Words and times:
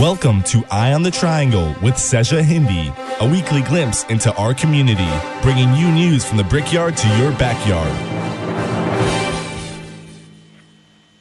Welcome 0.00 0.42
to 0.44 0.64
Eye 0.70 0.94
on 0.94 1.02
the 1.02 1.10
Triangle 1.10 1.76
with 1.82 1.98
Seja 1.98 2.42
Hindi, 2.42 2.90
a 3.20 3.28
weekly 3.28 3.60
glimpse 3.60 4.04
into 4.04 4.34
our 4.36 4.54
community, 4.54 5.10
bringing 5.42 5.74
you 5.74 5.92
news 5.92 6.24
from 6.24 6.38
the 6.38 6.44
brickyard 6.44 6.96
to 6.96 7.08
your 7.18 7.32
backyard. 7.32 7.92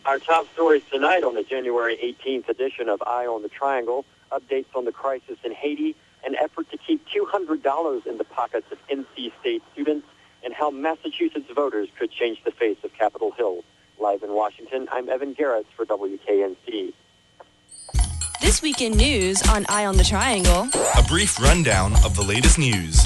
Our 0.05 0.17
top 0.19 0.47
stories 0.53 0.83
tonight 0.89 1.25
on 1.25 1.35
the 1.35 1.43
January 1.43 1.97
18th 1.97 2.47
edition 2.47 2.87
of 2.87 3.03
Eye 3.05 3.25
on 3.25 3.41
the 3.41 3.49
Triangle, 3.49 4.05
updates 4.31 4.73
on 4.73 4.85
the 4.85 4.93
crisis 4.93 5.37
in 5.43 5.51
Haiti, 5.51 5.93
an 6.25 6.35
effort 6.35 6.71
to 6.71 6.77
keep 6.77 7.05
$200 7.09 8.07
in 8.07 8.17
the 8.17 8.23
pockets 8.23 8.71
of 8.71 8.77
NC 8.87 9.33
State 9.41 9.61
students, 9.73 10.07
and 10.41 10.53
how 10.53 10.71
Massachusetts 10.71 11.51
voters 11.53 11.89
could 11.99 12.11
change 12.11 12.41
the 12.45 12.51
face 12.51 12.77
of 12.85 12.93
Capitol 12.93 13.31
Hill. 13.31 13.65
Live 13.99 14.23
in 14.23 14.31
Washington, 14.31 14.87
I'm 14.89 15.09
Evan 15.09 15.33
Garrett 15.33 15.65
for 15.75 15.85
WKNC. 15.85 16.93
This 18.49 18.63
week 18.63 18.81
in 18.81 18.93
news 18.93 19.47
on 19.49 19.67
Eye 19.69 19.85
on 19.85 19.95
the 19.95 20.03
Triangle. 20.03 20.67
A 20.97 21.03
brief 21.07 21.39
rundown 21.39 21.93
of 22.03 22.15
the 22.15 22.23
latest 22.23 22.57
news. 22.57 22.99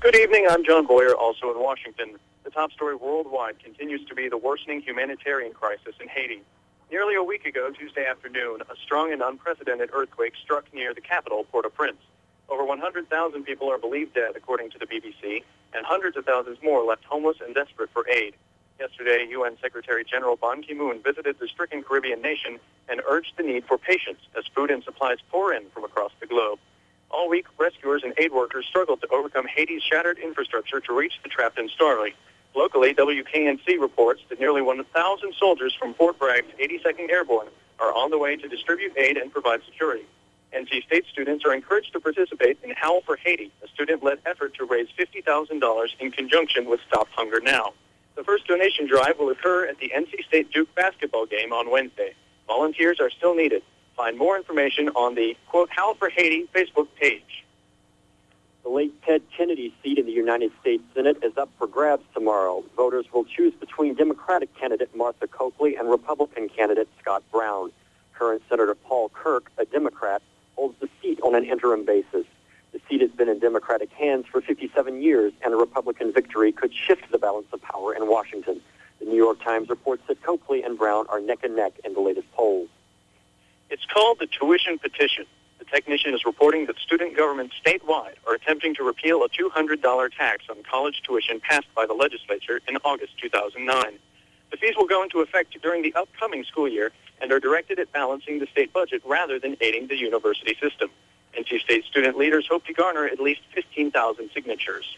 Good 0.00 0.16
evening. 0.16 0.48
I'm 0.50 0.64
John 0.64 0.84
Boyer, 0.84 1.14
also 1.14 1.52
in 1.52 1.62
Washington. 1.62 2.18
The 2.42 2.50
top 2.50 2.72
story 2.72 2.96
worldwide 2.96 3.62
continues 3.62 4.04
to 4.06 4.16
be 4.16 4.28
the 4.28 4.36
worsening 4.36 4.80
humanitarian 4.80 5.52
crisis 5.52 5.94
in 6.00 6.08
Haiti. 6.08 6.42
Nearly 6.90 7.14
a 7.14 7.22
week 7.22 7.46
ago, 7.46 7.70
Tuesday 7.70 8.04
afternoon, 8.04 8.62
a 8.68 8.74
strong 8.82 9.12
and 9.12 9.22
unprecedented 9.22 9.90
earthquake 9.92 10.32
struck 10.34 10.64
near 10.74 10.92
the 10.92 11.00
capital, 11.00 11.44
Port-au-Prince. 11.52 12.02
Over 12.48 12.64
100,000 12.64 13.44
people 13.44 13.70
are 13.70 13.78
believed 13.78 14.14
dead, 14.14 14.32
according 14.34 14.70
to 14.70 14.78
the 14.80 14.86
BBC, 14.86 15.44
and 15.72 15.86
hundreds 15.86 16.16
of 16.16 16.24
thousands 16.24 16.58
more 16.64 16.82
left 16.82 17.04
homeless 17.04 17.36
and 17.46 17.54
desperate 17.54 17.90
for 17.92 18.08
aid. 18.08 18.34
Yesterday, 18.80 19.26
UN 19.32 19.58
Secretary 19.60 20.02
General 20.04 20.36
Ban 20.36 20.62
Ki-moon 20.62 21.02
visited 21.02 21.38
the 21.38 21.46
stricken 21.46 21.82
Caribbean 21.82 22.22
nation 22.22 22.58
and 22.88 23.02
urged 23.06 23.34
the 23.36 23.42
need 23.42 23.66
for 23.66 23.76
patience 23.76 24.20
as 24.38 24.44
food 24.54 24.70
and 24.70 24.82
supplies 24.82 25.18
pour 25.30 25.52
in 25.52 25.68
from 25.68 25.84
across 25.84 26.12
the 26.18 26.26
globe. 26.26 26.58
All 27.10 27.28
week, 27.28 27.44
rescuers 27.58 28.02
and 28.04 28.14
aid 28.16 28.32
workers 28.32 28.64
struggled 28.64 29.02
to 29.02 29.08
overcome 29.08 29.46
Haiti's 29.46 29.82
shattered 29.82 30.18
infrastructure 30.18 30.80
to 30.80 30.96
reach 30.96 31.12
the 31.22 31.28
trapped 31.28 31.58
in 31.58 31.68
Starly. 31.68 32.14
Locally, 32.56 32.94
WKNC 32.94 33.78
reports 33.78 34.22
that 34.30 34.40
nearly 34.40 34.62
1,000 34.62 35.34
soldiers 35.38 35.74
from 35.78 35.92
Fort 35.92 36.18
Bragg's 36.18 36.50
82nd 36.58 37.10
Airborne 37.10 37.48
are 37.80 37.92
on 37.94 38.10
the 38.10 38.16
way 38.16 38.36
to 38.36 38.48
distribute 38.48 38.96
aid 38.96 39.18
and 39.18 39.30
provide 39.30 39.60
security. 39.66 40.06
NC 40.54 40.84
State 40.84 41.04
students 41.12 41.44
are 41.44 41.52
encouraged 41.52 41.92
to 41.92 42.00
participate 42.00 42.56
in 42.62 42.70
Howl 42.70 43.02
for 43.02 43.16
Haiti, 43.16 43.52
a 43.62 43.68
student-led 43.68 44.20
effort 44.24 44.54
to 44.54 44.64
raise 44.64 44.88
$50,000 44.98 45.88
in 46.00 46.10
conjunction 46.12 46.64
with 46.64 46.80
Stop 46.88 47.08
Hunger 47.14 47.40
Now. 47.40 47.74
The 48.20 48.24
first 48.24 48.46
donation 48.46 48.86
drive 48.86 49.18
will 49.18 49.30
occur 49.30 49.66
at 49.66 49.78
the 49.78 49.90
NC 49.96 50.26
State 50.28 50.52
Duke 50.52 50.68
basketball 50.74 51.24
game 51.24 51.54
on 51.54 51.70
Wednesday. 51.70 52.12
Volunteers 52.46 53.00
are 53.00 53.08
still 53.08 53.34
needed. 53.34 53.62
Find 53.96 54.18
more 54.18 54.36
information 54.36 54.90
on 54.90 55.14
the, 55.14 55.38
quote, 55.48 55.70
Howl 55.70 55.94
for 55.94 56.10
Haiti 56.10 56.46
Facebook 56.54 56.88
page. 57.00 57.46
The 58.62 58.68
late 58.68 58.92
Ted 59.04 59.22
Kennedy 59.34 59.74
seat 59.82 59.96
in 59.96 60.04
the 60.04 60.12
United 60.12 60.52
States 60.60 60.82
Senate 60.94 61.16
is 61.22 61.34
up 61.38 61.48
for 61.56 61.66
grabs 61.66 62.04
tomorrow. 62.12 62.62
Voters 62.76 63.06
will 63.10 63.24
choose 63.24 63.54
between 63.54 63.94
Democratic 63.94 64.54
candidate 64.54 64.94
Martha 64.94 65.26
Coakley 65.26 65.76
and 65.76 65.88
Republican 65.88 66.50
candidate 66.50 66.90
Scott 67.00 67.22
Brown. 67.32 67.72
Current 68.12 68.42
Senator 68.50 68.74
Paul 68.74 69.08
Kirk, 69.14 69.50
a 69.56 69.64
Democrat, 69.64 70.20
holds 70.56 70.78
the 70.78 70.90
seat 71.00 71.18
on 71.22 71.34
an 71.34 71.46
interim 71.46 71.86
basis. 71.86 72.26
The 72.72 72.80
seat 72.88 73.00
has 73.00 73.10
been 73.10 73.28
in 73.28 73.38
Democratic 73.40 73.90
hands 73.92 74.26
for 74.30 74.40
57 74.40 75.02
years, 75.02 75.32
and 75.42 75.52
a 75.52 75.56
Republican 75.56 76.12
victory 76.12 76.52
could 76.52 76.72
shift 76.72 77.10
the 77.10 77.18
balance 77.18 77.46
of 77.52 77.60
power 77.62 77.94
in 77.94 78.08
Washington. 78.08 78.60
The 79.00 79.06
New 79.06 79.16
York 79.16 79.42
Times 79.42 79.68
reports 79.68 80.02
that 80.08 80.22
Coakley 80.22 80.62
and 80.62 80.78
Brown 80.78 81.06
are 81.08 81.20
neck 81.20 81.40
and 81.42 81.56
neck 81.56 81.72
in 81.84 81.94
the 81.94 82.00
latest 82.00 82.30
polls. 82.32 82.68
It's 83.70 83.84
called 83.86 84.18
the 84.20 84.26
tuition 84.26 84.78
petition. 84.78 85.26
The 85.58 85.64
technician 85.64 86.14
is 86.14 86.24
reporting 86.24 86.66
that 86.66 86.78
student 86.78 87.16
governments 87.16 87.54
statewide 87.64 88.14
are 88.26 88.34
attempting 88.34 88.74
to 88.76 88.84
repeal 88.84 89.24
a 89.24 89.28
$200 89.28 90.10
tax 90.16 90.44
on 90.48 90.62
college 90.62 91.02
tuition 91.02 91.40
passed 91.40 91.72
by 91.74 91.86
the 91.86 91.94
legislature 91.94 92.60
in 92.68 92.76
August 92.84 93.18
2009. 93.18 93.98
The 94.50 94.56
fees 94.56 94.74
will 94.76 94.86
go 94.86 95.02
into 95.02 95.20
effect 95.20 95.56
during 95.62 95.82
the 95.82 95.94
upcoming 95.94 96.44
school 96.44 96.68
year 96.68 96.92
and 97.20 97.32
are 97.32 97.40
directed 97.40 97.78
at 97.78 97.92
balancing 97.92 98.38
the 98.38 98.46
state 98.46 98.72
budget 98.72 99.02
rather 99.04 99.38
than 99.38 99.56
aiding 99.60 99.86
the 99.86 99.96
university 99.96 100.56
system. 100.60 100.90
NC 101.38 101.60
State 101.60 101.84
student 101.84 102.16
leaders 102.16 102.46
hope 102.48 102.64
to 102.66 102.72
garner 102.72 103.06
at 103.06 103.20
least 103.20 103.40
15,000 103.54 104.30
signatures. 104.34 104.96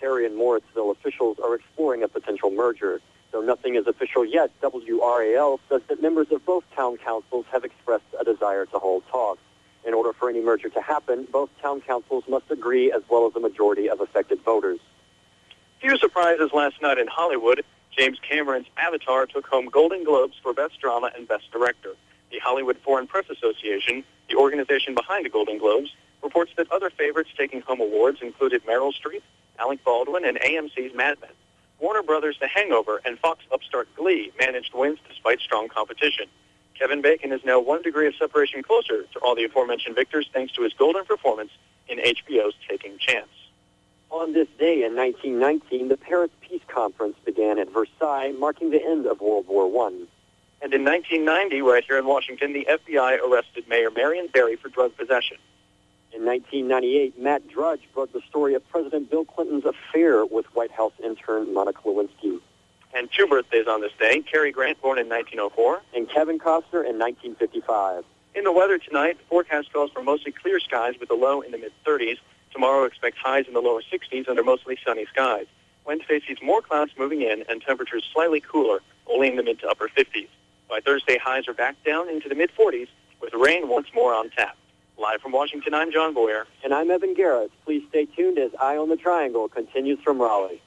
Cary 0.00 0.26
and 0.26 0.36
Morrisville 0.36 0.90
officials 0.90 1.38
are 1.38 1.54
exploring 1.54 2.02
a 2.02 2.08
potential 2.08 2.50
merger. 2.50 3.00
Though 3.32 3.42
nothing 3.42 3.74
is 3.74 3.86
official 3.86 4.24
yet, 4.24 4.50
WRAL 4.62 5.60
says 5.68 5.82
that 5.88 6.00
members 6.00 6.30
of 6.30 6.44
both 6.44 6.64
town 6.74 6.96
councils 6.98 7.46
have 7.52 7.64
expressed 7.64 8.04
a 8.18 8.24
desire 8.24 8.66
to 8.66 8.78
hold 8.78 9.02
talks. 9.10 9.40
In 9.84 9.92
order 9.92 10.12
for 10.12 10.30
any 10.30 10.40
merger 10.40 10.70
to 10.70 10.80
happen, 10.80 11.26
both 11.30 11.50
town 11.60 11.80
councils 11.82 12.24
must 12.28 12.50
agree 12.50 12.90
as 12.90 13.02
well 13.08 13.26
as 13.26 13.36
a 13.36 13.40
majority 13.40 13.90
of 13.90 14.00
affected 14.00 14.40
voters. 14.42 14.78
Few 15.80 15.98
surprises 15.98 16.50
last 16.52 16.80
night 16.80 16.98
in 16.98 17.06
Hollywood. 17.06 17.64
James 17.96 18.18
Cameron's 18.26 18.66
Avatar 18.76 19.26
took 19.26 19.46
home 19.46 19.66
Golden 19.66 20.02
Globes 20.04 20.36
for 20.42 20.54
Best 20.54 20.80
Drama 20.80 21.10
and 21.14 21.28
Best 21.28 21.50
Director. 21.52 21.94
The 22.34 22.40
Hollywood 22.40 22.78
Foreign 22.78 23.06
Press 23.06 23.26
Association, 23.30 24.02
the 24.28 24.34
organization 24.34 24.92
behind 24.92 25.24
the 25.24 25.30
Golden 25.30 25.56
Globes, 25.56 25.94
reports 26.20 26.50
that 26.56 26.66
other 26.72 26.90
favorites 26.90 27.30
taking 27.38 27.60
home 27.60 27.80
awards 27.80 28.22
included 28.22 28.66
Meryl 28.66 28.92
Streep, 28.92 29.22
Alec 29.60 29.84
Baldwin, 29.84 30.24
and 30.24 30.40
AMC's 30.40 30.92
Mad 30.96 31.20
Men. 31.20 31.30
Warner 31.78 32.02
Brothers' 32.02 32.36
The 32.40 32.48
Hangover 32.48 33.00
and 33.04 33.20
Fox 33.20 33.44
upstart 33.52 33.86
Glee 33.94 34.32
managed 34.40 34.74
wins 34.74 34.98
despite 35.08 35.38
strong 35.38 35.68
competition. 35.68 36.26
Kevin 36.76 37.02
Bacon 37.02 37.30
is 37.30 37.44
now 37.44 37.60
one 37.60 37.82
degree 37.82 38.08
of 38.08 38.16
separation 38.16 38.64
closer 38.64 39.04
to 39.04 39.18
all 39.20 39.36
the 39.36 39.44
aforementioned 39.44 39.94
victors 39.94 40.28
thanks 40.32 40.52
to 40.54 40.62
his 40.62 40.72
golden 40.72 41.04
performance 41.04 41.52
in 41.86 41.98
HBO's 41.98 42.54
Taking 42.68 42.98
Chance. 42.98 43.30
On 44.10 44.32
this 44.32 44.48
day 44.58 44.82
in 44.82 44.96
1919, 44.96 45.86
the 45.86 45.96
Paris 45.96 46.32
Peace 46.40 46.62
Conference 46.66 47.14
began 47.24 47.60
at 47.60 47.70
Versailles, 47.70 48.32
marking 48.36 48.70
the 48.70 48.84
end 48.84 49.06
of 49.06 49.20
World 49.20 49.46
War 49.46 49.86
I. 49.86 50.06
And 50.64 50.72
in 50.72 50.82
1990, 50.82 51.60
right 51.60 51.84
here 51.84 51.98
in 51.98 52.06
Washington, 52.06 52.54
the 52.54 52.66
FBI 52.66 53.20
arrested 53.20 53.68
Mayor 53.68 53.90
Marion 53.90 54.28
Barry 54.32 54.56
for 54.56 54.70
drug 54.70 54.96
possession. 54.96 55.36
In 56.10 56.24
1998, 56.24 57.20
Matt 57.20 57.46
Drudge 57.48 57.82
broke 57.92 58.14
the 58.14 58.22
story 58.30 58.54
of 58.54 58.66
President 58.70 59.10
Bill 59.10 59.26
Clinton's 59.26 59.66
affair 59.66 60.24
with 60.24 60.46
White 60.54 60.70
House 60.70 60.94
intern 61.04 61.52
Monica 61.52 61.82
Lewinsky. 61.82 62.40
And 62.94 63.10
two 63.12 63.26
birthdays 63.26 63.66
on 63.68 63.82
this 63.82 63.92
day, 64.00 64.22
Cary 64.22 64.52
Grant, 64.52 64.80
born 64.80 64.98
in 64.98 65.06
1904. 65.06 65.82
And 65.94 66.08
Kevin 66.08 66.38
Costner 66.38 66.88
in 66.88 66.98
1955. 66.98 68.02
In 68.34 68.44
the 68.44 68.52
weather 68.52 68.78
tonight, 68.78 69.18
the 69.18 69.24
forecast 69.24 69.70
calls 69.70 69.90
for 69.90 70.02
mostly 70.02 70.32
clear 70.32 70.58
skies 70.60 70.94
with 70.98 71.10
a 71.10 71.14
low 71.14 71.42
in 71.42 71.52
the 71.52 71.58
mid-30s. 71.58 72.16
Tomorrow 72.52 72.84
expect 72.84 73.18
highs 73.18 73.46
in 73.46 73.52
the 73.52 73.60
lower 73.60 73.82
60s 73.82 74.30
under 74.30 74.42
mostly 74.42 74.78
sunny 74.82 75.04
skies. 75.12 75.44
Wednesday 75.84 76.22
sees 76.26 76.38
more 76.42 76.62
clouds 76.62 76.92
moving 76.96 77.20
in 77.20 77.44
and 77.50 77.60
temperatures 77.60 78.08
slightly 78.14 78.40
cooler, 78.40 78.80
only 79.06 79.28
in 79.28 79.36
the 79.36 79.42
mid 79.42 79.58
to 79.58 79.68
upper 79.68 79.88
50s. 79.88 80.28
By 80.68 80.80
Thursday, 80.80 81.18
highs 81.22 81.46
are 81.46 81.54
back 81.54 81.76
down 81.84 82.08
into 82.08 82.28
the 82.28 82.34
mid-40s 82.34 82.88
with 83.20 83.34
rain 83.34 83.68
once 83.68 83.86
more 83.94 84.14
on 84.14 84.30
tap. 84.30 84.56
Live 84.96 85.20
from 85.20 85.32
Washington, 85.32 85.74
I'm 85.74 85.92
John 85.92 86.14
Boyer. 86.14 86.46
And 86.62 86.72
I'm 86.72 86.90
Evan 86.90 87.14
Garrett. 87.14 87.50
Please 87.64 87.82
stay 87.90 88.06
tuned 88.06 88.38
as 88.38 88.50
Eye 88.60 88.76
on 88.76 88.88
the 88.88 88.96
Triangle 88.96 89.48
continues 89.48 90.00
from 90.00 90.20
Raleigh. 90.20 90.62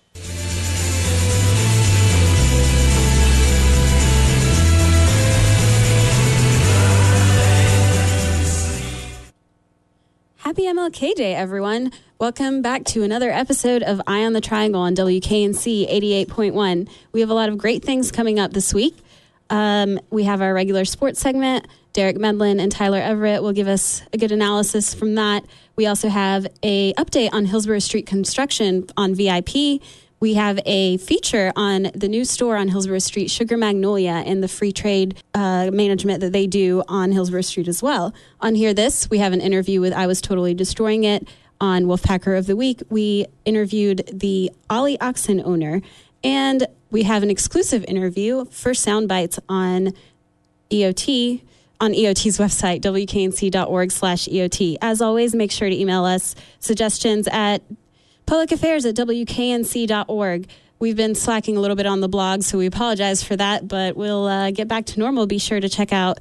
Happy 10.38 10.64
MLK 10.64 11.16
Day, 11.16 11.34
everyone. 11.36 11.92
Welcome 12.20 12.62
back 12.62 12.84
to 12.86 13.04
another 13.04 13.32
episode 13.32 13.84
of 13.84 14.02
Eye 14.08 14.24
on 14.24 14.34
the 14.34 14.42
Triangle 14.42 14.82
on 14.82 14.96
WKNC 14.96 15.90
88.1. 16.28 16.88
We 17.12 17.20
have 17.20 17.30
a 17.30 17.34
lot 17.34 17.50
of 17.50 17.58
great 17.58 17.84
things 17.84 18.12
coming 18.12 18.40
up 18.40 18.54
this 18.54 18.74
week. 18.74 18.96
Um, 19.50 20.00
we 20.10 20.24
have 20.24 20.42
our 20.42 20.54
regular 20.54 20.86
sports 20.86 21.20
segment. 21.20 21.68
Derek 21.94 22.18
Medlin 22.18 22.60
and 22.60 22.72
Tyler 22.72 23.00
Everett 23.00 23.42
will 23.42 23.54
give 23.54 23.68
us 23.68 24.04
a 24.14 24.18
good 24.18 24.32
analysis 24.32 24.94
from 24.94 25.16
that. 25.16 25.44
We 25.76 25.88
also 25.88 26.10
have 26.10 26.46
a 26.62 26.94
update 26.94 27.34
on 27.34 27.46
Hillsborough 27.46 27.80
Street 27.80 28.06
construction 28.06 28.86
on 28.96 29.16
VIP. 29.16 29.82
We 30.20 30.34
have 30.34 30.60
a 30.66 30.98
feature 30.98 31.52
on 31.56 31.92
the 31.94 32.08
new 32.08 32.26
store 32.26 32.58
on 32.58 32.70
Hillsborough 32.70 33.00
Street, 33.00 33.30
Sugar 33.30 33.56
Magnolia, 33.56 34.24
and 34.26 34.44
the 34.44 34.48
free 34.48 34.72
trade 34.72 35.22
uh, 35.36 35.70
management 35.72 36.22
that 36.22 36.34
they 36.34 36.48
do 36.48 36.84
on 36.88 37.12
Hillsborough 37.12 37.42
Street 37.42 37.68
as 37.68 37.84
well. 37.84 38.14
On 38.42 38.56
Hear 38.56 38.74
This, 38.74 39.10
we 39.10 39.20
have 39.20 39.34
an 39.34 39.42
interview 39.42 39.80
with 39.80 39.94
I 39.94 40.08
Was 40.08 40.20
Totally 40.22 40.54
Destroying 40.56 41.04
It. 41.04 41.28
On 41.60 41.86
Wolfpacker 41.86 42.38
of 42.38 42.46
the 42.46 42.56
Week, 42.56 42.82
we 42.90 43.26
interviewed 43.44 44.08
the 44.14 44.52
Ollie 44.70 45.00
Oxen 45.00 45.42
owner, 45.44 45.82
and 46.24 46.68
we 46.92 47.04
have 47.04 47.24
an 47.24 47.30
exclusive 47.30 47.86
interview 47.88 48.46
for 48.46 48.72
Soundbites 48.72 49.40
on 49.50 49.94
EOT 50.70 51.42
on 51.80 51.94
EOT's 51.94 52.38
website, 52.40 52.82
wknc.org 52.82 53.92
slash 53.92 54.28
EOT. 54.28 54.78
As 54.82 55.02
always, 55.02 55.36
make 55.36 55.52
sure 55.52 55.70
to 55.70 55.76
email 55.76 56.06
us 56.06 56.36
suggestions 56.60 57.28
at 57.28 57.62
publicaffairs 58.26 58.88
at 58.88 58.96
wknc.org. 58.96 60.48
We've 60.80 60.96
been 60.96 61.16
slacking 61.16 61.58
a 61.58 61.60
little 61.60 61.76
bit 61.76 61.86
on 61.86 62.02
the 62.02 62.10
blog, 62.10 62.44
so 62.44 62.58
we 62.58 62.68
apologize 62.68 63.24
for 63.24 63.36
that, 63.36 63.68
but 63.68 63.96
we'll 63.96 64.26
uh, 64.26 64.52
get 64.52 64.68
back 64.68 64.86
to 64.88 65.00
normal. 65.00 65.26
Be 65.26 65.40
sure 65.40 65.60
to 65.60 65.70
check 65.70 65.92
out 65.92 66.20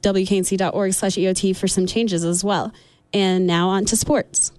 wknc.org 0.00 0.92
slash 0.92 1.14
EOT 1.14 1.56
for 1.56 1.68
some 1.68 1.86
changes 1.86 2.24
as 2.24 2.42
well. 2.42 2.72
And 3.12 3.46
now 3.46 3.68
on 3.68 3.84
to 3.86 3.96
sports. 3.96 4.52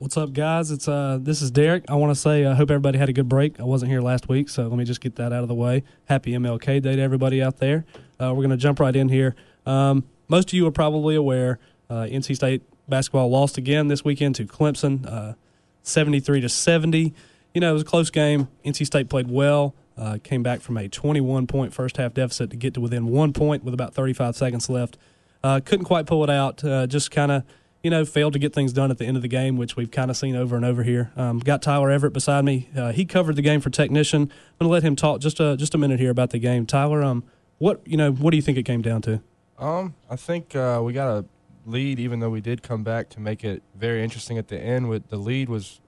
What's 0.00 0.16
up, 0.16 0.32
guys? 0.32 0.70
It's 0.70 0.88
uh, 0.88 1.18
this 1.20 1.42
is 1.42 1.50
Derek. 1.50 1.84
I 1.86 1.94
want 1.94 2.10
to 2.10 2.18
say 2.18 2.46
I 2.46 2.54
hope 2.54 2.70
everybody 2.70 2.96
had 2.96 3.10
a 3.10 3.12
good 3.12 3.28
break. 3.28 3.60
I 3.60 3.64
wasn't 3.64 3.90
here 3.90 4.00
last 4.00 4.30
week, 4.30 4.48
so 4.48 4.66
let 4.66 4.78
me 4.78 4.84
just 4.84 5.02
get 5.02 5.16
that 5.16 5.30
out 5.30 5.42
of 5.42 5.48
the 5.48 5.54
way. 5.54 5.84
Happy 6.06 6.32
MLK 6.32 6.80
Day 6.80 6.96
to 6.96 7.02
everybody 7.02 7.42
out 7.42 7.58
there. 7.58 7.84
Uh, 8.18 8.32
we're 8.34 8.48
to 8.48 8.56
jump 8.56 8.80
right 8.80 8.96
in 8.96 9.10
here. 9.10 9.36
Um, 9.66 10.04
most 10.26 10.48
of 10.48 10.54
you 10.54 10.66
are 10.66 10.70
probably 10.70 11.16
aware 11.16 11.58
uh, 11.90 12.04
NC 12.04 12.34
State 12.34 12.62
basketball 12.88 13.28
lost 13.28 13.58
again 13.58 13.88
this 13.88 14.02
weekend 14.02 14.36
to 14.36 14.46
Clemson, 14.46 15.06
uh, 15.06 15.34
seventy-three 15.82 16.40
to 16.40 16.48
seventy. 16.48 17.12
You 17.52 17.60
know, 17.60 17.68
it 17.68 17.74
was 17.74 17.82
a 17.82 17.84
close 17.84 18.08
game. 18.08 18.48
NC 18.64 18.86
State 18.86 19.10
played 19.10 19.30
well. 19.30 19.74
Uh, 19.98 20.16
came 20.24 20.42
back 20.42 20.62
from 20.62 20.78
a 20.78 20.88
21 20.88 21.46
point 21.46 21.74
first 21.74 21.98
half 21.98 22.14
deficit 22.14 22.48
to 22.48 22.56
get 22.56 22.72
to 22.72 22.80
within 22.80 23.08
one 23.08 23.34
point 23.34 23.64
with 23.64 23.74
about 23.74 23.92
35 23.92 24.34
seconds 24.34 24.70
left. 24.70 24.96
Uh, 25.44 25.60
couldn't 25.62 25.84
quite 25.84 26.06
pull 26.06 26.24
it 26.24 26.30
out. 26.30 26.64
Uh, 26.64 26.86
just 26.86 27.10
kind 27.10 27.30
of, 27.30 27.44
you 27.82 27.90
know, 27.90 28.04
failed 28.04 28.32
to 28.34 28.38
get 28.38 28.52
things 28.52 28.72
done 28.72 28.90
at 28.90 28.98
the 28.98 29.06
end 29.06 29.16
of 29.16 29.22
the 29.22 29.28
game, 29.28 29.56
which 29.56 29.76
we've 29.76 29.90
kind 29.90 30.10
of 30.10 30.16
seen 30.16 30.36
over 30.36 30.56
and 30.56 30.64
over 30.64 30.82
here. 30.82 31.12
Um, 31.16 31.38
got 31.38 31.62
Tyler 31.62 31.90
Everett 31.90 32.12
beside 32.12 32.44
me. 32.44 32.68
Uh, 32.76 32.92
he 32.92 33.04
covered 33.04 33.36
the 33.36 33.42
game 33.42 33.60
for 33.60 33.70
Technician. 33.70 34.22
I'm 34.22 34.28
going 34.58 34.68
to 34.68 34.72
let 34.72 34.82
him 34.82 34.96
talk 34.96 35.20
just 35.20 35.40
a 35.40 35.56
just 35.56 35.74
a 35.74 35.78
minute 35.78 36.00
here 36.00 36.10
about 36.10 36.30
the 36.30 36.38
game. 36.38 36.66
Tyler, 36.66 37.02
um, 37.02 37.24
what 37.58 37.80
you 37.86 37.96
know, 37.96 38.12
what 38.12 38.30
do 38.30 38.36
you 38.36 38.42
think 38.42 38.58
it 38.58 38.64
came 38.64 38.82
down 38.82 39.02
to? 39.02 39.22
Um, 39.58 39.94
I 40.08 40.16
think 40.16 40.56
uh, 40.56 40.80
we 40.82 40.92
got 40.92 41.08
a 41.08 41.24
lead, 41.66 41.98
even 41.98 42.20
though 42.20 42.30
we 42.30 42.40
did 42.40 42.62
come 42.62 42.82
back 42.82 43.08
to 43.10 43.20
make 43.20 43.44
it 43.44 43.62
very 43.74 44.02
interesting 44.02 44.38
at 44.38 44.48
the 44.48 44.58
end. 44.58 44.88
With 44.88 45.08
the 45.08 45.16
lead 45.16 45.48
was 45.48 45.80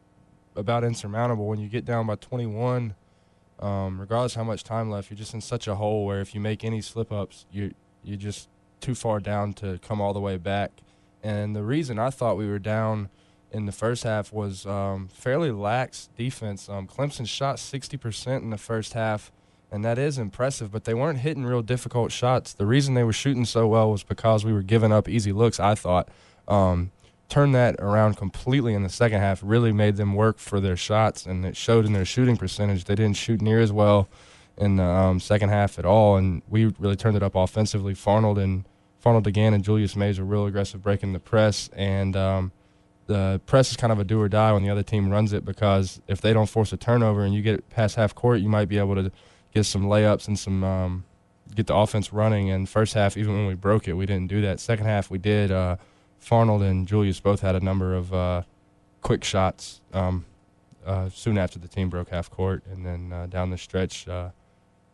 about 0.54 0.84
insurmountable 0.84 1.46
when 1.46 1.58
you 1.58 1.68
get 1.68 1.84
down 1.86 2.06
by 2.06 2.14
21 2.16 2.94
um, 3.62 4.00
regardless 4.00 4.34
how 4.34 4.42
much 4.42 4.64
time 4.64 4.90
left, 4.90 5.08
you're 5.08 5.16
just 5.16 5.34
in 5.34 5.40
such 5.40 5.68
a 5.68 5.76
hole 5.76 6.04
where 6.04 6.20
if 6.20 6.34
you 6.34 6.40
make 6.40 6.64
any 6.64 6.80
slip 6.80 7.12
ups, 7.12 7.46
you're 7.50 7.70
you're 8.02 8.18
just 8.18 8.48
too 8.80 8.96
far 8.96 9.20
down 9.20 9.52
to 9.54 9.78
come 9.78 10.00
all 10.00 10.12
the 10.12 10.20
way 10.20 10.36
back. 10.36 10.72
And 11.22 11.54
the 11.54 11.62
reason 11.62 11.98
I 11.98 12.10
thought 12.10 12.36
we 12.36 12.48
were 12.48 12.58
down 12.58 13.08
in 13.52 13.66
the 13.66 13.72
first 13.72 14.02
half 14.02 14.32
was 14.32 14.66
um, 14.66 15.08
fairly 15.08 15.50
lax 15.50 16.08
defense. 16.16 16.68
Um, 16.68 16.86
Clemson 16.86 17.28
shot 17.28 17.56
60% 17.56 18.42
in 18.42 18.50
the 18.50 18.58
first 18.58 18.94
half, 18.94 19.30
and 19.70 19.84
that 19.84 19.98
is 19.98 20.18
impressive, 20.18 20.72
but 20.72 20.84
they 20.84 20.94
weren't 20.94 21.18
hitting 21.18 21.44
real 21.44 21.62
difficult 21.62 22.12
shots. 22.12 22.52
The 22.52 22.66
reason 22.66 22.94
they 22.94 23.04
were 23.04 23.12
shooting 23.12 23.44
so 23.44 23.66
well 23.68 23.90
was 23.90 24.02
because 24.02 24.44
we 24.44 24.52
were 24.52 24.62
giving 24.62 24.92
up 24.92 25.08
easy 25.08 25.32
looks, 25.32 25.60
I 25.60 25.74
thought. 25.74 26.08
Um, 26.48 26.90
turned 27.28 27.54
that 27.54 27.76
around 27.78 28.16
completely 28.16 28.74
in 28.74 28.82
the 28.82 28.88
second 28.88 29.20
half, 29.20 29.40
really 29.42 29.72
made 29.72 29.96
them 29.96 30.14
work 30.14 30.38
for 30.38 30.60
their 30.60 30.76
shots, 30.76 31.24
and 31.24 31.44
it 31.46 31.56
showed 31.56 31.86
in 31.86 31.92
their 31.92 32.04
shooting 32.04 32.36
percentage. 32.36 32.84
They 32.84 32.94
didn't 32.94 33.16
shoot 33.16 33.40
near 33.40 33.60
as 33.60 33.72
well 33.72 34.08
in 34.58 34.76
the 34.76 34.84
um, 34.84 35.20
second 35.20 35.48
half 35.48 35.78
at 35.78 35.84
all, 35.84 36.16
and 36.16 36.42
we 36.48 36.66
really 36.78 36.96
turned 36.96 37.16
it 37.16 37.22
up 37.22 37.34
offensively. 37.34 37.94
Farnold 37.94 38.38
and 38.42 38.64
Farnold 39.02 39.26
again 39.26 39.52
and 39.54 39.64
Julius 39.64 39.96
Mays 39.96 40.18
were 40.18 40.24
real 40.24 40.46
aggressive 40.46 40.82
breaking 40.82 41.12
the 41.12 41.18
press, 41.18 41.68
and 41.74 42.14
um, 42.16 42.52
the 43.06 43.40
press 43.46 43.70
is 43.70 43.76
kind 43.76 43.92
of 43.92 43.98
a 43.98 44.04
do 44.04 44.20
or 44.20 44.28
die 44.28 44.52
when 44.52 44.62
the 44.62 44.70
other 44.70 44.82
team 44.82 45.10
runs 45.10 45.32
it 45.32 45.44
because 45.44 46.00
if 46.06 46.20
they 46.20 46.32
don't 46.32 46.48
force 46.48 46.72
a 46.72 46.76
turnover 46.76 47.24
and 47.24 47.34
you 47.34 47.42
get 47.42 47.68
past 47.70 47.96
half 47.96 48.14
court, 48.14 48.40
you 48.40 48.48
might 48.48 48.68
be 48.68 48.78
able 48.78 48.94
to 48.94 49.10
get 49.52 49.64
some 49.64 49.84
layups 49.84 50.28
and 50.28 50.38
some 50.38 50.62
um, 50.62 51.04
get 51.54 51.66
the 51.66 51.74
offense 51.74 52.12
running. 52.12 52.50
And 52.50 52.68
first 52.68 52.94
half, 52.94 53.16
even 53.16 53.34
when 53.34 53.46
we 53.46 53.54
broke 53.54 53.88
it, 53.88 53.94
we 53.94 54.06
didn't 54.06 54.28
do 54.28 54.40
that. 54.42 54.60
Second 54.60 54.86
half, 54.86 55.10
we 55.10 55.18
did. 55.18 55.50
Uh, 55.50 55.76
Farnold 56.20 56.62
and 56.62 56.86
Julius 56.86 57.18
both 57.18 57.40
had 57.40 57.56
a 57.56 57.60
number 57.60 57.94
of 57.94 58.14
uh, 58.14 58.42
quick 59.00 59.24
shots 59.24 59.80
um, 59.92 60.24
uh, 60.86 61.08
soon 61.08 61.36
after 61.36 61.58
the 61.58 61.68
team 61.68 61.90
broke 61.90 62.10
half 62.10 62.30
court, 62.30 62.62
and 62.70 62.86
then 62.86 63.12
uh, 63.12 63.26
down 63.26 63.50
the 63.50 63.58
stretch, 63.58 64.06
uh, 64.06 64.30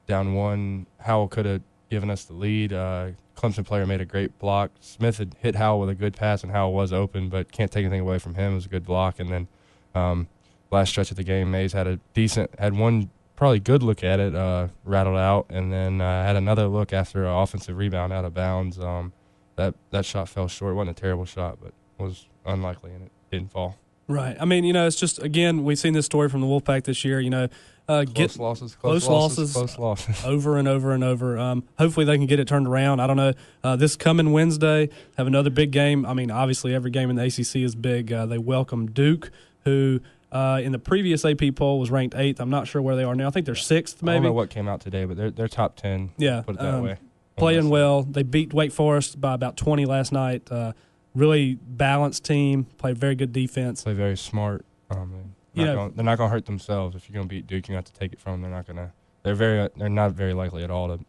down 0.07 0.35
one, 0.35 0.87
Howell 1.01 1.29
could 1.29 1.45
have 1.45 1.63
given 1.91 2.11
us 2.11 2.25
the 2.25 2.35
lead. 2.35 2.73
Uh, 2.73 3.11
Clemson 3.37 3.65
player 3.65 3.87
made 3.87 4.01
a 4.01 4.05
great 4.05 4.39
block. 4.39 4.73
Smith 4.81 5.19
had 5.19 5.37
hit 5.41 5.55
Howell 5.55 5.81
with 5.81 5.89
a 5.89 5.95
good 5.95 6.15
pass, 6.15 6.43
and 6.43 6.53
Howell 6.53 6.73
was 6.73 6.93
open, 6.93 7.29
but 7.29 7.53
can't 7.53 7.71
take 7.71 7.85
anything 7.85 8.01
away 8.01 8.19
from 8.19 8.35
him. 8.35 8.53
It 8.53 8.57
was 8.57 8.67
a 8.67 8.71
good 8.71 8.85
block, 8.85 9.19
and 9.21 9.31
then 9.31 9.49
um, 9.95 10.29
last 10.71 10.91
stretch 10.91 11.11
of 11.11 11.17
the 11.17 11.25
game, 11.25 11.51
Mays 11.51 11.73
had 11.73 11.87
a 11.87 11.99
decent, 12.15 12.51
had 12.59 12.75
one 12.75 13.11
probably 13.37 13.61
good 13.61 13.83
look 13.83 14.03
at 14.03 14.19
it, 14.19 14.35
uh, 14.35 14.69
rattled 14.85 15.17
out, 15.17 15.47
and 15.51 15.73
then 15.73 16.01
had 16.01 16.37
another 16.37 16.67
look 16.67 16.93
after 16.93 17.25
an 17.25 17.33
offensive 17.33 17.77
rebound 17.77 18.13
out 18.13 18.25
of 18.25 18.35
bounds. 18.35 18.79
Um, 18.79 19.13
that 19.59 19.75
that 19.91 20.07
shot 20.07 20.29
fell 20.29 20.49
short. 20.49 20.73
It 20.73 20.75
wasn't 20.77 20.99
a 20.99 21.01
terrible 21.01 21.25
shot, 21.27 21.59
but 21.61 21.75
was 21.99 22.27
unlikely 22.47 22.93
and 22.93 23.05
it 23.05 23.13
didn't 23.31 23.51
fall. 23.51 23.77
Right. 24.07 24.37
I 24.41 24.47
mean, 24.47 24.65
you 24.65 24.73
know, 24.73 24.87
it's 24.87 24.97
just 24.97 25.23
again 25.23 25.65
we've 25.65 25.79
seen 25.79 25.93
this 25.93 26.07
story 26.07 26.31
from 26.31 26.41
the 26.41 26.47
Wolfpack 26.47 26.85
this 26.85 27.05
year. 27.05 27.21
You 27.21 27.31
know, 27.31 27.49
uh, 27.89 28.05
close 28.05 28.13
get 28.15 28.39
losses, 28.39 28.75
close, 28.75 29.05
close 29.05 29.09
losses, 29.09 29.57
losses, 29.57 29.77
close 29.77 29.79
losses, 29.79 30.25
over 30.25 30.59
and 30.59 30.69
over 30.69 30.93
and 30.93 31.03
over. 31.03 31.39
Um, 31.39 31.65
hopefully, 31.79 32.07
they 32.07 32.17
can 32.17 32.27
get 32.27 32.39
it 32.39 32.49
turned 32.49 32.67
around. 32.67 33.01
I 33.01 33.07
don't 33.07 33.17
know. 33.17 33.33
Uh, 33.65 33.77
this 33.77 33.97
coming 33.97 34.33
Wednesday, 34.33 34.91
have 35.17 35.27
another 35.27 35.51
big 35.51 35.71
game. 35.71 36.05
I 36.07 36.15
mean, 36.15 36.31
obviously, 36.31 36.75
every 36.75 36.91
game 36.91 37.11
in 37.11 37.17
the 37.17 37.25
ACC 37.25 37.57
is 37.57 37.75
big. 37.75 38.13
Uh, 38.13 38.27
they 38.27 38.39
welcome 38.39 38.91
Duke, 38.91 39.31
who 39.65 40.01
uh, 40.31 40.61
in 40.63 40.73
the 40.73 40.79
previous 40.79 41.25
AP 41.25 41.55
poll 41.57 41.81
was 41.81 41.91
ranked 41.91 42.15
eighth. 42.15 42.41
I'm 42.41 42.51
not 42.51 42.67
sure 42.69 42.83
where 42.83 42.97
they 42.97 43.05
are 43.05 43.15
now. 43.15 43.29
I 43.29 43.31
think 43.31 43.47
they're 43.47 43.55
sixth, 43.55 44.03
maybe. 44.03 44.13
I 44.13 44.15
don't 44.17 44.25
know 44.25 44.33
what 44.33 44.51
came 44.51 44.69
out 44.69 44.81
today, 44.81 45.05
but 45.05 45.17
they're 45.17 45.31
they're 45.31 45.49
top 45.49 45.77
ten. 45.77 46.11
Yeah, 46.19 46.43
put 46.43 46.57
it 46.57 46.61
that 46.61 46.75
um, 46.75 46.83
way 46.83 46.99
playing 47.39 47.71
well. 47.71 48.03
They 48.03 48.23
beat 48.23 48.53
Wake 48.53 48.73
Forest 48.73 49.21
by 49.21 49.35
about 49.35 49.57
20 49.57 49.87
last 49.87 50.13
night. 50.13 50.51
Uh, 50.51 50.73
really 51.15 51.55
balanced 51.55 52.25
team. 52.25 52.65
Play 52.77 52.93
very 52.93 53.15
good 53.15 53.33
defense. 53.33 53.85
Play 53.85 53.95
very 53.95 54.17
smart. 54.17 54.65
Um, 54.91 55.35
they're, 55.59 55.75
not 55.75 55.81
gonna, 55.81 55.93
they're 55.95 56.05
not 56.05 56.19
going 56.19 56.31
to 56.31 56.33
hurt 56.33 56.47
themselves. 56.47 56.97
If 56.97 57.09
you're 57.09 57.15
going 57.15 57.29
to 57.29 57.35
beat 57.35 57.47
Duke, 57.47 57.69
you 57.69 57.75
have 57.75 57.85
to 57.85 57.93
take 57.93 58.13
it 58.13 58.21
from 58.21 58.33
them. 58.33 58.43
They're 58.43 58.59
not 58.59 58.67
going 58.67 58.77
to. 58.77 58.93
They're 59.23 59.35
very. 59.35 59.69
They're 59.77 59.89
not 59.89 60.13
very 60.13 60.35
likely 60.35 60.65
at 60.65 60.71
all 60.71 60.89
to 60.89 61.05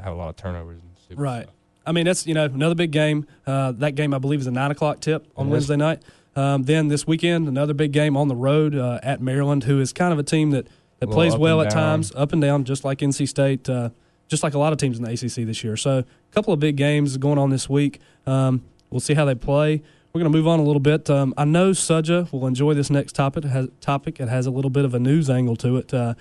have 0.00 0.12
a 0.12 0.16
lot 0.16 0.28
of 0.28 0.36
turnovers. 0.36 0.80
And 1.10 1.18
right. 1.18 1.44
Stuff. 1.44 1.54
I 1.86 1.92
mean, 1.92 2.04
that's 2.04 2.26
you 2.26 2.34
know 2.34 2.44
another 2.44 2.74
big 2.74 2.90
game. 2.90 3.26
Uh, 3.46 3.72
that 3.72 3.94
game 3.94 4.12
I 4.12 4.18
believe 4.18 4.40
is 4.40 4.46
a 4.46 4.50
nine 4.50 4.70
o'clock 4.70 5.00
tip 5.00 5.26
on 5.36 5.48
Wednesday 5.48 5.76
night. 5.76 6.02
Um, 6.34 6.64
then 6.64 6.88
this 6.88 7.06
weekend, 7.06 7.48
another 7.48 7.72
big 7.72 7.92
game 7.92 8.16
on 8.16 8.28
the 8.28 8.36
road 8.36 8.74
uh, 8.74 9.00
at 9.02 9.22
Maryland, 9.22 9.64
who 9.64 9.80
is 9.80 9.92
kind 9.94 10.12
of 10.12 10.18
a 10.18 10.22
team 10.22 10.50
that, 10.50 10.66
that 10.98 11.08
plays 11.08 11.34
well 11.34 11.62
at 11.62 11.70
times, 11.70 12.12
up 12.14 12.32
and 12.32 12.42
down, 12.42 12.64
just 12.64 12.84
like 12.84 12.98
NC 12.98 13.26
State. 13.28 13.68
Uh, 13.68 13.90
just 14.28 14.42
like 14.42 14.54
a 14.54 14.58
lot 14.58 14.72
of 14.72 14.78
teams 14.78 14.98
in 14.98 15.04
the 15.04 15.10
ACC 15.12 15.46
this 15.46 15.62
year. 15.62 15.76
So 15.76 15.98
a 15.98 16.04
couple 16.32 16.52
of 16.52 16.60
big 16.60 16.76
games 16.76 17.16
going 17.16 17.38
on 17.38 17.50
this 17.50 17.68
week. 17.68 18.00
Um, 18.26 18.64
we'll 18.90 19.00
see 19.00 19.14
how 19.14 19.24
they 19.24 19.34
play. 19.34 19.82
We're 20.16 20.20
going 20.20 20.32
to 20.32 20.38
move 20.38 20.48
on 20.48 20.60
a 20.60 20.62
little 20.62 20.80
bit. 20.80 21.10
Um, 21.10 21.34
I 21.36 21.44
know 21.44 21.72
Sudja 21.72 22.32
will 22.32 22.46
enjoy 22.46 22.72
this 22.72 22.88
next 22.88 23.12
topic. 23.12 23.44
Has, 23.44 23.68
topic. 23.82 24.18
It 24.18 24.30
has 24.30 24.46
a 24.46 24.50
little 24.50 24.70
bit 24.70 24.86
of 24.86 24.94
a 24.94 24.98
news 24.98 25.28
angle 25.28 25.56
to 25.56 25.76
it. 25.76 25.92
Uh, 25.92 26.14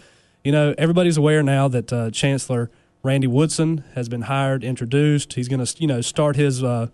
you 0.44 0.51
know, 0.51 0.75
everybody's 0.77 1.15
aware 1.15 1.42
now 1.42 1.69
that 1.69 1.94
uh, 1.94 2.12
Chancellor 2.12 2.69
Randy 3.03 3.27
Woodson 3.27 3.86
has 3.94 4.09
been 4.09 4.24
hired, 4.24 4.65
introduced. 4.65 5.31
He's 5.35 5.47
going 5.47 5.66
to, 5.66 5.75
you 5.81 5.87
know, 5.87 6.02
start 6.02 6.35
his 6.35 6.61
uh, 6.61 6.87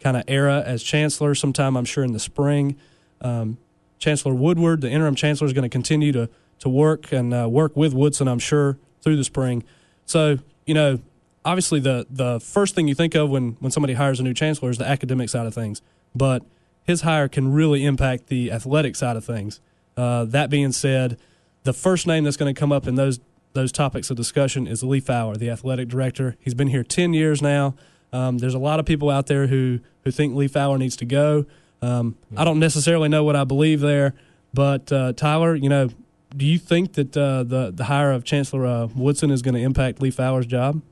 kind 0.00 0.16
of 0.16 0.24
era 0.28 0.62
as 0.64 0.82
chancellor 0.82 1.34
sometime, 1.34 1.76
I'm 1.76 1.84
sure, 1.84 2.04
in 2.04 2.12
the 2.12 2.18
spring. 2.18 2.78
Um, 3.20 3.58
chancellor 3.98 4.32
Woodward, 4.32 4.80
the 4.80 4.88
interim 4.88 5.14
chancellor, 5.14 5.46
is 5.46 5.52
going 5.52 5.64
to 5.64 5.68
continue 5.68 6.10
to 6.12 6.30
to 6.60 6.70
work 6.70 7.12
and 7.12 7.34
uh, 7.34 7.46
work 7.50 7.76
with 7.76 7.92
Woodson, 7.92 8.28
I'm 8.28 8.38
sure, 8.38 8.78
through 9.02 9.16
the 9.16 9.24
spring. 9.24 9.62
So 10.06 10.38
you 10.64 10.72
know, 10.72 11.00
obviously 11.44 11.80
the 11.80 12.06
the 12.08 12.40
first 12.40 12.74
thing 12.74 12.88
you 12.88 12.94
think 12.94 13.14
of 13.14 13.28
when 13.28 13.58
when 13.60 13.70
somebody 13.70 13.92
hires 13.92 14.20
a 14.20 14.22
new 14.22 14.32
chancellor 14.32 14.70
is 14.70 14.78
the 14.78 14.88
academic 14.88 15.28
side 15.28 15.46
of 15.46 15.52
things, 15.52 15.82
but 16.16 16.42
his 16.84 17.02
hire 17.02 17.28
can 17.28 17.52
really 17.52 17.84
impact 17.84 18.28
the 18.28 18.50
athletic 18.50 18.96
side 18.96 19.16
of 19.16 19.24
things. 19.24 19.60
Uh, 19.96 20.24
that 20.24 20.50
being 20.50 20.72
said, 20.72 21.18
the 21.64 21.72
first 21.72 22.06
name 22.06 22.24
that's 22.24 22.36
going 22.36 22.52
to 22.54 22.58
come 22.58 22.72
up 22.72 22.86
in 22.86 22.94
those 22.94 23.20
those 23.52 23.72
topics 23.72 24.10
of 24.10 24.16
discussion 24.18 24.66
is 24.66 24.82
Lee 24.82 25.00
Fowler, 25.00 25.36
the 25.36 25.48
athletic 25.48 25.88
director. 25.88 26.36
He's 26.38 26.52
been 26.54 26.68
here 26.68 26.84
ten 26.84 27.14
years 27.14 27.40
now. 27.40 27.74
Um, 28.12 28.38
there's 28.38 28.54
a 28.54 28.58
lot 28.58 28.78
of 28.78 28.86
people 28.86 29.10
out 29.10 29.26
there 29.26 29.46
who 29.46 29.80
who 30.04 30.10
think 30.10 30.34
Lee 30.34 30.48
Fowler 30.48 30.78
needs 30.78 30.96
to 30.96 31.04
go. 31.04 31.46
Um, 31.82 32.16
I 32.36 32.44
don't 32.44 32.58
necessarily 32.58 33.08
know 33.08 33.24
what 33.24 33.36
I 33.36 33.44
believe 33.44 33.80
there, 33.80 34.14
but 34.54 34.90
uh, 34.92 35.12
Tyler, 35.12 35.54
you 35.54 35.68
know, 35.68 35.90
do 36.34 36.46
you 36.46 36.58
think 36.58 36.94
that 36.94 37.16
uh, 37.16 37.42
the 37.42 37.72
the 37.74 37.84
hire 37.84 38.12
of 38.12 38.24
Chancellor 38.24 38.66
uh, 38.66 38.88
Woodson 38.94 39.30
is 39.30 39.42
going 39.42 39.54
to 39.54 39.60
impact 39.60 40.00
Lee 40.00 40.10
Fowler's 40.10 40.46
job? 40.46 40.82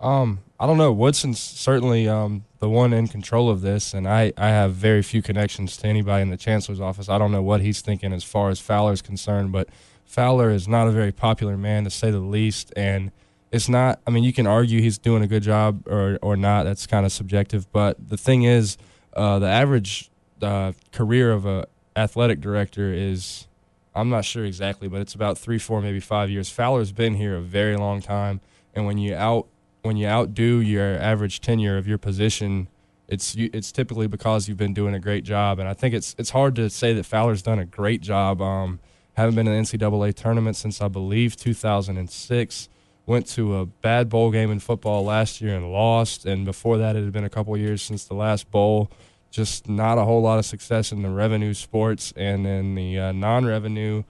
Um, 0.00 0.40
I 0.62 0.66
don't 0.66 0.78
know. 0.78 0.92
Woodson's 0.92 1.40
certainly 1.40 2.08
um, 2.08 2.44
the 2.60 2.68
one 2.68 2.92
in 2.92 3.08
control 3.08 3.50
of 3.50 3.62
this, 3.62 3.94
and 3.94 4.06
I, 4.06 4.32
I 4.38 4.50
have 4.50 4.74
very 4.74 5.02
few 5.02 5.20
connections 5.20 5.76
to 5.78 5.88
anybody 5.88 6.22
in 6.22 6.30
the 6.30 6.36
chancellor's 6.36 6.80
office. 6.80 7.08
I 7.08 7.18
don't 7.18 7.32
know 7.32 7.42
what 7.42 7.62
he's 7.62 7.80
thinking 7.80 8.12
as 8.12 8.22
far 8.22 8.48
as 8.48 8.60
Fowler's 8.60 9.02
concerned, 9.02 9.50
but 9.50 9.68
Fowler 10.04 10.52
is 10.52 10.68
not 10.68 10.86
a 10.86 10.92
very 10.92 11.10
popular 11.10 11.56
man 11.56 11.82
to 11.82 11.90
say 11.90 12.12
the 12.12 12.20
least, 12.20 12.72
and 12.76 13.10
it's 13.50 13.68
not. 13.68 14.00
I 14.06 14.12
mean, 14.12 14.22
you 14.22 14.32
can 14.32 14.46
argue 14.46 14.80
he's 14.80 14.98
doing 14.98 15.24
a 15.24 15.26
good 15.26 15.42
job 15.42 15.82
or 15.88 16.16
or 16.22 16.36
not. 16.36 16.62
That's 16.62 16.86
kind 16.86 17.04
of 17.04 17.10
subjective, 17.10 17.66
but 17.72 17.96
the 18.10 18.16
thing 18.16 18.44
is, 18.44 18.78
uh, 19.14 19.40
the 19.40 19.48
average 19.48 20.12
uh, 20.40 20.74
career 20.92 21.32
of 21.32 21.44
a 21.44 21.66
athletic 21.96 22.40
director 22.40 22.94
is 22.94 23.48
I'm 23.96 24.10
not 24.10 24.24
sure 24.24 24.44
exactly, 24.44 24.86
but 24.86 25.00
it's 25.00 25.14
about 25.16 25.38
three, 25.38 25.58
four, 25.58 25.82
maybe 25.82 25.98
five 25.98 26.30
years. 26.30 26.50
Fowler's 26.50 26.92
been 26.92 27.14
here 27.14 27.34
a 27.34 27.40
very 27.40 27.76
long 27.76 28.00
time, 28.00 28.40
and 28.76 28.86
when 28.86 28.96
you 28.96 29.16
out 29.16 29.48
when 29.82 29.96
you 29.96 30.06
outdo 30.06 30.60
your 30.60 30.94
average 30.94 31.40
tenure 31.40 31.76
of 31.76 31.86
your 31.86 31.98
position, 31.98 32.68
it's 33.08 33.34
it's 33.36 33.72
typically 33.72 34.06
because 34.06 34.48
you've 34.48 34.56
been 34.56 34.74
doing 34.74 34.94
a 34.94 35.00
great 35.00 35.24
job. 35.24 35.58
And 35.58 35.68
I 35.68 35.74
think 35.74 35.94
it's 35.94 36.14
it's 36.18 36.30
hard 36.30 36.56
to 36.56 36.70
say 36.70 36.92
that 36.94 37.04
Fowler's 37.04 37.42
done 37.42 37.58
a 37.58 37.64
great 37.64 38.00
job. 38.00 38.40
Um, 38.40 38.80
haven't 39.14 39.34
been 39.34 39.46
in 39.46 39.52
the 39.52 39.78
NCAA 39.78 40.14
tournament 40.14 40.56
since 40.56 40.80
I 40.80 40.88
believe 40.88 41.36
2006. 41.36 42.68
went 43.04 43.26
to 43.26 43.56
a 43.58 43.66
bad 43.66 44.08
bowl 44.08 44.30
game 44.30 44.50
in 44.50 44.60
football 44.60 45.04
last 45.04 45.40
year 45.40 45.54
and 45.56 45.70
lost. 45.70 46.24
And 46.24 46.44
before 46.44 46.78
that, 46.78 46.96
it 46.96 47.02
had 47.02 47.12
been 47.12 47.24
a 47.24 47.28
couple 47.28 47.54
years 47.56 47.82
since 47.82 48.04
the 48.04 48.14
last 48.14 48.50
bowl. 48.50 48.90
Just 49.30 49.68
not 49.68 49.98
a 49.98 50.04
whole 50.04 50.22
lot 50.22 50.38
of 50.38 50.46
success 50.46 50.92
in 50.92 51.02
the 51.02 51.10
revenue 51.10 51.52
sports 51.52 52.12
and 52.16 52.46
then 52.46 52.74
the 52.74 52.98
uh, 52.98 53.12
non-revenue. 53.12 54.04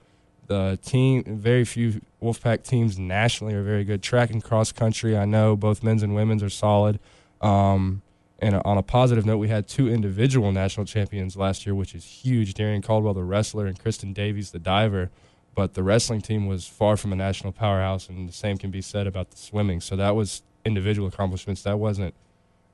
The 0.47 0.77
team, 0.83 1.23
very 1.25 1.65
few 1.65 2.01
Wolfpack 2.21 2.63
teams 2.63 2.99
nationally 2.99 3.53
are 3.53 3.63
very 3.63 3.83
good. 3.83 4.03
Track 4.03 4.29
and 4.29 4.43
cross 4.43 4.71
country, 4.71 5.17
I 5.17 5.25
know 5.25 5.55
both 5.55 5.83
men's 5.83 6.03
and 6.03 6.13
women's 6.13 6.43
are 6.43 6.49
solid. 6.49 6.99
Um, 7.41 8.01
and 8.39 8.55
on 8.65 8.77
a 8.77 8.83
positive 8.83 9.25
note, 9.25 9.37
we 9.37 9.47
had 9.47 9.67
two 9.67 9.87
individual 9.87 10.51
national 10.51 10.85
champions 10.85 11.37
last 11.37 11.65
year, 11.65 11.73
which 11.73 11.95
is 11.95 12.03
huge. 12.03 12.53
Darrion 12.53 12.83
Caldwell, 12.83 13.13
the 13.13 13.23
wrestler, 13.23 13.67
and 13.67 13.79
Kristen 13.79 14.11
Davies, 14.11 14.51
the 14.51 14.59
diver 14.59 15.09
but 15.55 15.73
the 15.73 15.83
wrestling 15.83 16.21
team 16.21 16.47
was 16.47 16.67
far 16.67 16.97
from 16.97 17.13
a 17.13 17.15
national 17.15 17.53
powerhouse, 17.53 18.09
and 18.09 18.27
the 18.27 18.33
same 18.33 18.57
can 18.57 18.71
be 18.71 18.81
said 18.81 19.07
about 19.07 19.31
the 19.31 19.37
swimming. 19.37 19.81
So 19.81 19.95
that 19.95 20.15
was 20.15 20.41
individual 20.65 21.07
accomplishments. 21.07 21.61
That 21.63 21.77
wasn't 21.77 22.15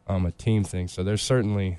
um, 0.08 0.26
a 0.26 0.32
team 0.32 0.64
thing. 0.64 0.88
So 0.88 1.04
there's 1.04 1.22
certainly 1.22 1.78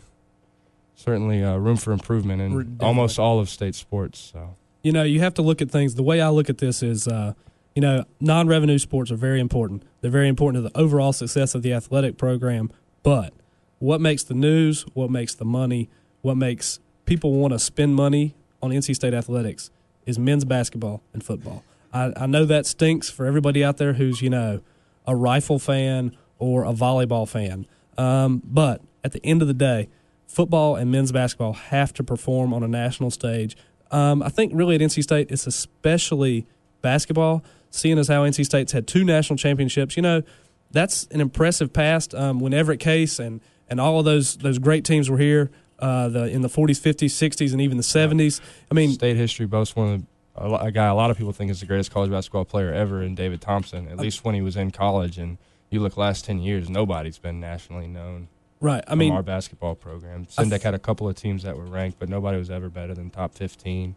certainly 0.94 1.42
uh, 1.42 1.56
room 1.56 1.76
for 1.76 1.92
improvement 1.92 2.42
in 2.42 2.76
almost 2.80 3.18
all 3.18 3.40
of 3.40 3.48
state 3.48 3.74
sports. 3.74 4.32
So 4.32 4.56
you 4.82 4.92
know, 4.92 5.02
you 5.02 5.20
have 5.20 5.34
to 5.34 5.42
look 5.42 5.60
at 5.60 5.70
things. 5.70 5.94
The 5.94 6.02
way 6.02 6.20
I 6.20 6.28
look 6.30 6.48
at 6.48 6.58
this 6.58 6.82
is, 6.82 7.06
uh, 7.06 7.34
you 7.74 7.82
know, 7.82 8.04
non-revenue 8.20 8.78
sports 8.78 9.10
are 9.10 9.16
very 9.16 9.40
important. 9.40 9.82
They're 10.00 10.10
very 10.10 10.28
important 10.28 10.64
to 10.64 10.70
the 10.70 10.78
overall 10.78 11.12
success 11.12 11.54
of 11.54 11.62
the 11.62 11.72
athletic 11.72 12.16
program. 12.16 12.70
But 13.02 13.32
what 13.78 14.00
makes 14.00 14.22
the 14.22 14.34
news? 14.34 14.84
What 14.94 15.10
makes 15.10 15.34
the 15.34 15.44
money? 15.44 15.88
What 16.22 16.36
makes 16.36 16.80
people 17.06 17.32
want 17.32 17.52
to 17.52 17.58
spend 17.58 17.94
money 17.94 18.34
on 18.62 18.70
NC 18.70 18.94
State 18.94 19.14
athletics? 19.14 19.70
is 20.06 20.18
men's 20.18 20.44
basketball 20.44 21.02
and 21.12 21.24
football. 21.24 21.64
I, 21.92 22.12
I 22.16 22.26
know 22.26 22.44
that 22.44 22.66
stinks 22.66 23.10
for 23.10 23.26
everybody 23.26 23.64
out 23.64 23.78
there 23.78 23.94
who's, 23.94 24.22
you 24.22 24.30
know, 24.30 24.60
a 25.06 25.16
rifle 25.16 25.58
fan 25.58 26.16
or 26.38 26.64
a 26.64 26.72
volleyball 26.72 27.28
fan. 27.28 27.66
Um, 27.98 28.42
but 28.44 28.82
at 29.02 29.12
the 29.12 29.24
end 29.24 29.42
of 29.42 29.48
the 29.48 29.54
day, 29.54 29.88
football 30.26 30.76
and 30.76 30.90
men's 30.90 31.12
basketball 31.12 31.54
have 31.54 31.92
to 31.94 32.04
perform 32.04 32.52
on 32.52 32.62
a 32.62 32.68
national 32.68 33.10
stage. 33.10 33.56
Um, 33.90 34.22
I 34.22 34.28
think 34.28 34.52
really 34.54 34.74
at 34.74 34.80
NC 34.80 35.02
State, 35.02 35.30
it's 35.30 35.46
especially 35.46 36.46
basketball, 36.82 37.42
seeing 37.70 37.98
as 37.98 38.08
how 38.08 38.24
NC 38.24 38.44
State's 38.44 38.72
had 38.72 38.86
two 38.86 39.04
national 39.04 39.36
championships. 39.36 39.96
You 39.96 40.02
know, 40.02 40.22
that's 40.70 41.06
an 41.10 41.20
impressive 41.20 41.72
past. 41.72 42.14
Um, 42.14 42.40
when 42.40 42.54
Everett 42.54 42.80
Case 42.80 43.18
and, 43.18 43.40
and 43.68 43.80
all 43.80 43.98
of 43.98 44.04
those 44.04 44.36
those 44.36 44.58
great 44.58 44.84
teams 44.84 45.10
were 45.10 45.18
here, 45.18 45.50
uh, 45.78 46.08
the 46.08 46.24
in 46.24 46.42
the 46.42 46.48
40s, 46.48 46.80
50s, 46.80 47.06
60s, 47.06 47.52
and 47.52 47.60
even 47.60 47.76
the 47.76 47.82
70s. 47.82 48.40
I 48.70 48.74
mean, 48.74 48.92
state 48.92 49.16
history 49.16 49.46
boasts 49.46 49.74
one 49.74 49.94
of 49.94 50.00
the 50.00 50.06
a, 50.36 50.66
a 50.66 50.70
guy 50.72 50.86
a 50.86 50.94
lot 50.94 51.10
of 51.10 51.18
people 51.18 51.32
think 51.32 51.50
is 51.50 51.60
the 51.60 51.66
greatest 51.66 51.90
college 51.90 52.10
basketball 52.10 52.44
player 52.44 52.72
ever 52.72 53.02
in 53.02 53.14
David 53.14 53.40
Thompson. 53.40 53.88
At 53.88 53.98
least 53.98 54.24
when 54.24 54.34
he 54.34 54.40
was 54.40 54.56
in 54.56 54.70
college, 54.70 55.18
and 55.18 55.38
you 55.70 55.80
look 55.80 55.96
last 55.96 56.24
ten 56.24 56.40
years, 56.40 56.68
nobody's 56.68 57.18
been 57.18 57.40
nationally 57.40 57.86
known. 57.86 58.28
Right. 58.60 58.84
I 58.86 58.94
mean, 58.94 59.12
our 59.12 59.22
basketball 59.22 59.74
program. 59.74 60.26
Sendek 60.26 60.62
had 60.62 60.74
a 60.74 60.78
couple 60.78 61.08
of 61.08 61.16
teams 61.16 61.42
that 61.44 61.56
were 61.56 61.64
ranked, 61.64 61.98
but 61.98 62.08
nobody 62.08 62.38
was 62.38 62.50
ever 62.50 62.68
better 62.68 62.94
than 62.94 63.10
top 63.10 63.34
15. 63.34 63.96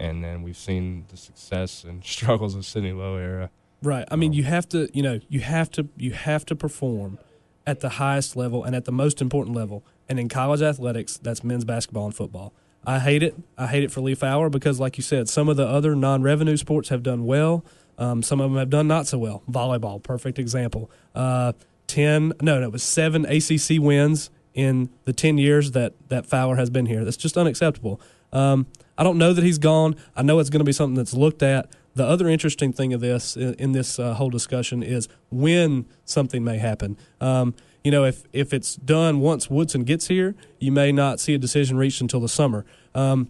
And 0.00 0.24
then 0.24 0.42
we've 0.42 0.56
seen 0.56 1.04
the 1.08 1.16
success 1.16 1.84
and 1.84 2.04
struggles 2.04 2.54
of 2.54 2.64
Sidney 2.64 2.92
Lowe 2.92 3.16
era. 3.16 3.50
Right. 3.82 4.06
I 4.10 4.16
mean, 4.16 4.30
um, 4.30 4.34
you 4.34 4.44
have 4.44 4.68
to, 4.70 4.88
you 4.92 5.02
know, 5.02 5.20
you 5.28 5.40
have 5.40 5.70
to, 5.72 5.88
you 5.96 6.12
have 6.12 6.44
to 6.46 6.56
perform 6.56 7.18
at 7.66 7.80
the 7.80 7.90
highest 7.90 8.36
level 8.36 8.64
and 8.64 8.74
at 8.74 8.84
the 8.84 8.92
most 8.92 9.22
important 9.22 9.54
level. 9.54 9.84
And 10.08 10.18
in 10.18 10.28
college 10.28 10.60
athletics, 10.60 11.18
that's 11.18 11.44
men's 11.44 11.64
basketball 11.64 12.06
and 12.06 12.14
football. 12.14 12.52
I 12.84 12.98
hate 12.98 13.22
it. 13.22 13.34
I 13.58 13.66
hate 13.66 13.84
it 13.84 13.92
for 13.92 14.00
Lee 14.00 14.14
Fowler 14.14 14.48
because, 14.48 14.80
like 14.80 14.96
you 14.96 15.02
said, 15.02 15.28
some 15.28 15.48
of 15.48 15.56
the 15.56 15.66
other 15.66 15.94
non-revenue 15.94 16.56
sports 16.56 16.88
have 16.88 17.02
done 17.02 17.26
well. 17.26 17.64
Um, 17.98 18.22
some 18.22 18.40
of 18.40 18.50
them 18.50 18.58
have 18.58 18.70
done 18.70 18.88
not 18.88 19.06
so 19.06 19.18
well. 19.18 19.42
Volleyball, 19.50 20.02
perfect 20.02 20.38
example. 20.38 20.90
Uh, 21.14 21.52
ten, 21.90 22.32
no, 22.40 22.60
no, 22.60 22.66
it 22.66 22.72
was 22.72 22.82
seven 22.82 23.26
ACC 23.26 23.80
wins 23.80 24.30
in 24.54 24.90
the 25.04 25.12
ten 25.12 25.38
years 25.38 25.72
that 25.72 25.94
that 26.08 26.26
Fowler 26.26 26.56
has 26.56 26.70
been 26.70 26.86
here. 26.86 27.04
That's 27.04 27.16
just 27.16 27.36
unacceptable. 27.36 28.00
Um, 28.32 28.66
I 28.96 29.02
don't 29.02 29.18
know 29.18 29.32
that 29.32 29.42
he's 29.42 29.58
gone. 29.58 29.96
I 30.14 30.22
know 30.22 30.38
it's 30.38 30.50
going 30.50 30.60
to 30.60 30.64
be 30.64 30.72
something 30.72 30.94
that's 30.94 31.14
looked 31.14 31.42
at. 31.42 31.70
The 31.94 32.04
other 32.06 32.28
interesting 32.28 32.72
thing 32.72 32.92
of 32.92 33.00
this 33.00 33.36
in, 33.36 33.54
in 33.54 33.72
this 33.72 33.98
uh, 33.98 34.14
whole 34.14 34.30
discussion 34.30 34.82
is 34.82 35.08
when 35.30 35.86
something 36.04 36.44
may 36.44 36.58
happen. 36.58 36.96
Um, 37.20 37.54
you 37.82 37.90
know, 37.90 38.04
if 38.04 38.24
if 38.32 38.52
it's 38.52 38.76
done 38.76 39.20
once 39.20 39.50
Woodson 39.50 39.84
gets 39.84 40.08
here, 40.08 40.34
you 40.58 40.70
may 40.70 40.92
not 40.92 41.18
see 41.18 41.34
a 41.34 41.38
decision 41.38 41.76
reached 41.76 42.00
until 42.00 42.20
the 42.20 42.28
summer. 42.28 42.64
Um, 42.94 43.28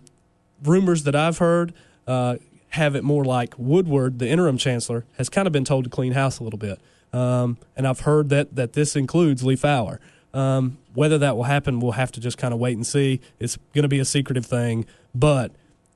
rumors 0.63 1.05
that 1.05 1.15
I've 1.15 1.39
heard 1.39 1.73
uh, 2.07 2.37
have 2.71 2.95
it 2.95 3.05
more 3.05 3.25
like 3.25 3.55
Woodward, 3.57 4.19
the 4.19 4.29
interim 4.29 4.59
chancellor, 4.59 5.05
has 5.19 5.29
kind 5.29 5.47
of 5.47 5.53
been 5.53 5.65
told 5.65 5.85
to 5.85 5.91
clean 5.91 6.13
house 6.13 6.39
a 6.39 6.45
little 6.45 6.59
bit, 6.59 6.81
um, 7.13 7.59
and 7.77 7.87
I've 7.87 8.01
heard 8.01 8.29
that 8.31 8.55
that 8.57 8.73
this 8.75 8.97
includes 8.97 9.45
Lee 9.45 9.57
Fowler. 9.57 10.01
Um, 10.33 10.79
whether 10.95 11.19
that 11.19 11.37
will 11.37 11.45
happen, 11.45 11.81
we'll 11.81 11.93
have 11.93 12.13
to 12.13 12.21
just 12.21 12.39
kind 12.39 12.55
of 12.55 12.61
wait 12.61 12.77
and 12.77 12.87
see. 12.87 13.21
It's 13.41 13.57
going 13.75 13.83
to 13.83 13.89
be 13.89 13.99
a 13.99 14.05
secretive 14.05 14.47
thing, 14.47 14.87
but 15.15 15.53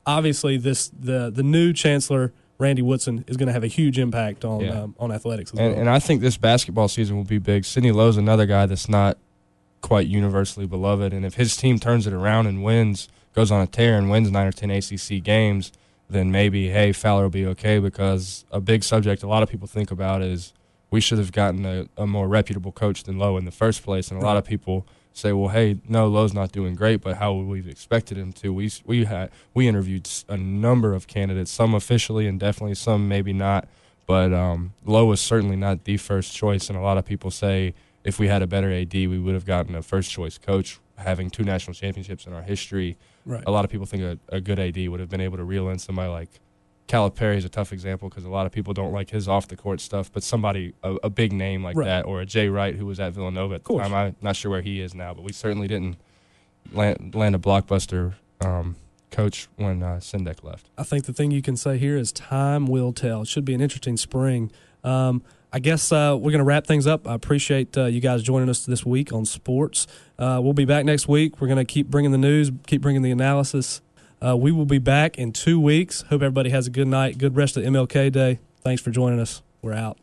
obviously, 0.06 0.56
this 0.56 0.88
the 0.88 1.30
the 1.30 1.42
new 1.42 1.72
chancellor 1.72 2.32
Randy 2.58 2.82
Woodson 2.82 3.24
is 3.26 3.36
going 3.36 3.46
to 3.48 3.52
have 3.52 3.64
a 3.64 3.68
huge 3.68 3.98
impact 3.98 4.44
on 4.44 4.60
yeah. 4.60 4.82
um, 4.82 4.94
on 4.98 5.12
athletics. 5.12 5.50
And, 5.50 5.60
well. 5.60 5.74
and, 5.74 5.90
I 5.90 5.98
think 5.98 6.20
this 6.20 6.36
basketball 6.36 6.88
season 6.88 7.16
will 7.16 7.24
be 7.24 7.38
big. 7.38 7.64
Sidney 7.64 7.92
Lowe's 7.92 8.16
another 8.16 8.46
guy 8.46 8.66
that's 8.66 8.88
not 8.88 9.18
quite 9.80 10.06
universally 10.06 10.66
beloved, 10.66 11.12
and 11.12 11.24
if 11.24 11.34
his 11.34 11.56
team 11.56 11.78
turns 11.78 12.06
it 12.06 12.12
around 12.12 12.46
and 12.46 12.62
wins, 12.62 13.08
goes 13.34 13.50
on 13.50 13.60
a 13.60 13.66
tear 13.66 13.98
and 13.98 14.10
wins 14.10 14.30
nine 14.30 14.46
or 14.46 14.52
ten 14.52 14.70
ACC 14.70 15.22
games, 15.22 15.72
then 16.08 16.30
maybe 16.30 16.70
hey 16.70 16.92
Fowler 16.92 17.24
will 17.24 17.30
be 17.30 17.46
okay 17.46 17.78
because 17.78 18.44
a 18.50 18.60
big 18.60 18.84
subject 18.84 19.22
a 19.22 19.26
lot 19.26 19.42
of 19.42 19.48
people 19.48 19.66
think 19.66 19.90
about 19.90 20.22
is 20.22 20.52
we 20.94 21.00
should 21.00 21.18
have 21.18 21.32
gotten 21.32 21.66
a, 21.66 21.88
a 21.96 22.06
more 22.06 22.28
reputable 22.28 22.70
coach 22.70 23.02
than 23.02 23.18
Lowe 23.18 23.36
in 23.36 23.44
the 23.44 23.50
first 23.50 23.82
place, 23.82 24.12
and 24.12 24.22
a 24.22 24.24
lot 24.24 24.36
of 24.36 24.44
people 24.44 24.86
say, 25.12 25.32
well, 25.32 25.48
hey, 25.48 25.80
no, 25.88 26.06
Lowe's 26.06 26.32
not 26.32 26.52
doing 26.52 26.76
great, 26.76 27.00
but 27.00 27.16
how 27.16 27.34
would 27.34 27.48
we 27.48 27.58
have 27.58 27.66
expected 27.66 28.16
him 28.16 28.32
to? 28.34 28.52
We 28.54 28.70
we 28.84 29.04
had 29.04 29.32
we 29.54 29.66
interviewed 29.66 30.08
a 30.28 30.36
number 30.36 30.94
of 30.94 31.08
candidates, 31.08 31.50
some 31.50 31.74
officially 31.74 32.28
and 32.28 32.38
definitely 32.38 32.76
some 32.76 33.08
maybe 33.08 33.32
not, 33.32 33.66
but 34.06 34.32
um, 34.32 34.72
Lowe 34.84 35.06
was 35.06 35.20
certainly 35.20 35.56
not 35.56 35.82
the 35.82 35.96
first 35.96 36.32
choice. 36.32 36.68
And 36.68 36.78
a 36.78 36.82
lot 36.82 36.96
of 36.96 37.04
people 37.04 37.32
say 37.32 37.74
if 38.04 38.20
we 38.20 38.28
had 38.28 38.40
a 38.40 38.46
better 38.46 38.72
AD, 38.72 38.94
we 38.94 39.18
would 39.18 39.34
have 39.34 39.46
gotten 39.46 39.74
a 39.74 39.82
first 39.82 40.12
choice 40.12 40.38
coach. 40.38 40.78
Having 40.96 41.30
two 41.30 41.42
national 41.42 41.74
championships 41.74 42.24
in 42.24 42.32
our 42.32 42.42
history, 42.42 42.96
right. 43.26 43.42
a 43.48 43.50
lot 43.50 43.64
of 43.64 43.70
people 43.72 43.84
think 43.84 44.04
a, 44.04 44.36
a 44.36 44.40
good 44.40 44.60
AD 44.60 44.78
would 44.90 45.00
have 45.00 45.08
been 45.08 45.20
able 45.20 45.38
to 45.38 45.44
reel 45.44 45.68
in 45.70 45.80
somebody 45.80 46.08
like 46.08 46.28
Calipari 46.88 47.36
is 47.36 47.44
a 47.44 47.48
tough 47.48 47.72
example 47.72 48.08
because 48.08 48.24
a 48.24 48.28
lot 48.28 48.44
of 48.46 48.52
people 48.52 48.74
don't 48.74 48.92
like 48.92 49.10
his 49.10 49.26
off 49.26 49.48
the 49.48 49.56
court 49.56 49.80
stuff, 49.80 50.12
but 50.12 50.22
somebody 50.22 50.74
a, 50.82 50.94
a 51.04 51.10
big 51.10 51.32
name 51.32 51.62
like 51.62 51.76
right. 51.76 51.86
that, 51.86 52.04
or 52.04 52.20
a 52.20 52.26
Jay 52.26 52.48
Wright 52.48 52.74
who 52.74 52.86
was 52.86 53.00
at 53.00 53.12
Villanova 53.12 53.54
at 53.54 53.64
the 53.64 53.78
time, 53.78 53.94
I'm 53.94 54.16
not 54.20 54.36
sure 54.36 54.50
where 54.50 54.62
he 54.62 54.80
is 54.80 54.94
now, 54.94 55.14
but 55.14 55.24
we 55.24 55.32
certainly 55.32 55.66
didn't 55.66 55.96
land, 56.72 57.14
land 57.14 57.34
a 57.34 57.38
blockbuster 57.38 58.14
um, 58.42 58.76
coach 59.10 59.48
when 59.56 59.82
uh, 59.82 59.96
Sendek 59.96 60.44
left. 60.44 60.68
I 60.76 60.82
think 60.82 61.06
the 61.06 61.12
thing 61.12 61.30
you 61.30 61.40
can 61.40 61.56
say 61.56 61.78
here 61.78 61.96
is 61.96 62.12
time 62.12 62.66
will 62.66 62.92
tell. 62.92 63.22
It 63.22 63.28
should 63.28 63.44
be 63.44 63.54
an 63.54 63.60
interesting 63.60 63.96
spring. 63.96 64.50
Um, 64.82 65.22
I 65.52 65.60
guess 65.60 65.92
uh, 65.92 66.16
we're 66.18 66.32
going 66.32 66.40
to 66.40 66.44
wrap 66.44 66.66
things 66.66 66.86
up. 66.86 67.06
I 67.06 67.14
appreciate 67.14 67.78
uh, 67.78 67.84
you 67.84 68.00
guys 68.00 68.24
joining 68.24 68.48
us 68.50 68.66
this 68.66 68.84
week 68.84 69.12
on 69.12 69.24
sports. 69.24 69.86
Uh, 70.18 70.40
we'll 70.42 70.52
be 70.52 70.64
back 70.64 70.84
next 70.84 71.06
week. 71.06 71.40
We're 71.40 71.46
going 71.46 71.64
to 71.64 71.64
keep 71.64 71.86
bringing 71.86 72.10
the 72.10 72.18
news, 72.18 72.50
keep 72.66 72.82
bringing 72.82 73.02
the 73.02 73.12
analysis. 73.12 73.80
Uh, 74.24 74.36
we 74.36 74.50
will 74.50 74.64
be 74.64 74.78
back 74.78 75.18
in 75.18 75.32
two 75.32 75.60
weeks. 75.60 76.02
Hope 76.02 76.22
everybody 76.22 76.50
has 76.50 76.66
a 76.66 76.70
good 76.70 76.88
night, 76.88 77.18
good 77.18 77.36
rest 77.36 77.56
of 77.56 77.64
MLK 77.64 78.10
Day. 78.10 78.38
Thanks 78.62 78.80
for 78.80 78.90
joining 78.90 79.20
us. 79.20 79.42
We're 79.60 79.74
out. 79.74 79.98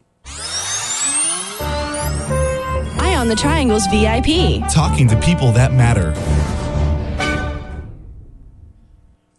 Eye 2.99 3.15
on 3.17 3.27
the 3.27 3.35
Triangles 3.35 3.87
VIP. 3.87 4.61
Talking 4.71 5.07
to 5.07 5.19
people 5.21 5.51
that 5.53 5.73
matter. 5.73 6.13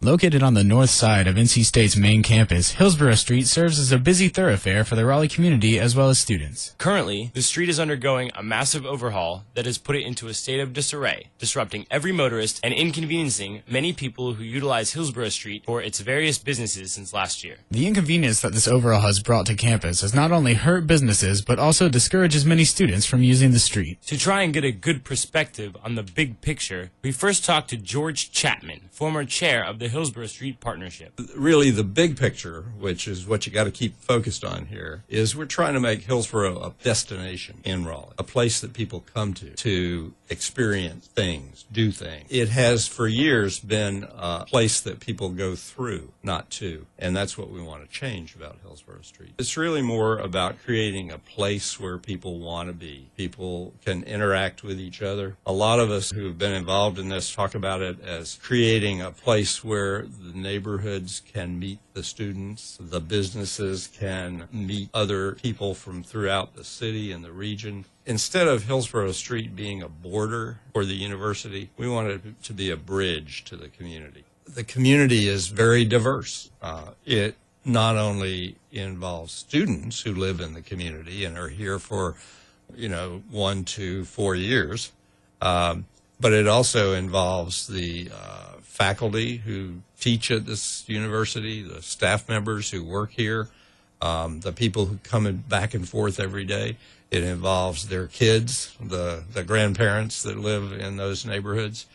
Located 0.03 0.43
on 0.43 0.53
the 0.53 0.65
north 0.65 0.89
side 0.89 1.27
of 1.27 1.35
NC 1.35 1.63
State's 1.63 1.95
main 1.95 2.23
campus, 2.23 2.71
Hillsborough 2.71 3.15
Street 3.15 3.47
serves 3.47 3.79
as 3.79 3.93
a 3.93 3.97
busy 3.97 4.27
thoroughfare 4.27 4.83
for 4.83 4.97
the 4.97 5.05
Raleigh 5.05 5.29
community 5.29 5.79
as 5.79 5.95
well 5.95 6.09
as 6.09 6.19
students. 6.19 6.75
Currently, 6.77 7.31
the 7.33 7.41
street 7.41 7.69
is 7.69 7.79
undergoing 7.79 8.29
a 8.35 8.43
massive 8.43 8.85
overhaul 8.85 9.45
that 9.53 9.65
has 9.65 9.77
put 9.77 9.95
it 9.95 10.05
into 10.05 10.27
a 10.27 10.33
state 10.33 10.59
of 10.59 10.73
disarray, 10.73 11.29
disrupting 11.39 11.85
every 11.89 12.11
motorist 12.11 12.59
and 12.65 12.73
inconveniencing 12.73 13.63
many 13.65 13.93
people 13.93 14.33
who 14.33 14.43
utilize 14.43 14.91
Hillsborough 14.91 15.29
Street 15.29 15.63
for 15.63 15.81
its 15.81 16.01
various 16.01 16.37
businesses 16.37 16.91
since 16.91 17.13
last 17.13 17.41
year. 17.41 17.59
The 17.71 17.87
inconvenience 17.87 18.41
that 18.41 18.51
this 18.51 18.67
overhaul 18.67 18.99
has 18.99 19.21
brought 19.21 19.45
to 19.45 19.55
campus 19.55 20.01
has 20.01 20.13
not 20.13 20.33
only 20.33 20.55
hurt 20.55 20.85
businesses, 20.85 21.41
but 21.41 21.59
also 21.59 21.87
discourages 21.87 22.45
many 22.45 22.65
students 22.65 23.05
from 23.05 23.23
using 23.23 23.51
the 23.51 23.57
street. 23.57 24.01
To 24.07 24.17
try 24.17 24.41
and 24.41 24.53
get 24.53 24.65
a 24.65 24.73
good 24.73 25.05
perspective 25.05 25.77
on 25.81 25.95
the 25.95 26.03
big 26.03 26.41
picture, 26.41 26.91
we 27.01 27.13
first 27.13 27.45
talked 27.45 27.69
to 27.69 27.77
George 27.77 28.31
Chapman, 28.31 28.89
former 28.91 29.23
chair 29.23 29.63
of 29.63 29.79
the 29.79 29.92
Hillsborough 29.93 30.25
Street 30.25 30.59
Partnership. 30.59 31.13
Really, 31.35 31.69
the 31.69 31.83
big 31.83 32.17
picture, 32.17 32.63
which 32.79 33.07
is 33.07 33.27
what 33.27 33.45
you 33.45 33.53
got 33.53 33.65
to 33.65 33.71
keep 33.71 33.95
focused 33.99 34.43
on 34.43 34.65
here, 34.65 35.03
is 35.07 35.35
we're 35.35 35.45
trying 35.45 35.75
to 35.75 35.79
make 35.79 36.01
Hillsborough 36.01 36.57
a 36.63 36.73
destination 36.83 37.61
in 37.63 37.85
Raleigh, 37.85 38.15
a 38.17 38.23
place 38.23 38.59
that 38.61 38.73
people 38.73 39.03
come 39.13 39.35
to 39.35 39.51
to 39.51 40.13
experience 40.29 41.05
things, 41.07 41.65
do 41.71 41.91
things. 41.91 42.25
It 42.31 42.49
has 42.49 42.87
for 42.87 43.07
years 43.07 43.59
been 43.59 44.07
a 44.17 44.45
place 44.45 44.81
that 44.81 44.99
people 44.99 45.29
go 45.29 45.55
through, 45.55 46.11
not 46.23 46.49
to. 46.51 46.87
And 46.97 47.15
that's 47.15 47.37
what 47.37 47.51
we 47.51 47.61
want 47.61 47.83
to 47.83 47.89
change 47.89 48.33
about 48.33 48.57
Hillsborough 48.63 49.03
Street. 49.03 49.33
It's 49.37 49.57
really 49.57 49.83
more 49.83 50.17
about 50.17 50.55
creating 50.65 51.11
a 51.11 51.19
place 51.19 51.79
where 51.79 51.99
people 51.99 52.39
want 52.39 52.67
to 52.69 52.73
be. 52.73 53.09
People 53.15 53.73
can 53.85 54.01
interact 54.05 54.63
with 54.63 54.79
each 54.79 55.03
other. 55.03 55.37
A 55.45 55.53
lot 55.53 55.79
of 55.79 55.91
us 55.91 56.09
who 56.09 56.25
have 56.25 56.39
been 56.39 56.53
involved 56.53 56.97
in 56.97 57.09
this 57.09 57.31
talk 57.31 57.53
about 57.53 57.83
it 57.83 58.01
as 58.03 58.39
creating 58.41 58.99
a 58.99 59.11
place 59.11 59.63
where 59.63 59.82
the 59.91 60.37
neighborhoods 60.37 61.21
can 61.33 61.59
meet 61.59 61.79
the 61.93 62.03
students, 62.03 62.77
the 62.79 62.99
businesses 62.99 63.87
can 63.87 64.47
meet 64.51 64.89
other 64.93 65.33
people 65.33 65.73
from 65.73 66.03
throughout 66.03 66.55
the 66.55 66.63
city 66.63 67.11
and 67.11 67.23
the 67.23 67.31
region. 67.31 67.85
Instead 68.05 68.47
of 68.47 68.63
Hillsborough 68.63 69.13
Street 69.13 69.55
being 69.55 69.81
a 69.81 69.89
border 69.89 70.59
for 70.73 70.85
the 70.85 70.95
university, 70.95 71.69
we 71.77 71.87
want 71.87 72.07
it 72.07 72.43
to 72.43 72.53
be 72.53 72.69
a 72.69 72.77
bridge 72.77 73.43
to 73.45 73.55
the 73.55 73.69
community. 73.69 74.23
The 74.45 74.63
community 74.63 75.27
is 75.27 75.47
very 75.47 75.85
diverse. 75.85 76.51
Uh, 76.61 76.91
it 77.05 77.35
not 77.65 77.95
only 77.95 78.57
involves 78.71 79.31
students 79.31 80.01
who 80.01 80.13
live 80.13 80.41
in 80.41 80.53
the 80.53 80.61
community 80.61 81.23
and 81.25 81.37
are 81.37 81.47
here 81.47 81.79
for, 81.79 82.15
you 82.75 82.89
know, 82.89 83.23
one 83.31 83.63
to 83.63 84.03
four 84.05 84.35
years, 84.35 84.91
um, 85.41 85.85
but 86.23 86.31
it 86.31 86.47
also 86.47 86.93
involves 86.93 87.67
the 87.67 88.09
uh, 88.09 88.53
faculty 88.61 89.35
who 89.35 89.81
teach 89.99 90.31
at 90.31 90.45
this 90.45 90.87
university, 90.87 91.61
the 91.61 91.81
staff 91.81 92.29
members 92.29 92.71
who 92.71 92.81
work 92.81 93.11
here, 93.11 93.49
um, 94.01 94.39
the 94.39 94.53
people 94.53 94.85
who 94.85 94.97
come 95.03 95.27
in 95.27 95.35
back 95.35 95.73
and 95.73 95.87
forth 95.87 96.21
every 96.21 96.45
day. 96.45 96.77
It 97.11 97.25
involves 97.25 97.89
their 97.89 98.07
kids, 98.07 98.73
the, 98.79 99.25
the 99.33 99.43
grandparents 99.43 100.23
that 100.23 100.39
live 100.39 100.71
in 100.71 100.95
those 100.95 101.25
neighborhoods. 101.25 101.87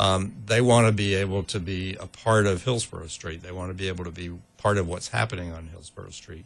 Um, 0.00 0.34
they 0.46 0.60
want 0.60 0.88
to 0.88 0.92
be 0.92 1.14
able 1.14 1.44
to 1.44 1.60
be 1.60 1.94
a 2.00 2.08
part 2.08 2.46
of 2.46 2.64
Hillsborough 2.64 3.06
Street. 3.06 3.44
They 3.44 3.52
want 3.52 3.70
to 3.70 3.74
be 3.74 3.86
able 3.86 4.04
to 4.04 4.10
be 4.10 4.32
part 4.58 4.78
of 4.78 4.88
what's 4.88 5.08
happening 5.10 5.52
on 5.52 5.68
Hillsborough 5.68 6.10
Street. 6.10 6.44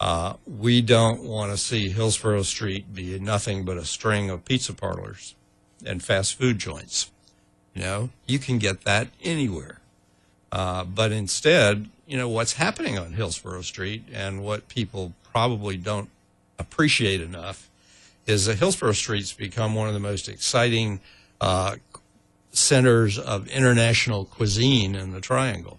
Uh, 0.00 0.34
we 0.44 0.82
don't 0.82 1.22
want 1.22 1.52
to 1.52 1.56
see 1.56 1.88
Hillsborough 1.88 2.42
Street 2.42 2.92
be 2.92 3.16
nothing 3.20 3.64
but 3.64 3.76
a 3.76 3.84
string 3.84 4.28
of 4.28 4.44
pizza 4.44 4.74
parlors 4.74 5.36
and 5.84 6.02
fast 6.02 6.34
food 6.34 6.58
joints. 6.58 7.10
You 7.74 7.82
know, 7.82 8.10
you 8.26 8.38
can 8.38 8.58
get 8.58 8.82
that 8.84 9.08
anywhere. 9.22 9.78
Uh, 10.50 10.84
but 10.84 11.12
instead, 11.12 11.88
you 12.06 12.16
know, 12.16 12.28
what's 12.28 12.54
happening 12.54 12.98
on 12.98 13.12
Hillsborough 13.12 13.62
Street 13.62 14.04
and 14.12 14.42
what 14.42 14.68
people 14.68 15.12
probably 15.30 15.76
don't 15.76 16.08
appreciate 16.58 17.20
enough 17.20 17.68
is 18.26 18.46
that 18.46 18.58
Hillsborough 18.58 18.92
Street's 18.92 19.32
become 19.32 19.74
one 19.74 19.88
of 19.88 19.94
the 19.94 20.00
most 20.00 20.28
exciting 20.28 21.00
uh, 21.40 21.76
centers 22.50 23.18
of 23.18 23.46
international 23.48 24.24
cuisine 24.24 24.94
in 24.94 25.12
the 25.12 25.20
Triangle. 25.20 25.78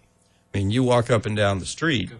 I 0.53 0.60
mean, 0.60 0.72
you 0.72 0.84
walk 0.84 1.10
up 1.12 1.25
and 1.25 1.36
down 1.36 1.60
the 1.60 1.65
street. 1.65 2.12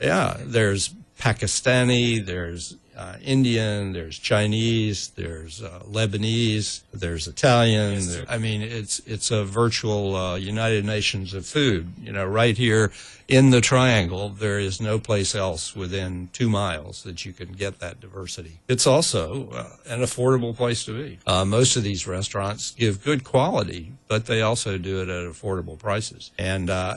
Yeah, 0.00 0.38
there's 0.40 0.94
Pakistani, 1.18 2.24
there's 2.24 2.76
uh, 2.96 3.16
Indian, 3.22 3.92
there's 3.92 4.18
Chinese, 4.18 5.08
there's 5.16 5.62
uh, 5.62 5.80
Lebanese, 5.90 6.82
there's 6.92 7.26
Italian. 7.26 7.94
Yes, 7.94 8.16
there, 8.16 8.24
I 8.28 8.38
mean, 8.38 8.62
it's 8.62 9.00
it's 9.00 9.30
a 9.30 9.44
virtual 9.44 10.14
uh, 10.14 10.36
United 10.36 10.84
Nations 10.84 11.34
of 11.34 11.46
food. 11.46 11.92
You 12.00 12.12
know, 12.12 12.24
right 12.24 12.56
here 12.56 12.92
in 13.26 13.50
the 13.50 13.60
Triangle, 13.60 14.28
there 14.28 14.58
is 14.58 14.80
no 14.80 14.98
place 14.98 15.34
else 15.34 15.74
within 15.74 16.28
two 16.32 16.48
miles 16.48 17.02
that 17.02 17.24
you 17.24 17.32
can 17.32 17.52
get 17.52 17.80
that 17.80 18.00
diversity. 18.00 18.60
It's 18.68 18.86
also 18.86 19.50
uh, 19.50 19.68
an 19.86 20.00
affordable 20.00 20.54
place 20.54 20.84
to 20.84 20.92
be. 20.96 21.18
Uh, 21.26 21.44
most 21.44 21.76
of 21.76 21.82
these 21.82 22.06
restaurants 22.06 22.70
give 22.72 23.02
good 23.02 23.24
quality, 23.24 23.92
but 24.08 24.26
they 24.26 24.42
also 24.42 24.78
do 24.78 25.00
it 25.00 25.08
at 25.08 25.24
affordable 25.24 25.78
prices. 25.78 26.30
And 26.38 26.70
uh, 26.70 26.96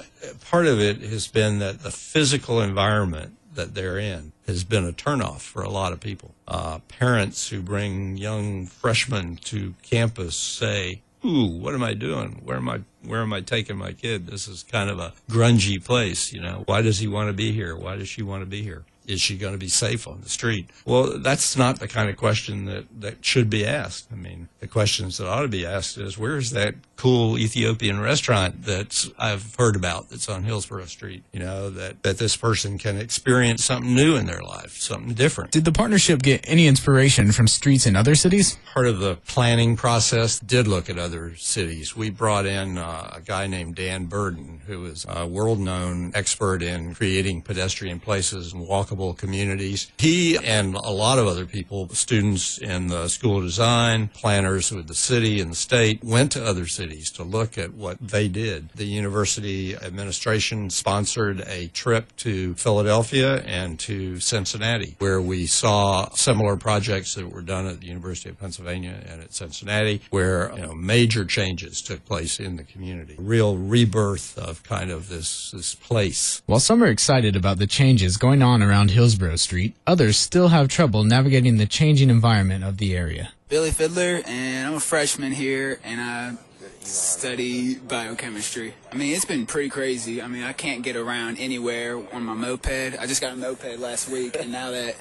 part 0.49 0.67
of 0.67 0.79
it 0.79 1.01
has 1.01 1.27
been 1.27 1.59
that 1.59 1.81
the 1.81 1.91
physical 1.91 2.61
environment 2.61 3.37
that 3.57 3.75
they're 3.75 3.99
in 3.99 4.31
has 4.47 4.63
been 4.63 4.85
a 4.85 4.93
turnoff 4.93 5.41
for 5.41 5.61
a 5.61 5.69
lot 5.69 5.91
of 5.91 5.99
people. 5.99 6.33
Uh, 6.47 6.79
parents 6.87 7.49
who 7.49 7.61
bring 7.61 8.15
young 8.15 8.65
freshmen 8.65 9.35
to 9.43 9.73
campus 9.83 10.37
say, 10.37 11.01
"Ooh, 11.25 11.47
what 11.47 11.73
am 11.73 11.83
I 11.83 11.93
doing? 11.93 12.41
Where 12.45 12.55
am 12.55 12.69
I? 12.69 12.79
Where 13.03 13.21
am 13.21 13.33
I 13.33 13.41
taking 13.41 13.77
my 13.77 13.91
kid? 13.91 14.27
This 14.27 14.47
is 14.47 14.63
kind 14.63 14.89
of 14.89 14.99
a 14.99 15.11
grungy 15.29 15.83
place. 15.83 16.31
You 16.31 16.41
know, 16.41 16.63
why 16.65 16.81
does 16.81 16.99
he 16.99 17.07
want 17.07 17.27
to 17.27 17.33
be 17.33 17.51
here? 17.51 17.75
Why 17.75 17.97
does 17.97 18.07
she 18.07 18.23
want 18.23 18.41
to 18.43 18.45
be 18.45 18.63
here?" 18.63 18.85
Is 19.07 19.21
she 19.21 19.37
going 19.37 19.53
to 19.53 19.57
be 19.57 19.69
safe 19.69 20.07
on 20.07 20.21
the 20.21 20.29
street? 20.29 20.69
Well, 20.85 21.17
that's 21.17 21.57
not 21.57 21.79
the 21.79 21.87
kind 21.87 22.09
of 22.09 22.17
question 22.17 22.65
that, 22.65 22.85
that 23.01 23.25
should 23.25 23.49
be 23.49 23.65
asked. 23.65 24.09
I 24.11 24.15
mean, 24.15 24.49
the 24.59 24.67
questions 24.67 25.17
that 25.17 25.27
ought 25.27 25.43
to 25.43 25.47
be 25.47 25.65
asked 25.65 25.97
is 25.97 26.17
where's 26.17 26.51
that 26.51 26.75
cool 26.97 27.37
Ethiopian 27.37 27.99
restaurant 27.99 28.65
that 28.65 29.09
I've 29.17 29.55
heard 29.55 29.75
about 29.75 30.09
that's 30.09 30.27
on 30.27 30.43
Hillsborough 30.43 30.85
Street? 30.85 31.23
You 31.31 31.39
know, 31.39 31.69
that, 31.69 32.03
that 32.03 32.17
this 32.17 32.35
person 32.35 32.77
can 32.77 32.97
experience 32.97 33.63
something 33.63 33.95
new 33.95 34.17
in 34.17 34.25
their 34.25 34.41
life, 34.41 34.77
something 34.77 35.13
different. 35.13 35.51
Did 35.51 35.65
the 35.65 35.71
partnership 35.71 36.21
get 36.21 36.41
any 36.43 36.67
inspiration 36.67 37.31
from 37.31 37.47
streets 37.47 37.85
in 37.85 37.95
other 37.95 38.15
cities? 38.15 38.57
Part 38.73 38.87
of 38.87 38.99
the 38.99 39.15
planning 39.27 39.77
process 39.77 40.39
did 40.39 40.67
look 40.67 40.89
at 40.89 40.99
other 40.99 41.35
cities. 41.35 41.95
We 41.95 42.09
brought 42.09 42.45
in 42.45 42.77
uh, 42.77 43.11
a 43.15 43.21
guy 43.21 43.47
named 43.47 43.75
Dan 43.75 44.05
Burden, 44.05 44.61
who 44.67 44.85
is 44.85 45.05
a 45.07 45.25
world 45.25 45.59
known 45.59 46.11
expert 46.13 46.61
in 46.61 46.93
creating 46.93 47.43
pedestrian 47.43 47.99
places 47.99 48.51
and 48.51 48.67
walkable 48.67 48.96
communities. 49.13 49.91
He 49.97 50.37
and 50.37 50.75
a 50.75 50.91
lot 50.91 51.19
of 51.19 51.27
other 51.27 51.45
people, 51.45 51.89
students 51.89 52.57
in 52.57 52.87
the 52.87 53.07
School 53.07 53.37
of 53.37 53.43
Design, 53.43 54.09
planners 54.09 54.71
with 54.71 54.87
the 54.87 54.95
city 54.95 55.39
and 55.39 55.51
the 55.51 55.55
state, 55.55 56.03
went 56.03 56.31
to 56.33 56.43
other 56.43 56.67
cities 56.67 57.11
to 57.11 57.23
look 57.23 57.57
at 57.57 57.73
what 57.73 57.97
they 57.99 58.27
did. 58.27 58.69
The 58.75 58.85
university 58.85 59.75
administration 59.75 60.69
sponsored 60.69 61.41
a 61.47 61.67
trip 61.67 62.15
to 62.17 62.53
Philadelphia 62.55 63.41
and 63.43 63.79
to 63.81 64.19
Cincinnati, 64.19 64.95
where 64.99 65.21
we 65.21 65.45
saw 65.45 66.09
similar 66.11 66.57
projects 66.57 67.15
that 67.15 67.31
were 67.31 67.41
done 67.41 67.67
at 67.67 67.81
the 67.81 67.87
University 67.87 68.29
of 68.29 68.39
Pennsylvania 68.39 69.03
and 69.09 69.21
at 69.21 69.33
Cincinnati, 69.33 70.01
where 70.09 70.51
you 70.55 70.61
know, 70.61 70.73
major 70.73 71.25
changes 71.25 71.81
took 71.81 72.03
place 72.05 72.39
in 72.39 72.55
the 72.55 72.63
community. 72.63 73.15
A 73.17 73.21
Real 73.21 73.57
rebirth 73.57 74.37
of 74.37 74.63
kind 74.63 74.91
of 74.91 75.09
this, 75.09 75.51
this 75.51 75.75
place. 75.75 76.41
While 76.45 76.59
some 76.59 76.83
are 76.83 76.87
excited 76.87 77.35
about 77.35 77.57
the 77.59 77.67
changes 77.67 78.17
going 78.17 78.41
on 78.41 78.63
around 78.63 78.86
around 78.87 78.95
Hillsborough 78.95 79.35
Street, 79.35 79.75
others 79.85 80.17
still 80.17 80.47
have 80.47 80.69
trouble 80.69 81.03
navigating 81.03 81.57
the 81.57 81.65
changing 81.65 82.09
environment 82.09 82.63
of 82.63 82.77
the 82.77 82.95
area. 82.95 83.31
Billy 83.49 83.71
Fiddler, 83.71 84.21
and 84.25 84.67
I'm 84.67 84.75
a 84.75 84.79
freshman 84.79 85.33
here, 85.33 85.79
and 85.83 85.99
I 85.99 86.37
study 86.81 87.75
biochemistry. 87.75 88.73
I 88.91 88.95
mean, 88.95 89.13
it's 89.13 89.25
been 89.25 89.45
pretty 89.45 89.69
crazy. 89.69 90.21
I 90.21 90.27
mean, 90.27 90.43
I 90.43 90.53
can't 90.53 90.83
get 90.83 90.95
around 90.95 91.37
anywhere 91.37 92.01
on 92.13 92.23
my 92.23 92.33
moped. 92.33 92.97
I 92.97 93.05
just 93.07 93.19
got 93.19 93.33
a 93.33 93.35
moped 93.35 93.77
last 93.77 94.09
week, 94.09 94.37
and 94.39 94.53
now 94.53 94.71
that 94.71 94.95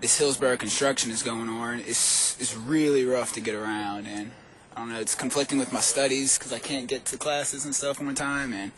this 0.00 0.18
Hillsborough 0.18 0.56
construction 0.56 1.12
is 1.12 1.22
going 1.22 1.48
on, 1.48 1.80
it's 1.80 2.40
it's 2.40 2.56
really 2.56 3.04
rough 3.04 3.34
to 3.34 3.40
get 3.40 3.54
around, 3.54 4.06
and 4.08 4.32
I 4.74 4.80
don't 4.80 4.88
know. 4.88 4.98
It's 4.98 5.14
conflicting 5.14 5.58
with 5.58 5.72
my 5.72 5.80
studies 5.80 6.38
because 6.38 6.52
I 6.52 6.58
can't 6.58 6.88
get 6.88 7.04
to 7.06 7.16
classes 7.16 7.64
and 7.64 7.72
stuff 7.74 8.00
on 8.00 8.12
time, 8.16 8.52
and 8.52 8.72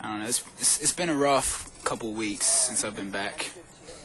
I 0.00 0.08
don't 0.08 0.20
know. 0.20 0.26
It's, 0.26 0.42
it's, 0.58 0.80
it's 0.80 0.92
been 0.92 1.10
a 1.10 1.14
rough 1.14 1.68
couple 1.84 2.12
weeks 2.12 2.46
since 2.46 2.84
I've 2.84 2.96
been 2.96 3.10
back. 3.10 3.50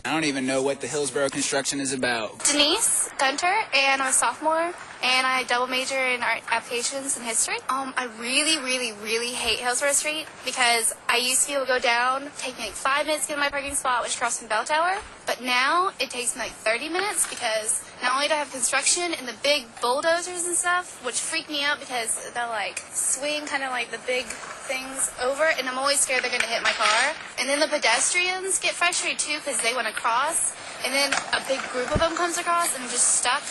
I 0.08 0.14
don't 0.14 0.24
even 0.24 0.46
know 0.46 0.62
what 0.62 0.80
the 0.80 0.88
Hillsborough 0.88 1.28
construction 1.28 1.82
is 1.82 1.92
about. 1.92 2.46
Denise 2.46 3.10
Gunter, 3.20 3.54
and 3.76 4.02
I'm 4.02 4.08
a 4.08 4.14
sophomore, 4.14 4.74
and 5.04 5.28
I 5.28 5.44
double 5.50 5.68
major 5.68 6.00
in 6.00 6.24
art 6.24 6.44
applications 6.50 7.18
and 7.18 7.26
history. 7.26 7.58
Um, 7.68 7.94
I 7.98 8.08
really, 8.18 8.58
really, 8.64 8.94
really 9.04 9.34
hate 9.34 9.60
Hillsborough 9.60 9.92
Street 9.92 10.26
because 10.46 10.96
I 11.10 11.18
used 11.18 11.42
to 11.42 11.48
be 11.50 11.54
able 11.56 11.66
to 11.66 11.74
go 11.74 11.80
down, 11.80 12.30
take 12.38 12.58
me 12.58 12.68
like 12.68 12.74
five 12.74 13.06
minutes 13.06 13.26
to 13.26 13.34
get 13.34 13.40
my 13.40 13.50
parking 13.50 13.76
spot, 13.76 14.02
which 14.02 14.16
across 14.16 14.40
from 14.40 14.48
Bell 14.48 14.64
Tower, 14.64 14.96
but 15.26 15.42
now 15.42 15.92
it 16.00 16.10
takes 16.10 16.38
me 16.38 16.44
like 16.44 16.52
30 16.52 16.88
minutes 16.88 17.28
because 17.28 17.84
not 18.02 18.14
only 18.14 18.28
do 18.28 18.34
I 18.34 18.38
have 18.38 18.52
construction 18.52 19.14
and 19.18 19.28
the 19.28 19.36
big 19.42 19.66
bulldozers 19.82 20.46
and 20.46 20.56
stuff, 20.56 21.04
which 21.06 21.20
freak 21.20 21.50
me 21.50 21.64
out 21.64 21.80
because 21.80 22.30
they'll 22.34 22.50
like 22.50 22.80
swing 22.92 23.46
kind 23.46 23.64
of 23.64 23.72
like 23.72 23.90
the 23.90 24.00
big 24.06 24.26
things 24.26 25.12
over, 25.22 25.46
and 25.58 25.68
I'm 25.68 25.78
always 25.78 26.00
scared 26.00 26.24
they're 26.24 26.30
going 26.30 26.42
to 26.42 26.48
hit 26.48 26.62
my 26.62 26.76
car. 26.78 27.16
And 27.40 27.50
then 27.50 27.60
the 27.60 27.68
pedestrians 27.68 28.60
get 28.60 28.74
frustrated 28.74 29.20
too 29.20 29.38
because 29.38 29.60
they 29.62 29.74
want 29.74 29.88
to 29.88 29.94
cross, 29.94 30.54
and 30.86 30.94
then 30.94 31.14
a 31.34 31.42
big 31.48 31.62
group 31.74 31.90
of 31.94 32.00
them 32.00 32.16
comes 32.16 32.38
across 32.38 32.76
and 32.76 32.84
I'm 32.84 32.90
just 32.90 33.18
stuck. 33.18 33.42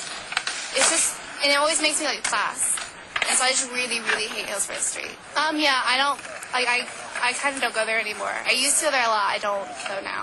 It's 0.79 0.91
just, 0.91 1.19
and 1.43 1.51
it 1.51 1.57
always 1.57 1.83
makes 1.83 2.01
me 2.01 2.07
like 2.07 2.23
class. 2.23 2.77
And 3.29 3.35
so 3.37 3.45
I 3.45 3.51
just 3.51 3.73
really, 3.73 3.99
really 4.13 4.29
hate 4.31 4.47
Hillsborough 4.47 4.77
Street. 4.77 5.11
Um, 5.35 5.59
yeah, 5.59 5.83
I 5.83 5.97
don't, 5.99 6.21
like, 6.55 6.69
I, 6.69 6.87
I 7.21 7.33
kind 7.33 7.57
of 7.57 7.63
don't 7.63 7.75
go 7.75 7.85
there 7.85 7.99
anymore. 7.99 8.31
I 8.31 8.53
used 8.53 8.79
to 8.79 8.85
go 8.87 8.91
there 8.93 9.05
a 9.05 9.09
lot. 9.09 9.27
I 9.27 9.39
don't 9.39 9.67
go 9.89 9.99
now. 10.05 10.23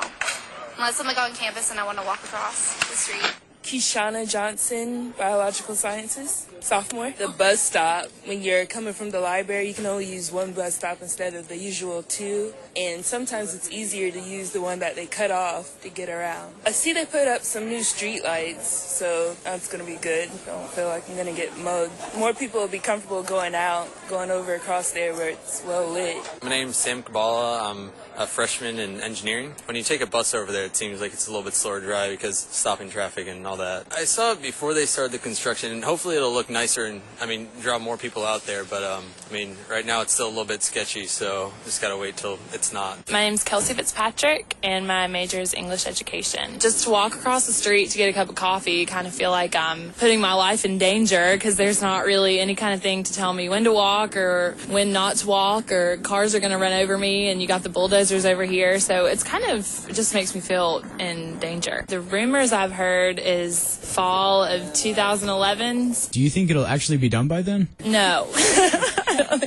Unless 0.78 1.02
I'm 1.02 1.08
like 1.08 1.20
on 1.20 1.34
campus 1.34 1.70
and 1.72 1.80
I 1.80 1.84
want 1.84 1.98
to 2.00 2.06
walk 2.06 2.24
across 2.24 2.80
the 2.90 2.96
street. 2.96 3.34
Kishana 3.64 4.30
Johnson, 4.30 5.12
Biological 5.18 5.74
Sciences, 5.74 6.48
sophomore. 6.60 7.12
The 7.18 7.30
bus 7.30 7.62
stop, 7.62 8.08
when 8.26 8.42
you're 8.42 8.66
coming 8.66 8.94
from 8.94 9.12
the 9.12 9.22
library, 9.22 9.70
you 9.70 9.74
can 9.74 9.86
only 9.86 10.06
use 10.06 10.34
one 10.34 10.52
bus 10.52 10.76
stop 10.76 11.02
instead 11.02 11.34
of 11.34 11.48
the 11.48 11.58
usual 11.58 12.04
two. 12.04 12.54
And 12.76 13.06
sometimes 13.06 13.56
it's 13.56 13.72
easier 13.72 14.12
to 14.12 14.20
use 14.20 14.52
the 14.52 14.62
one 14.62 14.80
that 14.80 14.96
they 14.96 15.06
cut 15.06 15.32
off 15.32 15.82
to 15.82 15.90
get 15.90 16.10
around. 16.10 16.54
I 16.66 16.72
see 16.72 16.92
they 16.92 17.06
put 17.06 17.28
up 17.28 17.42
some 17.44 17.70
new 17.70 17.84
street 17.84 18.24
lights, 18.24 18.68
so 18.68 19.36
that's 19.46 19.72
going 19.72 19.84
to 19.84 19.90
be 19.90 19.98
good. 19.98 20.30
I 20.30 20.46
don't 20.46 20.70
feel 20.70 20.90
like 20.90 21.08
I'm 21.10 21.16
going 21.16 21.34
to 21.34 21.34
get 21.34 21.58
mugged. 21.58 21.94
More 22.18 22.34
people 22.34 22.60
will 22.60 22.68
be 22.68 22.80
comfortable 22.80 23.24
going 23.24 23.56
out, 23.56 23.88
going 24.10 24.30
over 24.30 24.56
across 24.56 24.92
there 24.92 25.14
where 25.14 25.30
it's 25.30 25.64
well 25.66 25.88
lit. 25.90 26.18
My 26.44 26.50
name's 26.50 26.76
Sam 26.76 27.02
Kabala. 27.02 27.72
I'm 27.72 27.92
a 28.18 28.28
freshman 28.28 28.80
in 28.80 29.02
engineering. 29.02 29.54
When 29.66 29.76
you 29.76 29.84
take 29.84 30.02
a 30.02 30.08
bus 30.08 30.34
over 30.34 30.52
there, 30.52 30.66
it 30.66 30.76
seems 30.76 31.02
like 31.02 31.14
it's 31.14 31.28
a 31.28 31.32
little 31.32 31.44
bit 31.44 31.54
slower 31.54 31.80
to 31.80 31.86
drive 31.86 32.12
because 32.12 32.38
stopping 32.38 32.90
traffic 32.90 33.28
and 33.28 33.46
all 33.46 33.58
that. 33.58 33.88
I 33.96 34.06
saw 34.06 34.34
it 34.34 34.42
before 34.42 34.74
they 34.74 34.86
started 34.86 35.12
the 35.12 35.20
construction, 35.20 35.72
and 35.72 35.84
hopefully 35.84 36.16
it'll 36.16 36.34
look 36.34 36.50
nicer 36.50 36.86
and, 36.86 37.02
I 37.22 37.26
mean, 37.26 37.50
draw 37.62 37.80
more 37.80 37.98
people 37.98 38.26
out 38.26 38.46
there. 38.46 38.64
But, 38.64 38.84
um, 38.84 39.06
I 39.30 39.34
mean, 39.34 39.58
right 39.70 39.86
now 39.86 40.02
it's 40.02 40.14
still 40.14 40.28
a 40.28 40.30
little 40.30 40.46
bit 40.46 40.64
sketchy, 40.64 41.06
so 41.06 41.54
just 41.66 41.82
gotta 41.82 41.98
wait 41.98 42.18
till 42.18 42.40
it's 42.54 42.72
not. 42.72 43.12
My 43.12 43.22
name's 43.22 43.44
Kelsey 43.44 43.74
Fitzpatrick, 43.74 44.56
and 44.64 44.88
my 44.88 45.08
major 45.08 45.40
is 45.40 45.54
English 45.54 45.88
education. 45.88 46.60
Just 46.60 46.84
to 46.84 46.90
walk 46.90 47.16
across 47.16 47.48
the 47.48 47.54
street 47.54 47.90
to 47.92 47.98
get 47.98 48.10
a 48.10 48.14
cup 48.14 48.30
of 48.30 48.36
coffee, 48.36 48.86
kind 48.86 49.08
of 49.08 49.14
feel 49.14 49.32
like 49.32 49.56
I'm 49.56 49.92
putting 49.94 50.22
my 50.22 50.34
life 50.34 50.66
in 50.66 50.78
danger 50.78 51.34
because 51.34 51.58
there's 51.58 51.82
not 51.82 52.06
really 52.06 52.40
any 52.40 52.56
kind 52.56 52.74
of 52.74 52.82
thing 52.82 53.04
to 53.04 53.14
tell 53.14 53.34
me 53.34 53.50
when 53.50 53.64
to 53.64 53.72
walk 53.72 54.16
or 54.16 54.56
when 54.70 54.92
not 54.92 55.16
to 55.18 55.28
walk, 55.28 55.72
or 55.72 55.98
cars 55.98 56.36
are 56.36 56.40
going 56.40 56.52
to 56.52 56.58
run 56.58 56.74
over 56.74 56.98
me, 56.98 57.30
and 57.30 57.42
you 57.42 57.48
got 57.48 57.64
the 57.64 57.70
bulldozers 58.04 58.26
over 58.26 58.44
here. 58.44 58.80
So 58.80 59.06
it's 59.06 59.24
kind 59.24 59.44
of 59.46 59.90
it 59.90 59.94
just 59.94 60.14
makes 60.14 60.36
me 60.36 60.42
feel 60.42 60.84
in 61.00 61.40
danger. 61.40 61.86
The 61.88 62.02
rumors 62.02 62.52
I've 62.52 62.72
heard 62.72 63.20
is 63.20 63.78
fall 63.78 64.44
of 64.44 64.74
2011. 64.74 65.96
Do 66.12 66.20
you 66.20 66.30
think 66.30 66.50
it'll 66.50 66.66
actually 66.66 66.98
be 66.98 67.10
done 67.10 67.28
by 67.28 67.42
then? 67.42 67.70
No. 67.86 68.28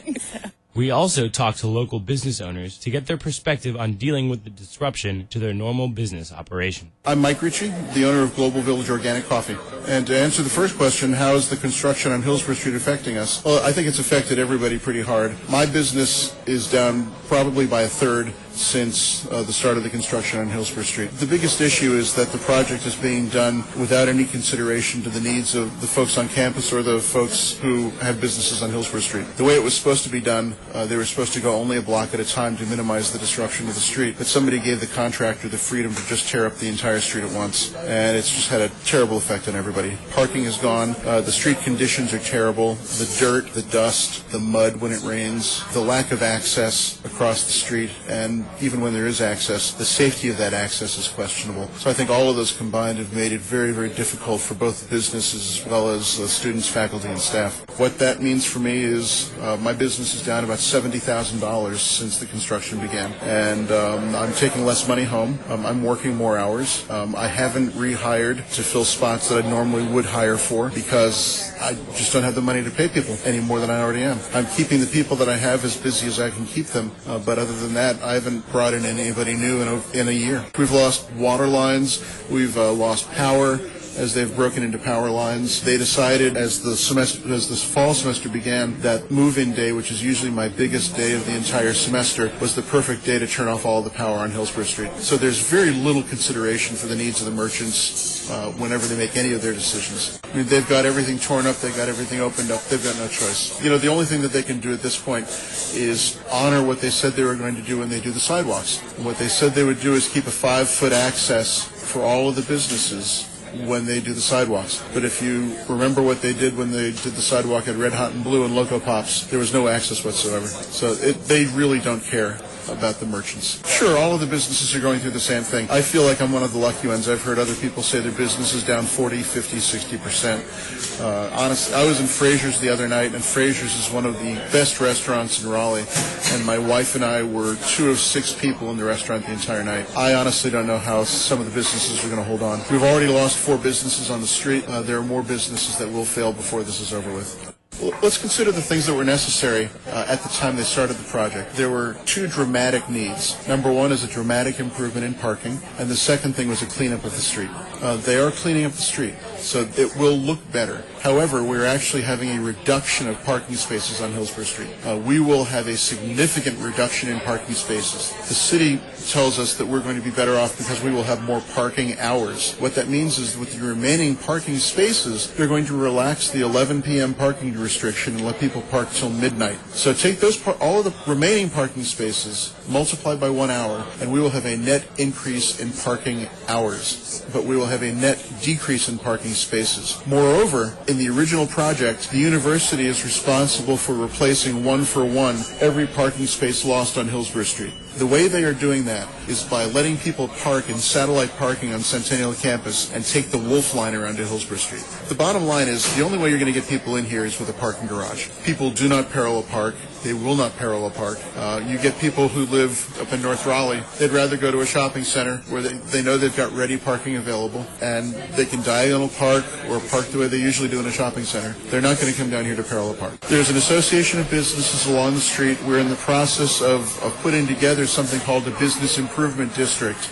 We 0.77 0.91
also 0.91 1.29
talked 1.29 1.61
to 1.61 1.69
local 1.69 2.01
business 2.01 2.39
owners 2.39 2.77
to 2.81 2.91
get 2.91 3.07
their 3.07 3.17
perspective 3.17 3.79
on 3.79 3.95
dealing 3.95 4.29
with 4.29 4.45
the 4.45 4.51
disruption 4.51 5.27
to 5.29 5.39
their 5.39 5.55
normal 5.55 5.89
business 5.89 6.31
operation. 6.31 6.93
I'm 7.07 7.23
Mike 7.23 7.41
Ricci, 7.41 7.69
the 7.95 8.05
owner 8.05 8.23
of 8.23 8.37
Global 8.37 8.61
Village 8.61 8.91
Organic 8.91 9.25
Coffee. 9.25 9.57
And 9.89 10.07
to 10.07 10.15
answer 10.15 10.43
the 10.43 10.51
first 10.51 10.77
question, 10.77 11.15
how 11.15 11.35
is 11.35 11.49
the 11.49 11.57
construction 11.57 12.13
on 12.13 12.21
Hillsborough 12.21 12.57
Street 12.57 12.75
affecting 12.75 13.17
us? 13.17 13.43
Well, 13.43 13.65
I 13.65 13.73
think 13.73 13.89
it's 13.89 14.01
affected 14.01 14.39
everybody 14.39 14.79
pretty 14.79 15.01
hard. 15.01 15.35
My 15.49 15.65
business 15.65 16.37
is 16.45 16.71
down 16.71 17.11
probably 17.27 17.67
by 17.67 17.81
a 17.81 17.89
third 17.89 18.35
since 18.57 19.31
uh, 19.31 19.43
the 19.43 19.53
start 19.53 19.77
of 19.77 19.83
the 19.83 19.91
construction 19.91 20.41
on 20.41 20.49
Hillsborough 20.49 20.83
Street. 20.83 21.11
The 21.13 21.27
biggest 21.27 21.61
issue 21.61 21.93
is 21.95 22.15
that 22.15 22.29
the 22.29 22.39
project 22.39 22.87
is 22.87 22.97
being 22.97 23.29
done 23.29 23.59
without 23.79 24.09
any 24.09 24.25
consideration 24.25 25.03
to 25.03 25.11
the 25.11 25.21
needs 25.21 25.55
of 25.55 25.81
the 25.81 25.87
folks 25.87 26.19
on 26.19 26.29
campus 26.29 26.73
or 26.73 26.83
the 26.83 27.01
folks 27.01 27.59
who 27.59 27.91
have 28.01 28.21
businesses 28.21 28.63
on 28.63 28.71
Hillsborough 28.71 29.01
Street. 29.01 29.27
The 29.37 29.45
way 29.45 29.55
it 29.55 29.63
was 29.63 29.75
supposed 29.75 30.05
to 30.05 30.11
be 30.11 30.21
done, 30.21 30.55
uh, 30.73 30.87
they 30.87 30.97
were 30.97 31.05
supposed 31.05 31.35
to 31.35 31.41
go 31.41 31.55
only 31.55 31.77
a 31.77 31.83
block 31.83 32.15
at 32.15 32.21
a 32.21 32.25
time 32.25 32.57
to 32.57 32.67
minimize 32.67 33.13
the 33.13 33.19
disruption 33.19 33.67
to 33.67 33.73
the 33.73 33.81
street, 33.81 34.17
but 34.19 34.27
somebody 34.27 34.59
gave 34.59 34.81
the 34.81 34.87
contractor 34.87 35.49
the 35.49 35.59
freedom 35.59 35.95
to 35.95 36.07
just 36.07 36.29
tear 36.29 36.47
up 36.47 36.55
the 36.57 36.69
entire 36.69 37.01
street 37.01 37.25
at 37.25 37.33
once, 37.33 37.75
and 37.75 38.17
it's 38.17 38.31
just 38.31 38.49
had 38.49 38.61
a 38.61 38.69
terrible 38.85 39.17
effect 39.19 39.49
on 39.49 39.55
everybody. 39.55 39.97
Parking 40.13 40.45
is 40.45 40.57
gone, 40.57 40.97
uh, 41.05 41.21
the 41.21 41.33
street 41.33 41.59
conditions 41.59 42.15
are 42.15 42.19
terrible, 42.21 42.75
the 42.75 43.17
dirt, 43.19 43.53
the 43.53 43.63
dust, 43.63 44.29
the 44.31 44.39
mud 44.39 44.81
when 44.81 44.93
it 44.93 45.03
rains, 45.03 45.63
the 45.73 45.81
lack 45.81 46.13
of 46.13 46.23
access 46.23 47.05
across 47.05 47.45
the 47.45 47.53
street, 47.53 47.91
and 48.09 48.46
even 48.61 48.81
when 48.81 48.93
there 48.93 49.07
is 49.07 49.21
access, 49.21 49.73
the 49.73 49.85
safety 49.85 50.29
of 50.29 50.39
that 50.39 50.53
access 50.53 50.99
is 50.99 51.09
questionable. 51.09 51.69
So 51.79 51.91
I 51.91 51.93
think 51.93 52.11
all 52.11 52.31
of 52.31 52.37
those 52.37 52.53
combined 52.53 52.99
have 52.99 53.15
made 53.15 53.33
it 53.33 53.41
very, 53.41 53.73
very 53.73 53.89
difficult 53.89 54.41
for 54.41 54.55
both 54.55 54.83
the 54.83 54.89
businesses 54.89 55.61
as 55.61 55.67
well 55.67 55.91
as 55.91 56.21
uh, 56.21 56.27
students, 56.27 56.69
faculty, 56.69 57.09
and 57.09 57.19
staff. 57.19 57.65
What 57.79 57.99
that 57.99 58.23
means 58.23 58.45
for 58.45 58.59
me 58.59 58.83
is 58.83 59.33
uh, 59.41 59.57
my 59.59 59.73
business 59.73 60.15
is 60.15 60.25
down 60.25 60.45
about 60.45 60.59
$70,000 60.59 61.77
since 61.77 62.19
the 62.19 62.27
construction 62.27 62.81
began. 62.81 63.13
And 63.23 63.71
um, 63.71 64.15
I'm 64.15 64.33
taking 64.35 64.65
less 64.65 64.89
money 64.89 65.05
home. 65.05 65.39
Um, 65.49 65.67
I'm 65.67 65.83
working 65.83 66.15
more 66.15 66.39
hours. 66.39 66.89
Um, 66.91 67.15
I 67.17 67.29
haven't 67.29 67.71
rehired 67.71 68.37
to 68.55 68.63
fill 68.63 68.85
spots 68.85 69.29
that 69.29 69.45
I 69.45 69.49
normally 69.49 69.87
would 69.87 70.05
hire 70.05 70.37
for 70.37 70.71
because 70.71 71.53
I 71.61 71.75
just 71.95 72.13
don't 72.13 72.23
have 72.23 72.35
the 72.35 72.43
money 72.43 72.63
to 72.63 72.71
pay 72.71 72.89
people 72.89 73.17
any 73.25 73.41
more 73.41 73.61
than 73.61 73.71
I 73.71 73.81
already 73.81 74.03
am. 74.03 74.19
I'm 74.35 74.47
keeping 74.47 74.81
the 74.81 74.87
people 74.87 75.17
that 75.17 75.29
I 75.29 75.37
have 75.37 75.65
as 75.65 75.77
busy 75.77 76.07
as 76.07 76.21
I 76.21 76.31
can 76.31 76.47
keep 76.47 76.67
them. 76.67 76.91
Uh, 77.07 77.19
but 77.19 77.39
other 77.39 77.55
than 77.55 77.75
that, 77.75 78.01
I 78.03 78.15
haven't 78.15 78.36
brought 78.53 78.75
in 78.75 78.85
anybody 78.85 79.35
new 79.35 79.63
in 79.63 79.69
a, 79.69 79.99
in 79.99 80.09
a 80.09 80.13
year. 80.13 80.45
We've 80.59 80.73
lost 80.73 81.11
water 81.13 81.47
lines. 81.47 82.03
We've 82.31 82.57
uh, 82.57 82.73
lost 82.73 83.11
power 83.13 83.59
as 83.97 84.15
they've 84.15 84.35
broken 84.35 84.63
into 84.63 84.79
power 84.79 85.11
lines. 85.11 85.63
They 85.63 85.77
decided 85.77 86.37
as 86.37 86.63
the 86.63 86.77
semester, 86.77 87.33
as 87.33 87.49
this 87.49 87.63
fall 87.63 87.95
semester 87.95 88.29
began, 88.29 88.79
that 88.81 89.11
move-in 89.11 89.55
day, 89.55 89.73
which 89.73 89.91
is 89.91 90.03
usually 90.03 90.31
my 90.31 90.49
biggest 90.49 90.97
day 90.97 91.15
of 91.15 91.25
the 91.27 91.35
entire 91.35 91.73
semester, 91.73 92.31
was 92.41 92.55
the 92.55 92.63
perfect 92.63 93.05
day 93.05 93.19
to 93.19 93.27
turn 93.27 93.49
off 93.49 93.65
all 93.65 93.83
the 93.83 93.91
power 93.91 94.19
on 94.19 94.31
Hillsborough 94.31 94.65
Street. 94.65 94.93
So 94.99 95.17
there's 95.17 95.39
very 95.39 95.71
little 95.71 96.03
consideration 96.03 96.77
for 96.77 96.87
the 96.87 96.97
needs 96.97 97.21
of 97.21 97.27
the 97.27 97.33
merchants 97.33 98.31
uh, 98.31 98.51
whenever 98.53 98.87
they 98.87 98.97
make 98.97 99.17
any 99.17 99.33
of 99.33 99.43
their 99.43 99.53
decisions. 99.53 100.21
I 100.25 100.37
mean, 100.37 100.47
they've 100.47 100.69
got 100.69 100.85
everything 100.85 101.19
torn 101.19 101.47
up, 101.47 101.57
they've 101.57 101.77
got 101.77 101.89
everything 101.89 102.21
opened 102.21 102.51
up, 102.51 102.63
they've 102.65 102.83
got 102.83 102.97
no 102.97 103.09
choice. 103.09 103.63
You 103.63 103.71
know, 103.71 103.79
the 103.79 103.89
only 103.89 104.05
thing 104.05 104.23
that 104.23 104.33
they 104.33 104.43
can 104.43 104.61
do 104.61 104.73
at 104.73 104.83
this 104.83 105.01
point 105.01 105.27
is 105.75 106.21
honor 106.31 106.63
what 106.63 106.81
they 106.81 106.91
said 106.91 107.13
they 107.13 107.25
were 107.25 107.37
going 107.37 107.57
to 107.57 107.63
do 107.63 107.79
when 107.79 107.89
they 107.89 108.01
do 108.01 108.11
the 108.11 108.21
sidewalks. 108.21 108.83
And 108.97 109.05
what 109.05 109.17
they 109.19 109.29
said 109.29 109.53
they 109.53 109.65
would 109.65 109.81
do 109.81 109.95
is 109.95 110.09
keep 110.09 110.27
a 110.27 110.31
five-foot 110.31 110.93
access 110.93 111.65
for 111.65 112.03
all 112.03 112.29
of 112.29 112.37
the 112.37 112.43
businesses 112.43 113.36
when 113.67 113.87
they 113.87 114.01
do 114.01 114.13
the 114.13 114.21
sidewalks. 114.21 114.83
But 114.93 115.05
if 115.05 115.23
you 115.23 115.57
remember 115.69 116.03
what 116.03 116.21
they 116.23 116.33
did 116.33 116.57
when 116.57 116.71
they 116.71 116.91
did 116.91 117.15
the 117.15 117.23
sidewalk 117.23 117.69
at 117.69 117.77
Red 117.77 117.93
Hot 117.93 118.13
and 118.13 118.23
Blue 118.23 118.45
and 118.45 118.55
Loco 118.55 118.81
Pops, 118.81 119.27
there 119.27 119.39
was 119.39 119.53
no 119.53 119.69
access 119.69 120.05
whatsoever. 120.05 120.47
So 120.47 120.93
it, 120.93 121.25
they 121.25 121.47
really 121.47 121.81
don't 121.81 122.03
care 122.03 122.39
about 122.69 122.97
the 122.97 123.07
merchants. 123.07 123.67
Sure, 123.69 123.97
all 123.99 124.15
of 124.15 124.21
the 124.21 124.27
businesses 124.27 124.75
are 124.75 124.81
going 124.81 125.01
through 125.01 125.13
the 125.13 125.21
same 125.21 125.43
thing. 125.43 125.69
I 125.71 125.81
feel 125.81 126.03
like 126.03 126.21
I'm 126.21 126.33
one 126.33 126.43
of 126.43 126.53
the 126.53 126.59
lucky 126.59 126.89
ones. 126.89 127.09
I've 127.09 127.23
heard 127.23 127.39
other 127.39 127.55
people 127.57 127.83
say 127.83 128.01
their 128.01 128.13
business 128.13 128.55
is 128.55 128.65
down 128.65 128.85
40, 128.85 129.23
50, 129.23 129.61
60 129.61 129.99
percent. 129.99 131.01
Uh, 131.01 131.31
honestly, 131.33 131.75
I 131.75 131.85
was 131.85 132.01
in 132.01 132.07
Frazier's 132.07 132.61
the 132.61 132.69
other 132.69 132.89
night, 132.89 133.15
and 133.15 133.23
Frazier's 133.23 133.75
is 133.77 133.93
one 133.93 134.07
of 134.07 134.19
the 134.21 134.35
best 134.53 134.81
restaurants 134.81 135.43
in 135.43 135.51
Raleigh. 135.51 135.85
And 136.33 136.45
my 136.45 136.59
wife 136.59 136.95
and 136.95 137.05
I 137.05 137.23
were 137.23 137.57
two 137.67 137.91
of 137.91 137.99
six 137.99 138.33
people 138.33 138.71
in 138.71 138.77
the 138.77 138.85
restaurant 138.85 139.27
the 139.27 139.33
entire 139.33 139.65
night. 139.65 139.87
I 139.97 140.15
honestly 140.15 140.51
don't 140.51 140.67
know 140.67 140.79
how 140.79 141.05
some 141.05 141.41
of 141.41 141.47
the 141.47 141.53
businesses 141.53 142.05
are 142.05 142.09
going 142.09 142.23
to 142.23 142.25
hold 142.25 142.43
on. 142.43 142.61
We've 142.71 142.83
already 142.83 143.07
lost 143.13 143.39
four 143.39 143.59
businesses 143.59 144.11
on 144.11 144.21
the 144.21 144.27
street. 144.27 144.67
Uh, 144.69 144.83
there 144.83 144.99
are 144.99 145.05
more 145.05 145.23
businesses 145.23 145.79
that 145.79 145.91
will 145.91 146.05
fail 146.05 146.33
before 146.33 146.63
this 146.63 146.81
is 146.81 146.93
over 146.93 147.13
with. 147.15 147.56
Let's 147.81 148.17
consider 148.17 148.53
the 148.53 148.63
things 148.63 148.87
that 148.87 148.95
were 148.95 149.05
necessary 149.05 149.69
uh, 149.89 150.07
at 150.09 150.23
the 150.23 150.31
time 150.31 150.57
they 150.57 150.63
started 150.63 150.97
the 150.97 151.05
project. 151.05 151.55
There 151.57 151.69
were 151.69 151.95
two 152.07 152.27
dramatic 152.27 152.89
needs. 152.89 153.37
Number 153.47 153.71
one 153.71 153.93
is 153.93 154.03
a 154.03 154.07
dramatic 154.07 154.61
improvement 154.61 155.05
in 155.05 155.13
parking, 155.13 155.61
and 155.79 155.91
the 155.91 155.97
second 155.97 156.35
thing 156.35 156.49
was 156.49 156.63
a 156.63 156.67
cleanup 156.67 157.05
of 157.05 157.13
the 157.13 157.21
street. 157.21 157.51
Uh, 157.83 157.99
they 157.99 158.19
are 158.19 158.31
cleaning 158.31 158.65
up 158.65 158.73
the 158.73 158.81
street, 158.81 159.13
so 159.37 159.69
it 159.77 159.95
will 159.97 160.17
look 160.17 160.39
better. 160.53 160.85
However, 161.03 161.43
we're 161.43 161.67
actually 161.67 162.01
having 162.01 162.31
a 162.31 162.41
reduction 162.41 163.09
of 163.09 163.23
parking 163.25 163.57
spaces 163.57 164.01
on 164.01 164.11
Hillsborough 164.11 164.45
Street. 164.45 164.71
Uh, 164.87 164.97
we 164.97 165.21
will 165.21 165.45
have 165.45 165.69
a 165.69 165.77
significant 165.77 166.59
reduction 166.61 167.11
in 167.11 167.21
parking 167.21 167.55
spaces. 167.55 168.15
The 168.27 168.35
city 168.35 168.81
tells 169.07 169.39
us 169.39 169.57
that 169.57 169.67
we're 169.67 169.81
going 169.81 169.97
to 169.97 170.03
be 170.03 170.11
better 170.11 170.37
off 170.37 170.57
because 170.59 170.83
we 170.83 170.91
will 170.91 171.03
have 171.03 171.23
more 171.23 171.41
parking 171.55 171.99
hours. 171.99 172.55
What 172.55 172.75
that 172.75 172.89
means 172.89 173.19
is 173.19 173.37
with 173.37 173.59
the 173.59 173.67
remaining 173.67 174.17
parking 174.17 174.57
spaces, 174.59 175.33
they're 175.35 175.49
going 175.49 175.67
to 175.67 175.77
relax 175.77 176.31
the 176.31 176.41
11 176.41 176.83
p.m. 176.83 177.15
parking 177.15 177.57
restriction 177.59 178.15
and 178.15 178.25
let 178.25 178.41
people 178.41 178.63
park 178.63 178.91
till 178.91 179.11
midnight. 179.11 179.59
So 179.71 179.93
take 179.93 180.21
those 180.21 180.37
par- 180.37 180.57
all 180.61 180.81
of 180.81 180.85
the 180.85 181.11
remaining 181.11 181.51
parking 181.51 181.85
spaces, 181.85 182.55
multiply 182.69 183.17
by 183.17 183.31
one 183.31 183.51
hour, 183.51 183.85
and 184.01 184.13
we 184.13 184.21
will 184.21 184.31
have 184.31 184.47
a 184.47 184.57
net 184.57 184.87
increase 184.99 185.61
in 185.61 185.71
parking 185.73 186.29
hours. 186.49 187.25
But 187.33 187.45
we 187.45 187.57
will 187.57 187.67
have 187.67 187.83
a 187.83 187.93
net 187.93 188.25
decrease 188.43 188.89
in 188.89 188.99
parking 188.99 189.33
spaces. 189.33 190.01
Moreover, 190.07 190.77
in 190.89 190.99
the 190.99 191.09
original 191.09 191.47
project, 191.47 192.11
the 192.11 192.19
university 192.19 192.87
is 192.87 193.05
responsible 193.05 193.77
for 193.77 193.95
replacing 193.95 194.65
one 194.65 194.85
for 194.85 195.05
one 195.05 195.37
every 195.61 195.87
parking 195.87 196.27
space 196.27 196.65
lost 196.65 196.99
on 196.99 197.09
Hillsborough 197.09 197.45
Street. 197.45 197.75
The 197.97 198.07
way 198.07 198.29
they 198.29 198.45
are 198.45 198.53
doing 198.53 198.85
that 198.85 199.09
is 199.27 199.43
by 199.43 199.65
letting 199.65 199.97
people 199.97 200.29
park 200.29 200.69
in 200.69 200.77
satellite 200.77 201.35
parking 201.39 201.73
on 201.73 201.81
Centennial 201.81 202.35
campus 202.35 202.93
and 202.93 203.03
take 203.03 203.31
the 203.31 203.39
Wolfline 203.39 203.99
around 203.99 204.17
to 204.17 204.27
Hillsborough 204.27 204.59
Street. 204.59 204.85
The 205.09 205.15
bottom 205.15 205.45
line 205.45 205.67
is 205.67 205.97
the 205.97 206.03
only 206.03 206.19
way 206.19 206.29
you're 206.29 206.39
going 206.39 206.53
to 206.53 206.61
get 206.61 206.69
people 206.69 206.97
in 206.97 207.07
here 207.07 207.25
is 207.25 207.41
with 207.41 207.49
a 207.49 207.55
parking 207.55 207.89
garage. 207.89 208.29
People 208.45 208.71
do 208.71 208.87
not 208.87 209.11
parallel 209.11 209.45
park. 209.45 209.77
They 210.07 210.15
will 210.15 210.37
not 210.37 210.57
parallel 210.57 210.91
park. 210.91 211.19
Uh, 211.37 211.61
you 211.67 211.79
get 211.79 211.99
people 211.99 212.29
who 212.29 212.47
live 212.47 212.97
up 213.01 213.13
in 213.13 213.21
North 213.21 213.45
Raleigh. 213.45 213.83
They'd 213.99 214.13
rather 214.13 214.37
go 214.37 214.53
to 214.53 214.61
a 214.61 214.67
shopping 214.67 215.03
center 215.03 215.39
where 215.51 215.61
they, 215.61 215.73
they 215.73 216.01
know 216.01 216.17
they've 216.17 216.37
got 216.37 216.53
ready 216.53 216.77
parking 216.77 217.17
available 217.17 217.67
and 217.83 218.15
they 218.37 218.47
can 218.47 218.63
diagonal 218.63 219.09
park 219.09 219.45
or 219.69 219.81
park 219.81 220.07
the 220.07 220.19
way 220.21 220.29
they 220.29 220.37
usually 220.37 220.69
do 220.69 220.79
in 220.79 220.87
a 220.87 220.93
shopping 220.93 221.25
center. 221.25 221.59
They're 221.71 221.81
not 221.81 221.99
going 221.99 222.13
to 222.13 222.17
come 222.17 222.31
down 222.31 222.45
here 222.45 222.55
to 222.55 222.63
parallel 222.63 222.95
park. 222.95 223.19
There's 223.23 223.51
an 223.51 223.57
association 223.57 224.21
of 224.21 224.31
businesses 224.31 224.87
along 224.87 225.15
the 225.15 225.21
street. 225.21 225.61
We're 225.65 225.81
in 225.81 225.89
the 225.89 225.97
process 225.97 226.63
of, 226.63 226.83
of 227.03 227.13
putting 227.23 227.49
together 227.49 227.85
something 227.85 228.21
called 228.21 228.47
a 228.47 228.57
business 228.61 228.99
improvement 228.99 229.57
district, 229.57 230.05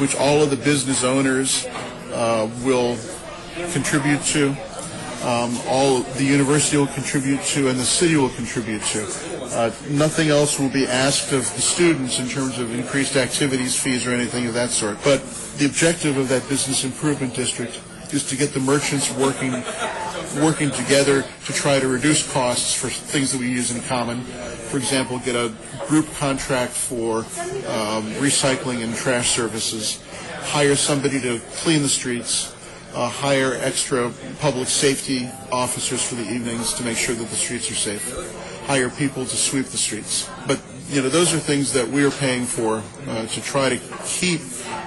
which 0.00 0.16
all 0.16 0.42
of 0.42 0.50
the 0.50 0.56
business 0.56 1.04
owners 1.04 1.64
uh, 2.10 2.50
will 2.64 2.98
contribute 3.70 4.20
to, 4.22 4.56
um, 5.22 5.58
all 5.66 6.00
the 6.00 6.24
university 6.24 6.76
will 6.76 6.86
contribute 6.88 7.42
to, 7.42 7.68
and 7.68 7.78
the 7.78 7.84
city 7.84 8.16
will 8.16 8.30
contribute 8.30 8.82
to. 8.82 9.04
Uh, 9.52 9.72
nothing 9.90 10.28
else 10.28 10.58
will 10.58 10.68
be 10.68 10.86
asked 10.86 11.32
of 11.32 11.42
the 11.54 11.60
students 11.60 12.20
in 12.20 12.28
terms 12.28 12.58
of 12.58 12.72
increased 12.74 13.16
activities, 13.16 13.80
fees, 13.80 14.06
or 14.06 14.10
anything 14.10 14.46
of 14.46 14.54
that 14.54 14.70
sort. 14.70 14.96
But 15.02 15.24
the 15.58 15.66
objective 15.66 16.16
of 16.16 16.28
that 16.28 16.48
business 16.48 16.84
improvement 16.84 17.34
district 17.34 17.80
is 18.12 18.28
to 18.28 18.36
get 18.36 18.54
the 18.54 18.60
merchants 18.60 19.12
working 19.16 19.52
working 20.42 20.70
together 20.70 21.24
to 21.46 21.52
try 21.52 21.80
to 21.80 21.88
reduce 21.88 22.30
costs 22.32 22.74
for 22.74 22.88
things 22.88 23.32
that 23.32 23.40
we 23.40 23.50
use 23.50 23.74
in 23.74 23.82
common. 23.82 24.20
For 24.70 24.76
example, 24.76 25.18
get 25.20 25.34
a 25.34 25.52
group 25.86 26.06
contract 26.14 26.72
for 26.72 27.18
um, 27.18 28.12
recycling 28.20 28.84
and 28.84 28.94
trash 28.94 29.30
services, 29.30 30.02
hire 30.42 30.76
somebody 30.76 31.20
to 31.20 31.40
clean 31.56 31.82
the 31.82 31.88
streets, 31.88 32.54
uh, 32.98 33.08
hire 33.08 33.54
extra 33.60 34.12
public 34.40 34.66
safety 34.66 35.28
officers 35.52 36.02
for 36.02 36.16
the 36.16 36.28
evenings 36.28 36.74
to 36.74 36.82
make 36.82 36.96
sure 36.96 37.14
that 37.14 37.28
the 37.28 37.36
streets 37.36 37.70
are 37.70 37.76
safe, 37.76 38.66
hire 38.66 38.90
people 38.90 39.24
to 39.24 39.36
sweep 39.36 39.66
the 39.66 39.76
streets. 39.78 40.28
But 40.48 40.60
you 40.90 41.00
know, 41.00 41.08
those 41.08 41.32
are 41.32 41.38
things 41.38 41.72
that 41.74 41.86
we 41.86 42.04
are 42.04 42.10
paying 42.10 42.44
for 42.44 42.82
uh, 43.06 43.26
to 43.26 43.40
try 43.40 43.68
to 43.68 43.78
keep 44.04 44.40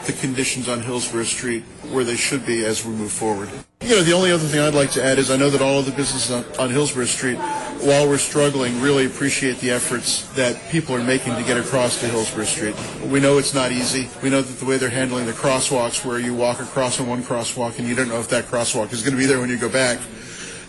the 0.05 0.13
conditions 0.19 0.67
on 0.67 0.81
Hillsborough 0.81 1.23
Street 1.23 1.63
where 1.91 2.03
they 2.03 2.17
should 2.17 2.45
be 2.45 2.65
as 2.65 2.85
we 2.85 2.91
move 2.91 3.13
forward. 3.13 3.49
You 3.81 3.89
know, 3.97 4.03
the 4.03 4.13
only 4.13 4.31
other 4.31 4.45
thing 4.45 4.59
I'd 4.59 4.75
like 4.75 4.91
to 4.91 5.03
add 5.03 5.17
is 5.17 5.31
I 5.31 5.37
know 5.37 5.49
that 5.49 5.59
all 5.59 5.79
of 5.79 5.87
the 5.87 5.91
businesses 5.91 6.29
on, 6.31 6.45
on 6.59 6.69
Hillsborough 6.69 7.05
Street, 7.05 7.37
while 7.81 8.07
we're 8.07 8.19
struggling, 8.19 8.79
really 8.79 9.07
appreciate 9.07 9.57
the 9.57 9.71
efforts 9.71 10.27
that 10.35 10.61
people 10.69 10.95
are 10.95 11.03
making 11.03 11.35
to 11.35 11.41
get 11.41 11.57
across 11.57 11.99
to 12.01 12.07
Hillsborough 12.07 12.45
Street. 12.45 12.75
We 13.07 13.19
know 13.19 13.39
it's 13.39 13.55
not 13.55 13.71
easy. 13.71 14.07
We 14.21 14.29
know 14.29 14.43
that 14.43 14.59
the 14.59 14.65
way 14.65 14.77
they're 14.77 14.89
handling 14.89 15.25
the 15.25 15.31
crosswalks, 15.31 16.05
where 16.05 16.19
you 16.19 16.35
walk 16.35 16.59
across 16.59 16.99
on 16.99 17.07
one 17.07 17.23
crosswalk 17.23 17.79
and 17.79 17.87
you 17.87 17.95
don't 17.95 18.07
know 18.07 18.19
if 18.19 18.27
that 18.29 18.45
crosswalk 18.45 18.93
is 18.93 19.01
going 19.01 19.13
to 19.13 19.17
be 19.17 19.25
there 19.25 19.39
when 19.39 19.49
you 19.49 19.57
go 19.57 19.69
back, 19.69 19.99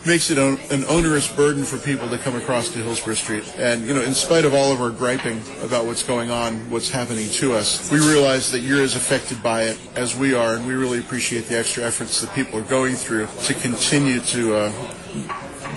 makes 0.07 0.31
it 0.31 0.38
an 0.38 0.85
onerous 0.88 1.31
burden 1.31 1.65
for 1.65 1.79
people 1.79 2.09
to 2.09 2.19
come 2.19 2.35
across 2.37 2.71
to 2.73 2.79
Hillsborough 2.79 3.15
Street. 3.15 3.55
And, 3.57 3.87
you 3.87 3.95
know, 3.95 4.03
in 4.03 4.15
spite 4.15 4.45
of 4.45 4.55
all 4.55 4.73
of 4.73 4.81
our 4.81 4.91
griping 4.91 5.41
about 5.62 5.87
what's 5.87 6.03
going 6.03 6.31
on, 6.31 6.55
what's 6.71 6.91
happening 6.91 7.29
to 7.31 7.55
us, 7.55 7.91
we 7.91 7.99
realize 7.99 8.51
that 8.53 8.61
you're 8.61 8.83
as 8.83 8.97
affected 8.97 9.43
by 9.43 9.65
it 9.65 9.79
as 9.95 10.17
we 10.17 10.35
are, 10.35 10.55
and 10.55 10.67
we 10.67 10.75
really 10.75 10.99
appreciate 10.99 11.47
the 11.47 11.59
extra 11.59 11.85
efforts 11.85 12.21
that 12.21 12.33
people 12.35 12.59
are 12.59 12.62
going 12.62 12.95
through 12.95 13.29
to 13.45 13.55
continue 13.55 14.21
to 14.21 14.55
uh, 14.55 14.73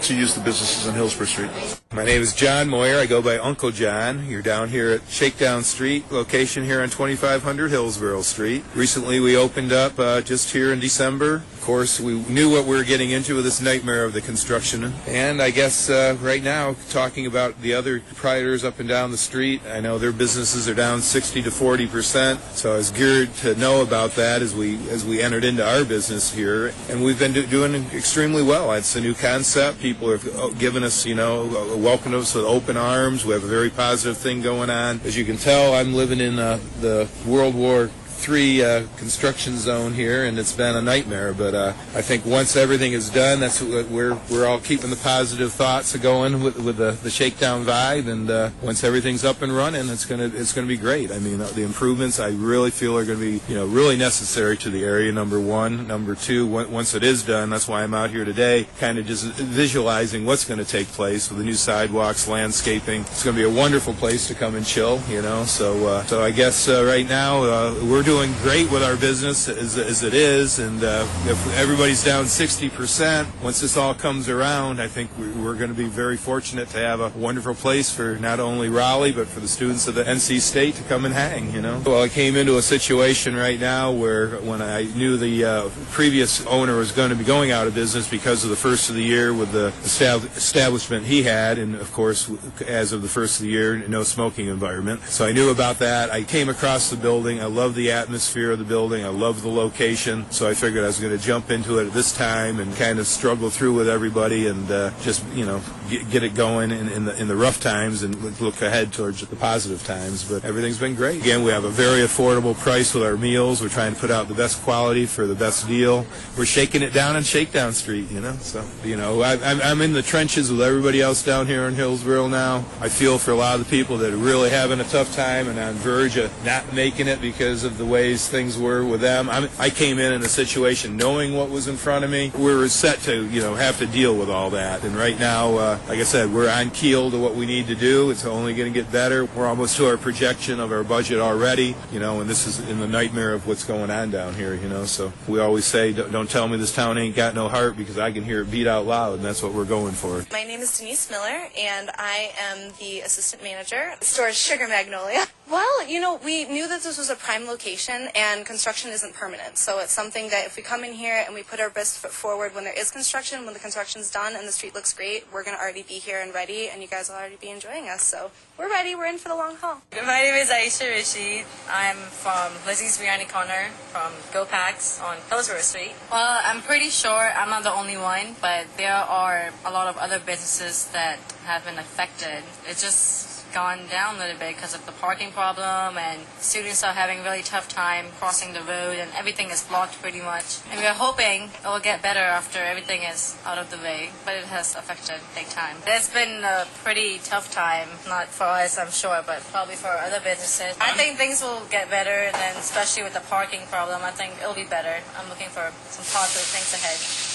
to 0.02 0.16
use 0.16 0.36
the 0.36 0.42
businesses 0.42 0.88
on 0.88 0.94
Hillsborough 0.94 1.26
Street. 1.26 1.85
My 1.96 2.04
name 2.04 2.22
is 2.22 2.34
John 2.34 2.68
Moyer. 2.68 2.98
I 2.98 3.06
go 3.06 3.22
by 3.22 3.38
Uncle 3.38 3.72
John. 3.72 4.28
You're 4.28 4.42
down 4.42 4.68
here 4.68 4.90
at 4.90 5.08
Shakedown 5.08 5.64
Street, 5.64 6.12
location 6.12 6.66
here 6.66 6.82
on 6.82 6.90
2500 6.90 7.72
Hillsborough 7.72 8.22
Street. 8.22 8.66
Recently, 8.76 9.22
we 9.22 9.38
opened 9.38 9.72
up 9.72 9.98
uh, 9.98 10.20
just 10.20 10.52
here 10.52 10.74
in 10.74 10.82
December. 10.82 11.36
Of 11.36 11.62
course, 11.62 12.02
we 12.02 12.20
knew 12.24 12.52
what 12.52 12.66
we 12.66 12.76
were 12.76 12.84
getting 12.84 13.12
into 13.12 13.36
with 13.36 13.46
this 13.46 13.62
nightmare 13.62 14.04
of 14.04 14.12
the 14.12 14.20
construction. 14.20 14.94
And 15.08 15.42
I 15.42 15.52
guess 15.52 15.90
uh, 15.90 16.18
right 16.22 16.44
now, 16.44 16.76
talking 16.90 17.28
about 17.28 17.62
the 17.62 17.74
other 17.74 18.02
proprietors 18.02 18.66
up 18.66 18.82
and 18.82 18.90
down 18.90 19.12
the 19.12 19.18
street, 19.18 19.62
I 19.66 19.80
know 19.80 19.98
their 19.98 20.12
businesses 20.12 20.68
are 20.68 20.76
down 20.76 21.02
60 21.02 21.44
to 21.44 21.50
40 21.50 21.88
percent. 21.88 22.42
So 22.52 22.74
I 22.74 22.78
was 22.78 22.92
geared 22.92 23.34
to 23.36 23.56
know 23.56 23.82
about 23.82 24.12
that 24.12 24.42
as 24.42 24.54
we 24.54 24.76
as 24.90 25.06
we 25.06 25.22
entered 25.22 25.46
into 25.46 25.66
our 25.66 25.86
business 25.86 26.34
here, 26.34 26.74
and 26.90 27.02
we've 27.02 27.18
been 27.18 27.34
do- 27.34 27.48
doing 27.48 27.86
extremely 27.94 28.44
well. 28.44 28.74
It's 28.74 28.98
a 28.98 29.02
new 29.02 29.14
concept. 29.14 29.80
People 29.80 30.12
have 30.12 30.36
uh, 30.36 30.50
given 30.50 30.84
us, 30.84 31.06
you 31.06 31.16
know, 31.16 31.46
welcomed 31.86 32.16
us 32.16 32.34
with 32.34 32.46
open 32.46 32.78
arms. 32.78 33.26
We 33.26 33.34
have 33.34 33.44
a 33.44 33.48
very 33.48 33.70
positive 33.70 34.18
thing 34.18 34.42
going 34.42 34.72
on. 34.72 35.00
As 35.04 35.16
you 35.16 35.24
can 35.24 35.38
tell, 35.38 35.76
I'm 35.76 35.94
living 35.94 36.20
in 36.20 36.40
uh, 36.40 36.60
the 36.82 37.08
World 37.28 37.54
War 37.54 37.92
three 38.16 38.64
uh, 38.64 38.86
construction 38.98 39.58
zone 39.58 39.94
here, 39.94 40.26
and 40.26 40.40
it's 40.40 40.54
been 40.54 40.76
a 40.76 40.82
nightmare. 40.82 41.34
But 41.34 41.54
uh, 41.54 41.74
I 41.94 42.02
think 42.02 42.26
once 42.26 42.56
everything 42.56 42.94
is 42.94 43.10
done, 43.10 43.40
that's 43.40 43.62
what 43.62 43.88
we're 43.90 44.18
we're 44.32 44.48
all 44.48 44.60
keeping 44.60 44.90
the 44.90 44.96
positive 44.96 45.54
thoughts 45.54 45.96
going 45.98 46.42
with, 46.42 46.58
with 46.58 46.78
the, 46.78 46.92
the 46.92 47.10
shakedown 47.10 47.66
vibe. 47.66 48.08
And 48.08 48.30
uh, 48.30 48.50
once 48.62 48.84
everything's 48.84 49.24
up 49.24 49.42
and 49.42 49.56
running, 49.56 49.90
it's 49.90 50.06
gonna 50.06 50.32
it's 50.34 50.54
gonna 50.54 50.68
be 50.68 50.78
great. 50.78 51.12
I 51.12 51.20
mean, 51.20 51.38
the 51.38 51.64
improvements 51.64 52.20
I 52.20 52.30
really 52.30 52.72
feel 52.72 52.98
are 52.98 53.06
to 53.06 53.16
be 53.16 53.42
you 53.48 53.56
know 53.56 53.66
really 53.66 53.98
necessary 53.98 54.58
to 54.58 54.70
the 54.70 54.84
area. 54.84 55.12
Number 55.12 55.40
one, 55.40 55.88
number 55.88 56.16
two. 56.16 56.48
Once 56.48 56.94
it 56.96 57.04
is 57.04 57.24
done, 57.24 57.50
that's 57.50 57.68
why 57.68 57.84
I'm 57.84 57.94
out 57.94 58.10
here 58.10 58.26
today, 58.26 58.68
kind 58.80 58.98
of 58.98 59.06
just 59.06 59.26
visualizing 59.26 60.26
what's 60.26 60.46
going 60.46 60.60
to 60.60 60.66
take 60.66 60.88
place 60.88 61.30
with 61.30 61.40
the 61.40 61.44
new 61.44 61.54
sidewalks, 61.54 62.28
landscaping. 62.28 63.02
It's 63.02 63.24
going 63.24 63.36
to 63.36 63.42
be 63.42 63.48
a 63.48 63.54
wonderful 63.62 63.94
place 63.94 64.28
to 64.30 64.36
come 64.36 64.56
and 64.56 64.66
chill. 64.66 65.02
You 65.10 65.22
know, 65.22 65.46
so 65.46 65.88
uh, 65.88 66.04
so 66.06 66.24
I 66.24 66.32
guess 66.32 66.68
uh, 66.68 66.84
right 66.86 67.08
now 67.08 67.44
uh, 67.44 67.76
we're 67.84 68.04
doing 68.06 68.32
great 68.44 68.72
with 68.72 68.84
our 68.84 68.96
business 68.96 69.50
as, 69.50 69.80
as 69.80 70.04
it 70.04 70.14
is, 70.14 70.60
and 70.60 70.84
uh, 70.84 71.08
if 71.26 71.58
everybody's 71.58 72.04
down 72.04 72.26
60%, 72.26 73.26
once 73.42 73.62
this 73.62 73.76
all 73.78 73.96
comes 73.96 74.30
around, 74.30 74.80
I 74.80 74.88
think 74.88 75.10
we're 75.18 75.56
going 75.56 75.72
to 75.72 75.76
be 75.76 75.88
very 75.88 76.16
fortunate 76.16 76.70
to 76.70 76.78
have 76.78 77.00
a 77.00 77.10
wonderful 77.18 77.56
place 77.56 77.90
for 77.90 78.16
not 78.18 78.40
only 78.40 78.70
Raleigh, 78.70 79.12
but 79.12 79.28
for 79.28 79.40
the 79.40 79.48
students 79.48 79.88
of 79.88 79.96
the 79.96 80.04
NC 80.04 80.40
State 80.40 80.76
to 80.76 80.84
come 80.84 81.06
and 81.06 81.16
hang, 81.16 81.52
you 81.52 81.64
know. 81.64 81.82
Well, 81.84 82.04
I 82.04 82.08
came 82.08 82.36
into 82.36 82.58
a 82.58 82.62
situation 82.62 83.36
right 83.36 83.60
now 83.60 83.92
where 83.92 84.38
when 84.42 84.62
I 84.62 84.84
knew 84.84 85.18
the 85.18 85.44
uh, 85.44 85.70
previous 85.90 86.46
owner 86.46 86.78
was 86.78 86.92
going 86.92 87.10
to 87.10 87.16
be 87.16 87.24
going 87.24 87.50
out 87.50 87.66
of 87.66 87.74
business 87.74 88.08
because 88.08 88.44
of 88.44 88.52
the 88.52 88.56
first 88.56 88.88
of 88.88 88.96
the 88.96 89.04
year 89.04 89.34
with 89.34 89.52
the 89.52 89.74
establishment 89.84 91.08
he 91.08 91.24
had, 91.24 91.58
and 91.58 91.74
of 91.74 91.92
course, 91.92 92.30
as 92.68 92.94
of 92.94 93.02
the 93.02 93.08
first 93.08 93.40
of 93.40 93.46
the 93.46 93.52
year, 93.52 93.78
no 93.88 94.04
smoking 94.04 94.46
environment. 94.46 95.02
So 95.06 95.26
I 95.26 95.32
knew 95.32 95.50
about 95.50 95.80
that. 95.80 96.12
I 96.12 96.22
came 96.22 96.50
across 96.50 96.92
the 96.92 96.98
building. 96.98 97.42
I 97.42 97.46
love 97.46 97.74
the 97.74 97.95
atmosphere 97.96 98.52
of 98.52 98.60
the 98.60 98.66
building. 98.66 99.04
I 99.06 99.10
love 99.10 99.42
the 99.42 99.50
location, 99.50 100.30
so 100.30 100.48
I 100.48 100.54
figured 100.54 100.84
I 100.84 100.88
was 100.88 101.00
going 101.00 101.18
to 101.18 101.24
jump 101.24 101.50
into 101.50 101.80
it 101.80 101.88
at 101.88 101.94
this 101.94 102.12
time 102.16 102.60
and 102.60 102.76
kind 102.76 103.00
of 103.00 103.08
struggle 103.08 103.50
through 103.50 103.74
with 103.74 103.90
everybody 103.90 104.48
and 104.48 104.70
uh, 104.70 104.92
just 105.02 105.26
you 105.34 105.46
know 105.46 105.62
get, 105.90 106.10
get 106.10 106.24
it 106.24 106.36
going 106.36 106.72
in, 106.72 106.90
in, 106.90 107.06
the 107.06 107.20
in 107.22 107.28
the 107.28 107.36
rough 107.36 107.60
times 107.60 108.04
and 108.04 108.16
look 108.42 108.62
ahead 108.62 108.92
towards 108.92 109.22
the 109.26 109.36
positive 109.36 109.84
times. 109.86 110.30
But 110.30 110.44
everything's 110.44 110.80
been 110.80 110.96
great. 110.96 111.22
Again, 111.22 111.44
we 111.44 111.52
have 111.52 111.64
a 111.64 111.70
very 111.70 112.02
affordable 112.02 112.58
price 112.58 112.94
with 112.94 113.04
our 113.04 113.18
meals. 113.18 113.62
We're 113.62 113.70
trying 113.70 113.94
to 113.94 114.00
put 114.00 114.12
out 114.12 114.28
the 114.28 114.34
best 114.34 114.62
quality 114.64 115.06
for 115.06 115.26
the 115.26 115.36
best 115.36 115.68
deal. 115.68 116.06
We're 116.38 116.46
shaking 116.46 116.82
it 116.82 116.94
down 116.94 117.16
on 117.16 117.24
Shakedown 117.24 117.74
Street, 117.74 118.12
you 118.12 118.22
know. 118.22 118.36
So 118.42 118.64
you 118.84 118.98
know, 118.98 119.22
I, 119.22 119.38
I'm 119.44 119.82
in 119.82 119.94
the 119.94 120.02
trenches 120.02 120.52
with 120.52 120.62
everybody 120.62 121.02
else 121.02 121.24
down 121.24 121.48
here 121.48 121.64
in 121.64 121.76
Hillsborough 121.76 122.28
now. 122.28 122.66
I 122.82 122.90
feel 122.90 123.18
for 123.18 123.32
a 123.32 123.36
lot 123.36 123.60
of 123.60 123.66
the 123.66 123.70
people 123.70 123.98
that 123.98 124.14
are 124.14 124.18
really 124.18 124.50
having 124.50 124.80
a 124.80 124.84
tough 124.86 125.16
time 125.16 125.48
and 125.48 125.58
on 125.60 125.74
verge 125.76 126.18
of 126.18 126.32
not 126.46 126.74
making 126.74 127.08
it 127.08 127.22
because 127.22 127.64
of 127.64 127.78
the 127.78 127.85
ways 127.86 128.28
things 128.28 128.58
were 128.58 128.84
with 128.86 129.02
them. 129.02 129.30
I, 129.30 129.50
I 129.60 129.70
came 129.70 130.00
in 130.00 130.14
in 130.14 130.22
a 130.22 130.28
situation 130.30 130.98
knowing 130.98 131.36
what 131.36 131.50
was 131.50 131.68
in 131.68 131.78
front 131.78 132.06
of 132.06 132.12
me. 132.12 132.32
We 132.38 132.54
were 132.56 132.68
set 132.68 133.00
to, 133.02 133.26
you 133.30 133.42
know, 133.42 133.56
have 133.56 133.78
to 133.80 133.88
deal 133.88 134.16
with 134.16 134.30
all 134.30 134.50
that. 134.52 134.84
And 134.84 134.96
right 134.96 135.20
now, 135.20 135.58
uh, 135.58 135.80
like 135.88 136.00
I 136.00 136.04
said, 136.04 136.34
we're 136.34 136.50
on 136.50 136.72
keel 136.72 137.12
to 137.12 137.18
what 137.18 137.36
we 137.36 137.46
need 137.46 137.68
to 137.68 137.76
do. 137.76 138.10
It's 138.10 138.26
only 138.26 138.54
going 138.54 138.72
to 138.72 138.80
get 138.80 138.92
better. 138.92 139.26
We're 139.26 139.48
almost 139.48 139.78
to 139.78 139.88
our 139.88 139.98
projection 139.98 140.60
of 140.60 140.72
our 140.72 140.84
budget 140.84 141.20
already, 141.20 141.76
you 141.92 142.00
know, 142.00 142.22
and 142.22 142.30
this 142.30 142.48
is 142.48 142.60
in 142.70 142.80
the 142.80 142.88
nightmare 142.88 143.34
of 143.34 143.48
what's 143.48 143.64
going 143.64 143.90
on 143.92 144.12
down 144.12 144.34
here, 144.34 144.54
you 144.54 144.70
know. 144.70 144.86
So 144.86 145.12
we 145.28 145.40
always 145.40 145.66
say, 145.66 145.94
don't, 145.94 146.12
don't 146.12 146.30
tell 146.30 146.48
me 146.48 146.58
this 146.58 146.74
town 146.74 146.98
ain't 146.98 147.16
got 147.16 147.36
no 147.36 147.48
heart 147.48 147.78
because 147.78 147.98
I 147.98 148.12
can 148.12 148.24
hear 148.24 148.42
it 148.42 148.52
beat 148.52 148.68
out 148.68 148.86
loud, 148.86 149.16
and 149.16 149.26
that's 149.26 149.42
what 149.42 149.54
we're 149.54 149.66
going 149.66 149.94
for. 149.94 150.26
My 150.32 150.44
name 150.44 150.60
is 150.60 150.78
Denise 150.78 151.10
Miller, 151.10 151.48
and 151.58 151.90
I 151.98 152.32
am 152.42 152.72
the 152.80 153.02
assistant 153.02 153.44
manager 153.44 153.76
at 153.76 154.04
store 154.04 154.32
Sugar 154.32 154.68
Magnolia. 154.68 155.26
Well, 155.48 155.88
you 155.88 156.00
know, 156.00 156.20
we 156.24 156.46
knew 156.46 156.68
that 156.68 156.82
this 156.82 156.98
was 156.98 157.12
a 157.12 157.16
prime 157.16 157.46
location 157.46 158.10
and 158.16 158.46
construction 158.46 158.90
isn't 158.90 159.14
permanent. 159.14 159.58
So 159.58 159.78
it's 159.80 159.92
something 159.92 160.30
that 160.30 160.48
if 160.48 160.56
we 160.56 160.64
come 160.64 160.84
in 160.84 160.94
here 160.94 161.24
and 161.24 161.36
we 161.36 161.44
put 161.44 161.60
our 161.60 161.70
best 161.70 162.00
foot 162.00 162.12
forward 162.12 162.56
when 162.56 162.64
there 162.64 162.74
is 162.78 162.90
construction, 162.90 163.46
when 163.46 163.54
the 163.54 163.60
construction's 163.60 164.10
done 164.10 164.36
and 164.36 164.48
the 164.48 164.52
street 164.52 164.74
looks 164.74 164.92
great, 164.92 165.26
we're 165.32 165.44
going 165.44 165.56
to 165.56 165.62
already 165.62 165.84
be 165.84 165.96
here 165.96 166.20
and 166.20 166.34
ready 166.34 166.70
and 166.70 166.82
you 166.82 166.88
guys 166.88 167.10
will 167.10 167.16
already 167.18 167.36
be 167.36 167.50
enjoying 167.50 167.90
us. 167.90 168.02
So 168.02 168.32
we're 168.58 168.70
ready. 168.70 168.96
We're 168.96 169.06
in 169.06 169.20
for 169.20 169.30
the 169.30 169.36
long 169.36 169.56
haul. 169.58 169.82
My 169.94 170.22
name 170.24 170.34
is 170.34 170.50
Aisha 170.50 170.90
Rashid. 170.90 171.46
I'm 171.70 171.98
from 171.98 172.54
Lizzie's 172.66 172.98
Biryani 172.98 173.30
Corner 173.30 173.70
from 173.92 174.14
Go 174.34 174.46
Packs 174.46 175.00
on 175.00 175.18
Hillsborough 175.30 175.60
Street. 175.60 175.94
Well, 176.12 176.40
I'm 176.44 176.64
pretty 176.64 176.90
sure 176.90 177.32
I'm 177.36 177.50
not 177.50 177.62
the 177.62 177.74
only 177.74 177.98
one, 177.98 178.36
but 178.42 178.66
there 178.78 178.94
are 178.94 179.52
a 179.64 179.72
lot 179.72 179.88
of 179.88 179.98
other 179.98 180.18
businesses 180.18 180.88
that 180.94 181.20
have 181.46 181.66
been 181.66 181.78
affected. 181.78 182.44
It 182.68 182.78
just 182.78 183.35
gone 183.56 183.88
down 183.90 184.16
a 184.16 184.20
little 184.20 184.38
bit 184.38 184.54
because 184.54 184.76
of 184.76 184.86
the 184.86 184.92
parking 184.92 185.32
problem 185.32 185.98
and 185.98 186.20
students 186.40 186.84
are 186.84 186.92
having 186.92 187.24
really 187.24 187.42
tough 187.42 187.70
time 187.70 188.06
crossing 188.20 188.52
the 188.52 188.60
road 188.60 189.00
and 189.00 189.10
everything 189.16 189.50
is 189.50 189.64
blocked 189.64 189.96
pretty 190.02 190.20
much. 190.20 190.60
And 190.70 190.78
we 190.82 190.86
are 190.86 190.94
hoping 190.94 191.44
it 191.64 191.64
will 191.64 191.80
get 191.80 192.02
better 192.02 192.20
after 192.20 192.60
everything 192.60 193.04
is 193.04 193.38
out 193.46 193.58
of 193.58 193.72
the 193.72 193.78
way, 193.78 194.10
but 194.26 194.36
it 194.36 194.44
has 194.52 194.76
affected 194.76 195.22
big 195.34 195.48
time. 195.48 195.78
It's 195.88 196.10
been 196.10 196.44
a 196.44 196.68
pretty 196.84 197.20
tough 197.20 197.50
time, 197.50 197.88
not 198.10 198.28
for 198.28 198.44
us 198.44 198.78
I'm 198.78 198.92
sure, 198.92 199.24
but 199.26 199.40
probably 199.56 199.76
for 199.76 199.88
other 199.88 200.20
businesses. 200.20 200.76
I 200.82 200.92
think 200.92 201.16
things 201.16 201.42
will 201.42 201.64
get 201.72 201.90
better 201.90 202.28
and 202.28 202.36
then 202.36 202.58
especially 202.58 203.04
with 203.04 203.14
the 203.14 203.24
parking 203.32 203.62
problem, 203.72 204.02
I 204.04 204.12
think 204.12 204.34
it'll 204.44 204.54
be 204.54 204.68
better. 204.68 205.00
I'm 205.18 205.30
looking 205.30 205.48
for 205.48 205.72
some 205.88 206.04
positive 206.12 206.44
things 206.52 206.76
ahead. 206.76 207.35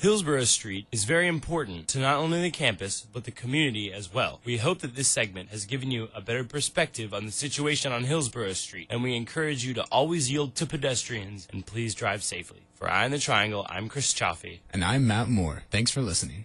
Hillsborough 0.00 0.44
Street 0.44 0.86
is 0.92 1.02
very 1.02 1.26
important 1.26 1.88
to 1.88 1.98
not 1.98 2.18
only 2.18 2.40
the 2.40 2.52
campus, 2.52 3.04
but 3.12 3.24
the 3.24 3.32
community 3.32 3.92
as 3.92 4.14
well. 4.14 4.40
We 4.44 4.58
hope 4.58 4.78
that 4.78 4.94
this 4.94 5.08
segment 5.08 5.48
has 5.48 5.64
given 5.64 5.90
you 5.90 6.06
a 6.14 6.20
better 6.20 6.44
perspective 6.44 7.12
on 7.12 7.26
the 7.26 7.32
situation 7.32 7.90
on 7.90 8.04
Hillsborough 8.04 8.52
Street, 8.52 8.86
and 8.90 9.02
we 9.02 9.16
encourage 9.16 9.64
you 9.64 9.74
to 9.74 9.82
always 9.90 10.30
yield 10.30 10.54
to 10.54 10.66
pedestrians 10.66 11.48
and 11.52 11.66
please 11.66 11.96
drive 11.96 12.22
safely. 12.22 12.60
For 12.74 12.88
Eye 12.88 13.06
on 13.06 13.10
the 13.10 13.18
Triangle, 13.18 13.66
I'm 13.68 13.88
Chris 13.88 14.12
Chaffee. 14.12 14.60
And 14.72 14.84
I'm 14.84 15.04
Matt 15.04 15.28
Moore. 15.28 15.64
Thanks 15.72 15.90
for 15.90 16.00
listening. 16.00 16.44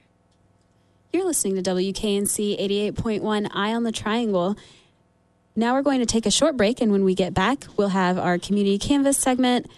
You're 1.12 1.26
listening 1.26 1.62
to 1.62 1.76
WKNC 1.76 2.60
88.1 2.96 3.50
Eye 3.54 3.76
on 3.76 3.84
the 3.84 3.92
Triangle. 3.92 4.58
Now 5.56 5.76
we're 5.76 5.84
going 5.84 6.00
to 6.00 6.08
take 6.08 6.26
a 6.26 6.32
short 6.32 6.58
break, 6.58 6.82
and 6.82 6.92
when 6.92 7.04
we 7.04 7.14
get 7.14 7.36
back, 7.36 7.68
we'll 7.78 7.90
have 7.90 8.18
our 8.18 8.40
community 8.40 8.80
canvas 8.80 9.20
segment, 9.20 9.70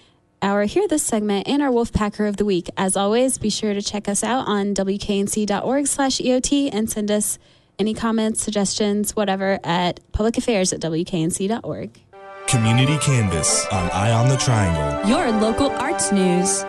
our 0.45 0.65
Hear 0.65 0.87
This 0.87 1.01
segment, 1.01 1.47
and 1.47 1.63
our 1.63 1.71
Wolfpacker 1.71 2.29
of 2.29 2.37
the 2.37 2.45
Week. 2.45 2.69
As 2.77 2.95
always, 2.95 3.39
be 3.39 3.49
sure 3.49 3.73
to 3.73 3.81
check 3.81 4.07
us 4.07 4.23
out 4.23 4.47
on 4.47 4.75
wknc.org 4.75 5.87
slash 5.87 6.19
EOT 6.19 6.69
and 6.71 6.87
send 6.87 7.09
us 7.09 7.39
any 7.79 7.95
comments, 7.95 8.43
suggestions, 8.43 9.15
whatever, 9.15 9.59
at 9.63 9.99
publicaffairs 10.11 10.71
at 10.71 10.79
wknc.org. 10.81 11.99
Community 12.45 12.97
Canvas 12.99 13.65
on 13.71 13.89
Eye 13.89 14.11
on 14.11 14.29
the 14.29 14.37
Triangle. 14.37 15.09
Your 15.09 15.31
local 15.31 15.71
arts 15.71 16.11
news. 16.11 16.63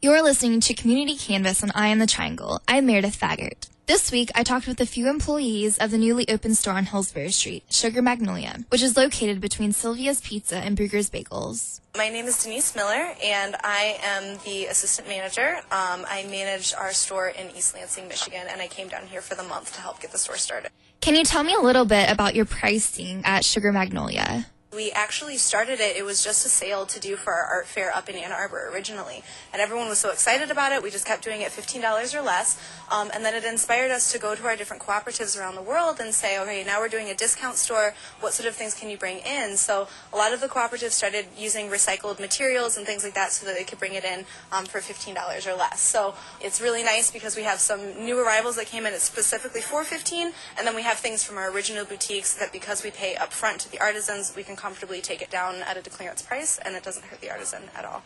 You're 0.00 0.22
listening 0.22 0.60
to 0.60 0.74
Community 0.74 1.16
Canvas 1.16 1.64
on 1.64 1.72
Eye 1.74 1.90
on 1.90 1.98
the 1.98 2.06
Triangle. 2.06 2.60
I'm 2.68 2.86
Meredith 2.86 3.18
Faggart. 3.18 3.68
This 3.86 4.10
week, 4.10 4.30
I 4.34 4.44
talked 4.44 4.66
with 4.66 4.80
a 4.80 4.86
few 4.86 5.10
employees 5.10 5.76
of 5.76 5.90
the 5.90 5.98
newly 5.98 6.26
opened 6.30 6.56
store 6.56 6.72
on 6.72 6.86
Hillsborough 6.86 7.28
Street, 7.28 7.64
Sugar 7.68 8.00
Magnolia, 8.00 8.60
which 8.70 8.82
is 8.82 8.96
located 8.96 9.42
between 9.42 9.72
Sylvia's 9.72 10.22
Pizza 10.22 10.56
and 10.56 10.74
Bruegger's 10.74 11.10
Bagels. 11.10 11.80
My 11.94 12.08
name 12.08 12.24
is 12.24 12.42
Denise 12.42 12.74
Miller, 12.74 13.12
and 13.22 13.56
I 13.62 13.98
am 14.02 14.38
the 14.46 14.64
assistant 14.66 15.06
manager. 15.06 15.56
Um, 15.70 16.06
I 16.08 16.26
manage 16.30 16.72
our 16.72 16.94
store 16.94 17.28
in 17.28 17.50
East 17.50 17.74
Lansing, 17.74 18.08
Michigan, 18.08 18.46
and 18.48 18.62
I 18.62 18.68
came 18.68 18.88
down 18.88 19.06
here 19.06 19.20
for 19.20 19.34
the 19.34 19.42
month 19.42 19.74
to 19.74 19.82
help 19.82 20.00
get 20.00 20.12
the 20.12 20.18
store 20.18 20.38
started. 20.38 20.70
Can 21.02 21.14
you 21.14 21.22
tell 21.22 21.44
me 21.44 21.52
a 21.52 21.60
little 21.60 21.84
bit 21.84 22.10
about 22.10 22.34
your 22.34 22.46
pricing 22.46 23.20
at 23.26 23.44
Sugar 23.44 23.70
Magnolia? 23.70 24.46
We 24.74 24.90
actually 24.90 25.36
started 25.36 25.80
it, 25.80 25.96
it 25.96 26.04
was 26.04 26.24
just 26.24 26.44
a 26.44 26.48
sale 26.48 26.84
to 26.86 26.98
do 26.98 27.16
for 27.16 27.32
our 27.32 27.44
art 27.44 27.66
fair 27.66 27.94
up 27.94 28.08
in 28.08 28.16
Ann 28.16 28.32
Arbor 28.32 28.70
originally. 28.72 29.22
And 29.52 29.62
everyone 29.62 29.88
was 29.88 29.98
so 29.98 30.10
excited 30.10 30.50
about 30.50 30.72
it, 30.72 30.82
we 30.82 30.90
just 30.90 31.06
kept 31.06 31.22
doing 31.22 31.42
it 31.42 31.52
$15 31.52 32.14
or 32.14 32.22
less. 32.22 32.60
Um, 32.90 33.10
and 33.14 33.24
then 33.24 33.34
it 33.34 33.44
inspired 33.44 33.90
us 33.90 34.12
to 34.12 34.18
go 34.18 34.34
to 34.34 34.44
our 34.46 34.56
different 34.56 34.82
cooperatives 34.82 35.38
around 35.38 35.54
the 35.54 35.62
world 35.62 36.00
and 36.00 36.12
say, 36.12 36.40
okay, 36.40 36.64
now 36.64 36.80
we're 36.80 36.88
doing 36.88 37.08
a 37.08 37.14
discount 37.14 37.56
store. 37.56 37.94
What 38.20 38.32
sort 38.32 38.48
of 38.48 38.54
things 38.54 38.74
can 38.74 38.90
you 38.90 38.96
bring 38.96 39.18
in? 39.18 39.56
So 39.56 39.88
a 40.12 40.16
lot 40.16 40.32
of 40.32 40.40
the 40.40 40.48
cooperatives 40.48 40.92
started 40.92 41.26
using 41.36 41.68
recycled 41.68 42.18
materials 42.18 42.76
and 42.76 42.86
things 42.86 43.04
like 43.04 43.14
that 43.14 43.32
so 43.32 43.46
that 43.46 43.56
they 43.56 43.64
could 43.64 43.78
bring 43.78 43.94
it 43.94 44.04
in 44.04 44.24
um, 44.52 44.66
for 44.66 44.80
$15 44.80 45.46
or 45.46 45.56
less. 45.56 45.80
So 45.80 46.14
it's 46.40 46.60
really 46.60 46.82
nice 46.82 47.10
because 47.10 47.36
we 47.36 47.44
have 47.44 47.60
some 47.60 48.04
new 48.04 48.18
arrivals 48.18 48.56
that 48.56 48.66
came 48.66 48.86
in 48.86 48.94
specifically 48.98 49.60
for 49.60 49.84
15 49.84 50.32
and 50.58 50.66
then 50.66 50.74
we 50.74 50.82
have 50.82 50.98
things 50.98 51.22
from 51.22 51.38
our 51.38 51.50
original 51.50 51.84
boutiques 51.84 52.34
that 52.34 52.52
because 52.52 52.82
we 52.82 52.90
pay 52.90 53.14
up 53.16 53.32
front 53.32 53.60
to 53.60 53.70
the 53.70 53.80
artisans, 53.80 54.34
we 54.36 54.42
can 54.42 54.56
comfortably 54.64 55.02
take 55.02 55.20
it 55.20 55.30
down 55.30 55.56
at 55.68 55.76
a 55.76 55.82
clearance 55.90 56.22
price 56.22 56.58
and 56.64 56.74
it 56.74 56.82
doesn't 56.82 57.04
hurt 57.08 57.20
the 57.20 57.30
artisan 57.30 57.64
at 57.76 57.84
all. 57.84 58.02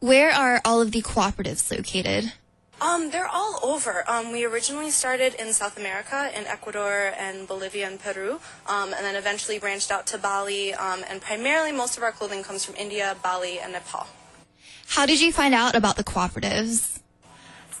Where 0.00 0.30
are 0.30 0.60
all 0.62 0.82
of 0.82 0.92
the 0.92 1.00
cooperatives 1.00 1.62
located? 1.74 2.32
Um, 2.80 3.10
they're 3.10 3.32
all 3.40 3.58
over. 3.62 4.04
Um, 4.06 4.30
we 4.30 4.44
originally 4.44 4.90
started 4.90 5.32
in 5.42 5.54
South 5.54 5.78
America, 5.78 6.30
in 6.38 6.46
Ecuador 6.46 7.12
and 7.18 7.48
Bolivia 7.48 7.86
and 7.88 7.98
Peru, 7.98 8.38
um, 8.66 8.92
and 8.92 9.02
then 9.06 9.16
eventually 9.16 9.58
branched 9.58 9.90
out 9.90 10.06
to 10.08 10.18
Bali. 10.18 10.74
Um, 10.74 11.00
and 11.08 11.20
primarily, 11.22 11.72
most 11.72 11.96
of 11.96 12.02
our 12.02 12.12
clothing 12.12 12.42
comes 12.44 12.64
from 12.66 12.76
India, 12.76 13.16
Bali, 13.22 13.58
and 13.58 13.72
Nepal. 13.72 14.06
How 14.88 15.06
did 15.06 15.20
you 15.20 15.32
find 15.32 15.54
out 15.54 15.74
about 15.74 15.96
the 15.96 16.04
cooperatives? 16.04 17.00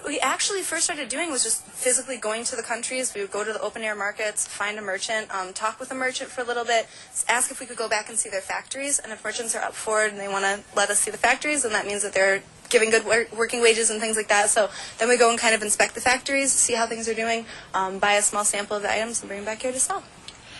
We 0.06 0.20
actually 0.20 0.62
first 0.62 0.84
started 0.84 1.08
doing 1.08 1.30
was 1.30 1.42
just 1.42 1.62
physically 1.64 2.16
going 2.16 2.44
to 2.44 2.56
the 2.56 2.62
countries. 2.62 3.12
We 3.14 3.20
would 3.20 3.30
go 3.30 3.44
to 3.44 3.52
the 3.52 3.60
open 3.60 3.82
air 3.82 3.94
markets, 3.94 4.46
find 4.46 4.78
a 4.78 4.82
merchant, 4.82 5.34
um, 5.34 5.52
talk 5.52 5.80
with 5.80 5.90
a 5.90 5.94
merchant 5.94 6.30
for 6.30 6.42
a 6.42 6.44
little 6.44 6.64
bit, 6.64 6.86
ask 7.28 7.50
if 7.50 7.60
we 7.60 7.66
could 7.66 7.76
go 7.76 7.88
back 7.88 8.08
and 8.08 8.18
see 8.18 8.30
their 8.30 8.40
factories. 8.40 8.98
And 8.98 9.12
if 9.12 9.24
merchants 9.24 9.54
are 9.54 9.62
up 9.62 9.74
for 9.74 10.04
it 10.04 10.12
and 10.12 10.20
they 10.20 10.28
want 10.28 10.44
to 10.44 10.62
let 10.76 10.90
us 10.90 11.00
see 11.00 11.10
the 11.10 11.18
factories, 11.18 11.62
then 11.62 11.72
that 11.72 11.86
means 11.86 12.02
that 12.02 12.12
they're 12.12 12.42
giving 12.68 12.90
good 12.90 13.04
wor- 13.04 13.26
working 13.36 13.60
wages 13.60 13.90
and 13.90 14.00
things 14.00 14.16
like 14.16 14.28
that. 14.28 14.50
So 14.50 14.70
then 14.98 15.08
we 15.08 15.16
go 15.16 15.30
and 15.30 15.38
kind 15.38 15.54
of 15.54 15.62
inspect 15.62 15.94
the 15.94 16.00
factories, 16.00 16.52
see 16.52 16.74
how 16.74 16.86
things 16.86 17.08
are 17.08 17.14
doing, 17.14 17.46
um, 17.74 17.98
buy 17.98 18.14
a 18.14 18.22
small 18.22 18.44
sample 18.44 18.76
of 18.76 18.82
the 18.82 18.92
items, 18.92 19.20
and 19.20 19.28
bring 19.28 19.40
them 19.40 19.46
back 19.46 19.62
here 19.62 19.72
to 19.72 19.80
sell. 19.80 20.02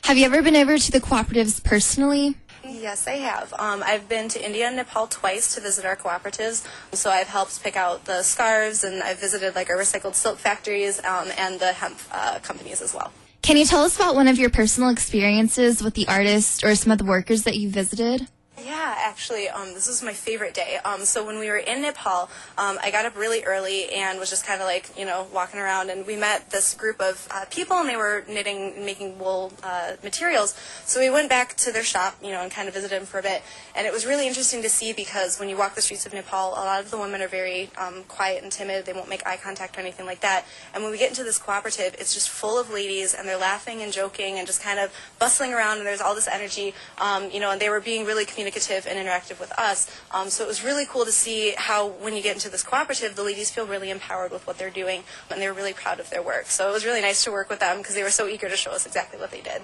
Have 0.04 0.16
you 0.16 0.24
ever 0.24 0.42
been 0.42 0.56
over 0.56 0.78
to 0.78 0.90
the 0.90 1.00
cooperatives 1.00 1.62
personally? 1.62 2.36
Yes, 2.68 3.08
I 3.08 3.12
have. 3.12 3.54
Um, 3.58 3.82
I've 3.84 4.08
been 4.08 4.28
to 4.28 4.44
India 4.44 4.66
and 4.66 4.76
Nepal 4.76 5.06
twice 5.06 5.54
to 5.54 5.60
visit 5.60 5.86
our 5.86 5.96
cooperatives. 5.96 6.66
So 6.92 7.10
I've 7.10 7.28
helped 7.28 7.62
pick 7.62 7.76
out 7.76 8.04
the 8.04 8.22
scarves, 8.22 8.84
and 8.84 9.02
I've 9.02 9.18
visited 9.18 9.54
like 9.54 9.70
our 9.70 9.76
recycled 9.76 10.14
silk 10.14 10.38
factories 10.38 11.02
um, 11.04 11.28
and 11.38 11.58
the 11.58 11.72
hemp 11.72 11.98
uh, 12.12 12.38
companies 12.40 12.82
as 12.82 12.94
well. 12.94 13.10
Can 13.40 13.56
you 13.56 13.64
tell 13.64 13.82
us 13.82 13.96
about 13.96 14.14
one 14.14 14.28
of 14.28 14.38
your 14.38 14.50
personal 14.50 14.90
experiences 14.90 15.82
with 15.82 15.94
the 15.94 16.06
artists 16.08 16.62
or 16.62 16.74
some 16.74 16.92
of 16.92 16.98
the 16.98 17.04
workers 17.04 17.44
that 17.44 17.56
you 17.56 17.70
visited? 17.70 18.28
Yeah, 18.64 18.94
actually, 18.98 19.48
um, 19.48 19.72
this 19.74 19.86
was 19.86 20.02
my 20.02 20.12
favorite 20.12 20.52
day. 20.52 20.78
Um, 20.84 21.04
so 21.04 21.24
when 21.24 21.38
we 21.38 21.48
were 21.48 21.58
in 21.58 21.82
Nepal, 21.82 22.28
um, 22.56 22.78
I 22.82 22.90
got 22.90 23.04
up 23.06 23.16
really 23.16 23.44
early 23.44 23.88
and 23.90 24.18
was 24.18 24.30
just 24.30 24.44
kind 24.44 24.60
of 24.60 24.66
like, 24.66 24.90
you 24.98 25.04
know, 25.04 25.28
walking 25.32 25.60
around, 25.60 25.90
and 25.90 26.04
we 26.06 26.16
met 26.16 26.50
this 26.50 26.74
group 26.74 27.00
of 27.00 27.28
uh, 27.30 27.44
people, 27.50 27.76
and 27.76 27.88
they 27.88 27.96
were 27.96 28.24
knitting 28.28 28.74
and 28.74 28.84
making 28.84 29.18
wool 29.18 29.52
uh, 29.62 29.92
materials. 30.02 30.58
So 30.86 30.98
we 30.98 31.08
went 31.08 31.28
back 31.28 31.54
to 31.58 31.72
their 31.72 31.84
shop, 31.84 32.16
you 32.20 32.30
know, 32.32 32.40
and 32.40 32.50
kind 32.50 32.66
of 32.66 32.74
visited 32.74 32.98
them 32.98 33.06
for 33.06 33.20
a 33.20 33.22
bit, 33.22 33.42
and 33.76 33.86
it 33.86 33.92
was 33.92 34.04
really 34.04 34.26
interesting 34.26 34.60
to 34.62 34.68
see 34.68 34.92
because 34.92 35.38
when 35.38 35.48
you 35.48 35.56
walk 35.56 35.76
the 35.76 35.82
streets 35.82 36.04
of 36.04 36.12
Nepal, 36.12 36.54
a 36.54 36.64
lot 36.64 36.80
of 36.80 36.90
the 36.90 36.98
women 36.98 37.22
are 37.22 37.28
very 37.28 37.70
um, 37.78 38.02
quiet 38.08 38.42
and 38.42 38.50
timid. 38.50 38.86
They 38.86 38.92
won't 38.92 39.08
make 39.08 39.24
eye 39.24 39.36
contact 39.36 39.76
or 39.76 39.80
anything 39.80 40.04
like 40.06 40.20
that. 40.20 40.44
And 40.74 40.82
when 40.82 40.90
we 40.90 40.98
get 40.98 41.10
into 41.10 41.22
this 41.22 41.38
cooperative, 41.38 41.94
it's 41.98 42.12
just 42.12 42.28
full 42.28 42.58
of 42.58 42.70
ladies, 42.72 43.14
and 43.14 43.28
they're 43.28 43.38
laughing 43.38 43.82
and 43.82 43.92
joking 43.92 44.38
and 44.38 44.46
just 44.46 44.60
kind 44.62 44.80
of 44.80 44.92
bustling 45.20 45.54
around, 45.54 45.78
and 45.78 45.86
there's 45.86 46.00
all 46.00 46.16
this 46.16 46.28
energy, 46.28 46.74
um, 46.98 47.30
you 47.30 47.38
know, 47.38 47.52
and 47.52 47.60
they 47.60 47.70
were 47.70 47.80
being 47.80 48.04
really 48.04 48.24
communicative 48.24 48.47
and 48.86 48.98
interactive 48.98 49.40
with 49.40 49.52
us. 49.58 49.90
Um, 50.10 50.30
so 50.30 50.44
it 50.44 50.48
was 50.48 50.64
really 50.64 50.86
cool 50.86 51.04
to 51.04 51.12
see 51.12 51.54
how 51.56 51.88
when 51.88 52.14
you 52.14 52.22
get 52.22 52.34
into 52.34 52.48
this 52.48 52.62
cooperative, 52.62 53.16
the 53.16 53.22
ladies 53.22 53.50
feel 53.50 53.66
really 53.66 53.90
empowered 53.90 54.32
with 54.32 54.46
what 54.46 54.58
they're 54.58 54.70
doing 54.70 55.04
and 55.30 55.40
they're 55.40 55.52
really 55.52 55.72
proud 55.72 56.00
of 56.00 56.10
their 56.10 56.22
work. 56.22 56.46
So 56.46 56.68
it 56.68 56.72
was 56.72 56.84
really 56.84 57.00
nice 57.00 57.24
to 57.24 57.32
work 57.32 57.50
with 57.50 57.60
them 57.60 57.78
because 57.78 57.94
they 57.94 58.02
were 58.02 58.10
so 58.10 58.26
eager 58.26 58.48
to 58.48 58.56
show 58.56 58.70
us 58.72 58.86
exactly 58.86 59.18
what 59.18 59.30
they 59.30 59.40
did. 59.40 59.62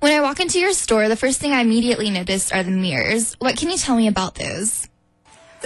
When 0.00 0.12
I 0.12 0.20
walk 0.20 0.40
into 0.40 0.60
your 0.60 0.72
store, 0.72 1.08
the 1.08 1.16
first 1.16 1.40
thing 1.40 1.52
I 1.52 1.62
immediately 1.62 2.10
noticed 2.10 2.54
are 2.54 2.62
the 2.62 2.70
mirrors. 2.70 3.34
What 3.38 3.56
can 3.56 3.70
you 3.70 3.78
tell 3.78 3.96
me 3.96 4.08
about 4.08 4.34
those? 4.34 4.86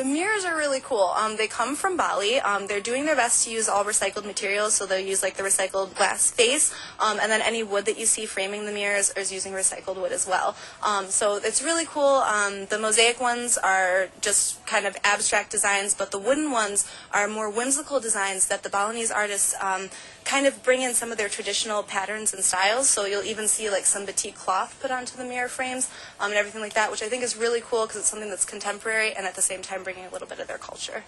The 0.01 0.07
mirrors 0.07 0.47
are 0.47 0.57
really 0.57 0.81
cool. 0.81 1.13
Um, 1.15 1.37
they 1.37 1.47
come 1.47 1.77
from 1.77 1.99
Bali. 1.99 2.41
Um, 2.41 2.67
they're 2.67 2.81
doing 2.81 3.05
their 3.05 3.15
best 3.15 3.45
to 3.45 3.51
use 3.51 3.69
all 3.69 3.85
recycled 3.85 4.25
materials, 4.25 4.73
so 4.73 4.87
they'll 4.87 4.99
use 4.99 5.23
like 5.23 5.35
the 5.35 5.43
recycled 5.43 5.95
glass 5.95 6.31
face, 6.31 6.73
um, 6.99 7.19
and 7.21 7.31
then 7.31 7.43
any 7.43 7.63
wood 7.63 7.85
that 7.85 7.99
you 7.99 8.07
see 8.07 8.25
framing 8.25 8.65
the 8.65 8.73
mirrors 8.73 9.11
is 9.11 9.31
using 9.31 9.53
recycled 9.53 9.97
wood 9.97 10.11
as 10.11 10.27
well. 10.27 10.57
Um, 10.83 11.09
so 11.09 11.37
it's 11.37 11.63
really 11.63 11.85
cool. 11.85 12.25
Um, 12.25 12.65
the 12.71 12.79
mosaic 12.79 13.21
ones 13.21 13.59
are 13.59 14.09
just 14.23 14.65
kind 14.65 14.87
of 14.87 14.97
abstract 15.05 15.51
designs, 15.51 15.93
but 15.95 16.13
the 16.13 16.19
wooden 16.19 16.51
ones 16.51 16.91
are 17.13 17.29
more 17.29 17.51
whimsical 17.51 18.01
designs 18.01 18.47
that 18.47 18.63
the 18.63 18.71
Balinese 18.71 19.11
artists 19.11 19.55
um, 19.61 19.91
kind 20.25 20.47
of 20.47 20.63
bring 20.63 20.81
in 20.81 20.95
some 20.95 21.13
of 21.13 21.19
their 21.19 21.29
traditional 21.29 21.83
patterns 21.83 22.33
and 22.33 22.43
styles. 22.43 22.89
So 22.89 23.05
you'll 23.05 23.25
even 23.25 23.49
see 23.49 23.69
like 23.69 23.85
some 23.85 24.07
batik 24.07 24.35
cloth 24.35 24.79
put 24.81 24.91
onto 24.91 25.17
the 25.17 25.25
mirror 25.25 25.49
frames 25.49 25.91
and 26.21 26.33
everything 26.33 26.61
like 26.61 26.75
that, 26.75 26.91
which 26.91 27.03
I 27.03 27.09
think 27.09 27.23
is 27.23 27.37
really 27.37 27.61
cool 27.61 27.87
because 27.87 28.01
it's 28.01 28.09
something 28.09 28.31
that's 28.31 28.45
contemporary 28.45 29.13
and 29.13 29.27
at 29.27 29.35
the 29.35 29.43
same 29.43 29.61
time 29.61 29.83
bringing 29.93 30.09
a 30.09 30.13
little 30.13 30.29
bit 30.29 30.39
of 30.39 30.47
their 30.47 30.59
culture. 30.59 31.03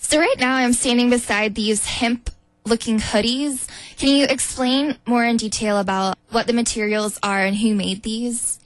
So 0.00 0.18
right 0.18 0.38
now 0.38 0.56
I'm 0.56 0.74
standing 0.74 1.08
beside 1.08 1.54
these 1.54 1.86
hemp 1.86 2.28
looking 2.66 2.98
hoodies. 2.98 3.66
Can 3.96 4.10
you 4.10 4.26
explain 4.26 4.98
more 5.06 5.24
in 5.24 5.38
detail 5.38 5.78
about 5.78 6.18
what 6.28 6.46
the 6.46 6.52
materials 6.52 7.18
are 7.22 7.42
and 7.42 7.56
who 7.56 7.74
made 7.74 8.02
these? 8.02 8.60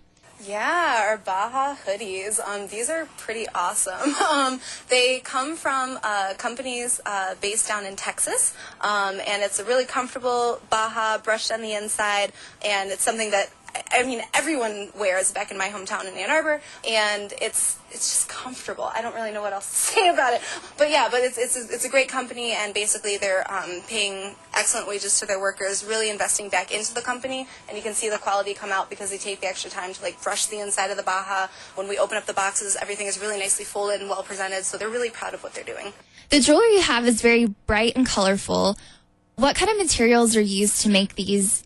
Yeah, 0.44 1.04
our 1.06 1.18
Baja 1.18 1.76
hoodies. 1.76 2.40
Um, 2.44 2.66
these 2.66 2.90
are 2.90 3.06
pretty 3.18 3.46
awesome. 3.54 4.14
Um, 4.32 4.60
they 4.88 5.20
come 5.20 5.56
from 5.56 5.98
uh, 6.02 6.34
companies 6.38 7.00
uh, 7.04 7.34
based 7.40 7.68
down 7.68 7.84
in 7.84 7.96
Texas, 7.96 8.56
um, 8.80 9.20
and 9.26 9.42
it's 9.42 9.60
a 9.60 9.64
really 9.64 9.84
comfortable 9.84 10.60
Baja 10.70 11.18
brushed 11.18 11.52
on 11.52 11.60
the 11.60 11.74
inside, 11.74 12.32
and 12.64 12.90
it's 12.90 13.02
something 13.02 13.30
that 13.30 13.50
I 13.92 14.02
mean, 14.02 14.22
everyone 14.34 14.90
wears 14.98 15.32
back 15.32 15.50
in 15.50 15.58
my 15.58 15.68
hometown 15.68 16.06
in 16.06 16.16
Ann 16.16 16.30
Arbor, 16.30 16.60
and 16.88 17.32
it's 17.40 17.78
it's 17.90 18.08
just 18.08 18.28
comfortable. 18.28 18.84
I 18.84 19.02
don't 19.02 19.14
really 19.14 19.32
know 19.32 19.42
what 19.42 19.52
else 19.52 19.68
to 19.70 19.76
say 19.94 20.08
about 20.08 20.34
it, 20.34 20.42
but 20.78 20.90
yeah, 20.90 21.08
but 21.10 21.20
it's 21.20 21.38
it's 21.38 21.56
a, 21.56 21.72
it's 21.72 21.84
a 21.84 21.88
great 21.88 22.08
company, 22.08 22.52
and 22.52 22.74
basically 22.74 23.16
they're 23.16 23.50
um, 23.52 23.80
paying 23.88 24.34
excellent 24.54 24.88
wages 24.88 25.18
to 25.20 25.26
their 25.26 25.40
workers, 25.40 25.84
really 25.84 26.10
investing 26.10 26.48
back 26.48 26.72
into 26.72 26.94
the 26.94 27.00
company, 27.00 27.46
and 27.68 27.76
you 27.76 27.82
can 27.82 27.94
see 27.94 28.08
the 28.08 28.18
quality 28.18 28.54
come 28.54 28.70
out 28.70 28.90
because 28.90 29.10
they 29.10 29.18
take 29.18 29.40
the 29.40 29.46
extra 29.46 29.70
time 29.70 29.92
to 29.92 30.02
like 30.02 30.22
brush 30.22 30.46
the 30.46 30.58
inside 30.58 30.90
of 30.90 30.96
the 30.96 31.02
Baja. 31.02 31.48
When 31.74 31.88
we 31.88 31.98
open 31.98 32.16
up 32.16 32.26
the 32.26 32.34
boxes, 32.34 32.76
everything 32.80 33.06
is 33.06 33.20
really 33.20 33.38
nicely 33.38 33.64
folded 33.64 34.00
and 34.00 34.08
well 34.08 34.22
presented, 34.22 34.64
so 34.64 34.76
they're 34.76 34.88
really 34.88 35.10
proud 35.10 35.34
of 35.34 35.42
what 35.42 35.54
they're 35.54 35.64
doing. 35.64 35.92
The 36.30 36.40
jewelry 36.40 36.74
you 36.74 36.82
have 36.82 37.06
is 37.06 37.20
very 37.20 37.46
bright 37.66 37.92
and 37.96 38.06
colorful. 38.06 38.78
What 39.36 39.56
kind 39.56 39.70
of 39.70 39.78
materials 39.78 40.36
are 40.36 40.42
used 40.42 40.82
to 40.82 40.88
make 40.88 41.14
these 41.14 41.62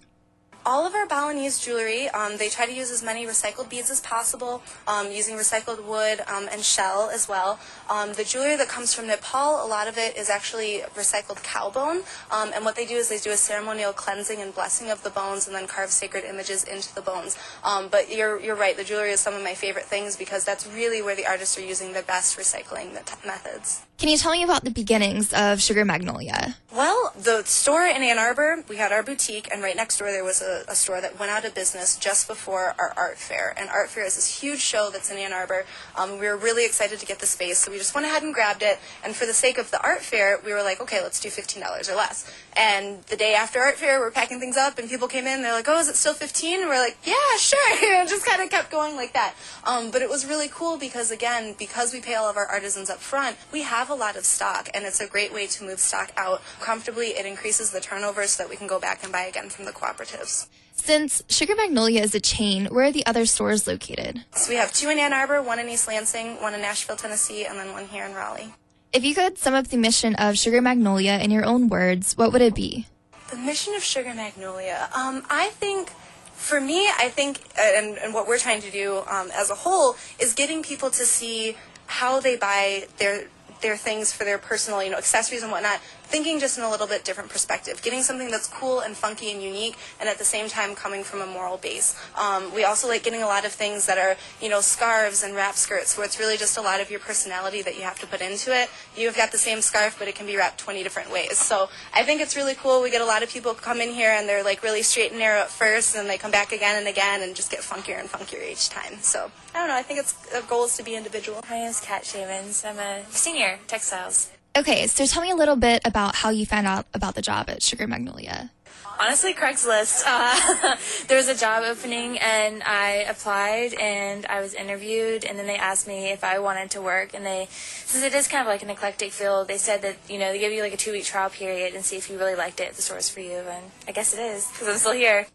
all 0.67 0.85
of 0.85 0.97
our 0.97 1.07
Balinese 1.07 1.61
jewelry, 1.61 2.09
um, 2.09 2.39
they 2.39 2.49
try 2.49 2.67
to 2.67 2.73
use 2.75 2.91
as 2.91 3.01
many 3.01 3.25
recycled 3.25 3.71
beads 3.71 3.89
as 3.89 4.01
possible, 4.01 4.63
um, 4.89 5.13
using 5.13 5.37
recycled 5.37 5.85
wood 5.85 6.21
um, 6.27 6.49
and 6.51 6.63
shell 6.63 7.09
as 7.15 7.29
well. 7.29 7.61
Um, 7.89 8.15
the 8.15 8.25
jewelry 8.25 8.57
that 8.57 8.69
comes 8.69 8.93
from 8.93 9.07
Nepal, 9.07 9.65
a 9.65 9.69
lot 9.69 9.87
of 9.87 9.97
it 9.97 10.17
is 10.17 10.29
actually 10.29 10.83
recycled 10.97 11.41
cow 11.45 11.71
bone. 11.71 12.03
Um, 12.33 12.51
and 12.53 12.65
what 12.65 12.75
they 12.75 12.85
do 12.85 12.97
is 12.97 13.09
they 13.09 13.19
do 13.19 13.31
a 13.31 13.37
ceremonial 13.37 13.93
cleansing 13.93 14.41
and 14.41 14.53
blessing 14.53 14.91
of 14.91 15.05
the 15.05 15.11
bones 15.11 15.47
and 15.47 15.55
then 15.55 15.69
carve 15.69 15.91
sacred 15.91 16.25
images 16.25 16.65
into 16.65 16.93
the 16.97 17.01
bones. 17.01 17.39
But 17.63 18.11
you're, 18.11 18.41
you're 18.41 18.57
right, 18.57 18.77
the 18.77 18.85
jewelry 18.85 19.13
is 19.13 19.21
some 19.21 19.35
of 19.35 19.45
my 19.45 19.55
favorite 19.55 19.85
things 19.85 20.17
because 20.17 20.45
that's 20.45 20.67
really 20.67 21.01
where 21.01 21.15
the 21.15 21.27
artists 21.27 21.57
are 21.57 21.65
using 21.65 21.93
the 21.93 22.03
best 22.03 22.37
recycling 22.37 22.93
met- 22.93 23.17
methods. 23.25 23.86
Can 23.99 24.11
you 24.11 24.19
tell 24.19 24.33
me 24.33 24.43
about 24.43 24.63
the 24.63 24.71
beginnings 24.71 25.33
of 25.33 25.63
Sugar 25.63 25.83
Magnolia? 25.83 26.55
Well, 26.77 27.15
the 27.19 27.43
store 27.45 27.85
in 27.85 28.03
Ann 28.03 28.19
Arbor, 28.19 28.63
we 28.69 28.77
had 28.77 28.93
our 28.93 29.03
boutique, 29.03 29.49
and 29.51 29.63
right 29.63 29.75
next 29.75 29.97
door 29.97 30.11
there 30.11 30.23
was 30.23 30.43
a, 30.43 30.65
a, 30.69 30.75
store 30.75 31.01
that 31.01 31.19
went 31.19 31.33
out 31.33 31.47
of 31.47 31.55
business 31.55 31.97
just 31.97 32.29
before 32.29 32.75
our 32.79 32.93
art 32.99 33.17
fair. 33.17 33.55
And 33.57 33.71
art 33.71 33.89
fair 33.89 34.05
is 34.05 34.17
this 34.17 34.41
huge 34.41 34.61
show 34.61 34.91
that's 34.93 35.11
in 35.11 35.17
Ann 35.17 35.33
Arbor. 35.33 35.65
Um, 35.97 36.19
we 36.19 36.27
were 36.27 36.37
really 36.37 36.67
excited 36.67 36.99
to 36.99 37.07
get 37.07 37.21
the 37.21 37.27
space, 37.27 37.57
so 37.57 37.71
we 37.71 37.79
just 37.79 37.95
went 37.95 38.07
ahead 38.07 38.23
and 38.23 38.35
grabbed 38.35 38.63
it. 38.63 38.79
And 39.03 39.17
for 39.17 39.25
the 39.25 39.33
sake 39.33 39.57
of 39.57 39.71
the 39.71 39.83
art 39.83 40.03
fair, 40.03 40.39
we 40.45 40.53
were 40.53 40.63
like, 40.63 40.83
okay, 40.83 41.03
let's 41.03 41.19
do 41.19 41.31
$15 41.31 41.91
or 41.91 41.97
less. 41.97 42.31
And 42.55 43.03
the 43.05 43.17
day 43.17 43.33
after 43.35 43.59
art 43.61 43.77
fair, 43.77 43.99
we're 43.99 44.11
packing 44.11 44.39
things 44.39 44.59
up, 44.59 44.79
and 44.79 44.87
people 44.87 45.09
came 45.09 45.27
in, 45.27 45.41
they're 45.41 45.55
like, 45.55 45.69
oh, 45.69 45.79
is 45.79 45.89
it 45.89 45.97
still 45.97 46.13
15? 46.13 46.61
And 46.61 46.69
we're 46.69 46.85
like, 46.85 46.99
yeah, 47.05 47.15
sure. 47.39 47.57
And 47.97 48.07
just 48.07 48.27
kind 48.27 48.43
of 48.43 48.51
kept 48.51 48.71
going 48.71 48.97
like 48.97 49.15
that. 49.15 49.35
Um, 49.65 49.91
but 49.91 50.03
it 50.03 50.11
was 50.11 50.27
really 50.27 50.49
cool 50.49 50.77
because, 50.77 51.11
again, 51.11 51.55
because 51.59 51.95
we 51.95 52.01
pay 52.01 52.17
all 52.17 52.29
of 52.29 52.37
our 52.37 52.47
artisans 52.47 52.91
up 52.91 52.99
front, 52.99 53.39
we 53.51 53.63
have 53.63 53.86
a 53.91 53.95
lot 53.95 54.17
of 54.17 54.25
stock, 54.25 54.69
and 54.75 54.85
it's 54.85 55.01
a 55.01 55.07
great 55.07 55.33
way 55.33 55.47
to 55.47 55.65
move 55.65 55.81
stock 55.81 56.13
out 56.17 56.43
comfortably. 56.61 57.09
It 57.09 57.27
increases 57.27 57.71
the 57.71 57.81
turnover 57.81 58.27
so 58.27 58.43
that 58.43 58.51
we 58.51 58.57
can 58.57 58.67
go 58.67 58.81
back 58.81 59.03
and 59.03 59.13
buy 59.13 59.23
again 59.23 59.51
from 59.51 59.65
the 59.65 59.73
cooperatives. 59.73 60.49
Since 60.73 61.23
Sugar 61.29 61.55
Magnolia 61.57 62.03
is 62.03 62.15
a 62.15 62.21
chain, 62.21 62.67
where 62.67 62.87
are 62.87 62.93
the 62.93 63.05
other 63.07 63.27
stores 63.27 63.67
located? 63.67 64.25
So 64.33 64.51
we 64.51 64.57
have 64.57 64.73
two 64.73 64.91
in 64.91 64.99
Ann 64.99 65.13
Arbor, 65.13 65.43
one 65.43 65.59
in 65.59 65.69
East 65.69 65.89
Lansing, 65.89 66.41
one 66.41 66.55
in 66.55 66.61
Nashville, 66.61 66.97
Tennessee, 66.97 67.45
and 67.47 67.59
then 67.59 67.73
one 67.73 67.87
here 67.87 68.05
in 68.05 68.15
Raleigh. 68.15 68.55
If 68.93 69.05
you 69.05 69.15
could 69.15 69.39
sum 69.39 69.55
up 69.55 69.69
the 69.69 69.77
mission 69.77 70.15
of 70.15 70.39
Sugar 70.39 70.61
Magnolia 70.61 71.19
in 71.23 71.31
your 71.31 71.45
own 71.45 71.69
words, 71.69 72.17
what 72.17 72.33
would 72.33 72.43
it 72.43 72.55
be? 72.55 72.87
The 73.31 73.37
mission 73.37 73.75
of 73.75 73.83
Sugar 73.83 74.15
Magnolia, 74.15 74.89
um, 74.95 75.25
I 75.29 75.49
think 75.49 75.91
for 76.37 76.61
me, 76.61 76.87
I 76.87 77.09
think, 77.09 77.41
and, 77.59 77.99
and, 77.99 78.15
what 78.15 78.29
we're 78.29 78.39
trying 78.39 78.61
to 78.63 78.71
do 78.71 79.03
um, 79.09 79.31
as 79.35 79.51
a 79.51 79.55
whole 79.55 79.97
is 80.21 80.35
getting 80.35 80.63
people 80.63 80.91
to 80.91 81.05
see 81.05 81.57
how 81.87 82.21
they 82.21 82.37
buy 82.37 82.87
their 82.99 83.27
their 83.61 83.77
things 83.77 84.13
for 84.13 84.25
their 84.25 84.39
personal, 84.39 84.83
you 84.83 84.91
know, 84.91 84.99
accessories 84.99 85.43
and 85.43 85.51
whatnot, 85.51 85.81
thinking 86.07 86.39
just 86.39 86.59
in 86.59 86.65
a 86.65 86.71
little 86.71 86.87
bit 86.87 87.05
different 87.05 87.31
perspective, 87.31 87.83
getting 87.83 88.03
something 88.03 88.31
that's 88.31 88.49
cool 88.49 88.81
and 88.81 88.97
funky 88.97 89.31
and 89.33 89.43
unique, 89.43 89.77
and 90.01 90.09
at 90.09 90.19
the 90.19 90.25
same 90.25 90.49
time 90.49 90.75
coming 90.75 91.03
from 91.03 91.21
a 91.21 91.27
moral 91.27 91.57
base. 91.57 91.99
Um, 92.17 92.55
we 92.55 92.65
also 92.65 92.89
like 92.89 93.03
getting 93.03 93.23
a 93.23 93.27
lot 93.27 93.45
of 93.45 93.53
things 93.53 93.87
that 93.87 93.99
are, 93.99 94.17
you 94.41 94.49
know, 94.49 94.61
scarves 94.61 95.23
and 95.23 95.35
wrap 95.35 95.57
skirts, 95.57 95.97
where 95.97 96.07
it's 96.07 96.19
really 96.19 96.37
just 96.37 96.57
a 96.57 96.61
lot 96.63 96.81
of 96.81 96.91
your 96.91 97.01
personality 97.01 97.63
that 97.63 97.77
you 97.77 97.83
have 97.83 97.99
to 98.01 98.07
put 98.07 98.21
into 98.21 98.57
it. 98.57 98.71
You've 98.97 99.17
got 99.17 99.33
the 99.33 99.39
same 99.39 99.61
scarf, 99.61 99.97
but 99.99 100.09
it 100.09 100.15
can 100.15 100.27
be 100.27 100.37
wrapped 100.37 100.59
20 100.59 100.83
different 100.83 101.13
ways. 101.13 101.39
So 101.39 101.69
I 101.93 102.03
think 102.03 102.21
it's 102.21 102.37
really 102.37 102.55
cool. 102.55 102.83
We 102.83 102.91
get 102.91 103.03
a 103.03 103.07
lot 103.07 103.23
of 103.23 103.29
people 103.29 103.55
come 103.55 103.81
in 103.81 103.91
here 103.91 104.11
and 104.11 104.29
they're 104.29 104.45
like 104.45 104.63
really 104.63 104.83
straight 104.83 105.11
and 105.11 105.19
narrow 105.19 105.41
at 105.41 105.51
first, 105.51 105.97
and 105.97 106.09
they 106.09 106.19
come 106.19 106.31
back 106.31 106.53
again 106.53 106.77
and 106.79 106.89
again 106.89 107.23
and 107.23 107.35
just 107.35 107.51
get 107.51 107.61
funkier 107.61 107.99
and 107.99 108.09
funkier 108.09 108.49
each 108.51 108.69
time. 108.69 108.99
So 109.01 109.31
I 109.55 109.59
don't 109.59 109.69
know. 109.69 109.77
I 109.77 109.83
think 109.83 110.01
it's 110.01 110.15
a 110.35 110.43
goal 110.43 110.67
is 110.67 110.77
to 110.77 110.83
be 110.83 110.95
individual. 110.95 111.41
My 111.49 111.57
name 111.57 111.69
is 111.69 111.81
Kat 111.81 112.05
Shavens. 112.05 112.65
I'm 112.65 112.79
a 112.79 113.05
senior 113.11 113.59
textiles. 113.67 114.31
Okay, 114.57 114.87
so 114.87 115.05
tell 115.05 115.21
me 115.21 115.31
a 115.31 115.37
little 115.37 115.57
bit 115.57 115.83
about 115.85 116.15
how 116.15 116.31
you 116.31 116.47
found 116.47 116.67
out 116.67 116.87
about 116.95 117.15
the 117.15 117.21
job 117.21 117.51
at 117.51 117.63
Sugar 117.63 117.87
Magnolia. 117.87 118.51
Honestly, 118.99 119.35
Craigslist. 119.35 120.05
Uh, 120.07 120.77
there 121.09 121.19
was 121.19 121.29
a 121.29 121.35
job 121.35 121.63
opening, 121.63 122.19
and 122.19 122.63
I 122.63 123.05
applied, 123.07 123.75
and 123.75 124.25
I 124.25 124.41
was 124.41 124.55
interviewed, 124.55 125.27
and 125.27 125.39
then 125.39 125.47
they 125.47 125.59
asked 125.59 125.87
me 125.87 126.11
if 126.11 126.25
I 126.25 126.39
wanted 126.39 126.71
to 126.71 126.81
work. 126.81 127.13
And 127.13 127.27
they, 127.27 127.49
since 127.51 128.03
it 128.03 128.15
is 128.15 128.29
kind 128.29 128.41
of 128.41 128.47
like 128.47 128.63
an 128.63 128.71
eclectic 128.71 129.13
field, 129.13 129.49
they 129.49 129.59
said 129.59 129.83
that 129.83 129.97
you 130.09 130.19
know 130.19 130.33
they 130.33 130.39
give 130.39 130.53
you 130.53 130.63
like 130.63 130.73
a 130.73 130.79
two 130.79 130.93
week 130.93 131.05
trial 131.05 131.29
period 131.29 131.75
and 131.75 131.85
see 131.85 131.99
if 131.99 132.09
you 132.09 132.19
really 132.19 132.35
liked 132.35 132.59
it, 132.59 132.71
if 132.71 132.77
the 132.79 132.97
is 132.97 133.11
for 133.11 133.21
you. 133.21 133.37
And 133.37 133.71
I 133.87 133.93
guess 133.93 134.15
it 134.15 134.21
is 134.21 134.49
because 134.53 134.69
I'm 134.69 134.79
still 134.79 134.93
here. 134.93 135.27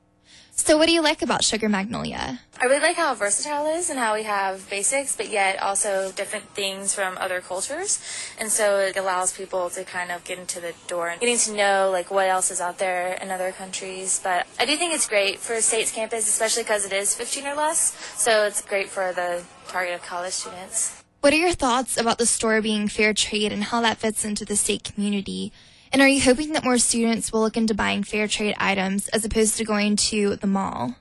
So, 0.53 0.77
what 0.77 0.87
do 0.87 0.93
you 0.93 1.01
like 1.01 1.21
about 1.21 1.43
Sugar 1.43 1.69
Magnolia? 1.69 2.41
I 2.59 2.65
really 2.65 2.81
like 2.81 2.97
how 2.97 3.15
versatile 3.15 3.65
it 3.67 3.77
is 3.77 3.89
and 3.89 3.97
how 3.97 4.13
we 4.13 4.23
have 4.23 4.69
basics, 4.69 5.15
but 5.15 5.29
yet 5.29 5.61
also 5.61 6.11
different 6.11 6.45
things 6.49 6.93
from 6.93 7.17
other 7.17 7.41
cultures. 7.41 7.99
And 8.37 8.51
so 8.51 8.77
it 8.77 8.97
allows 8.97 9.35
people 9.35 9.69
to 9.71 9.83
kind 9.83 10.11
of 10.11 10.23
get 10.23 10.37
into 10.37 10.59
the 10.59 10.73
door 10.87 11.09
and 11.09 11.19
getting 11.19 11.37
to 11.37 11.53
know 11.55 11.89
like 11.91 12.11
what 12.11 12.27
else 12.29 12.51
is 12.51 12.61
out 12.61 12.77
there 12.77 13.13
in 13.21 13.31
other 13.31 13.51
countries. 13.51 14.19
But 14.23 14.45
I 14.59 14.65
do 14.65 14.75
think 14.75 14.93
it's 14.93 15.07
great 15.07 15.39
for 15.39 15.53
a 15.53 15.61
state's 15.61 15.91
campus, 15.91 16.27
especially 16.27 16.63
because 16.63 16.85
it 16.85 16.93
is 16.93 17.15
15 17.15 17.47
or 17.47 17.55
less. 17.55 17.95
So 18.17 18.45
it's 18.45 18.61
great 18.61 18.89
for 18.89 19.13
the 19.13 19.43
target 19.69 19.95
of 19.95 20.03
college 20.03 20.33
students. 20.33 21.01
What 21.21 21.33
are 21.33 21.37
your 21.37 21.53
thoughts 21.53 21.97
about 21.97 22.17
the 22.17 22.25
store 22.25 22.61
being 22.61 22.87
fair 22.87 23.13
trade 23.13 23.51
and 23.51 23.63
how 23.63 23.81
that 23.81 23.97
fits 23.97 24.25
into 24.25 24.43
the 24.43 24.55
state 24.55 24.83
community? 24.83 25.53
And 25.91 26.01
are 26.01 26.07
you 26.07 26.21
hoping 26.21 26.53
that 26.53 26.63
more 26.63 26.77
students 26.77 27.33
will 27.33 27.41
look 27.41 27.57
into 27.57 27.73
buying 27.73 28.03
fair 28.03 28.27
trade 28.27 28.55
items 28.57 29.09
as 29.09 29.25
opposed 29.25 29.57
to 29.57 29.65
going 29.65 29.97
to 29.97 30.37
the 30.37 30.47
mall? 30.47 30.95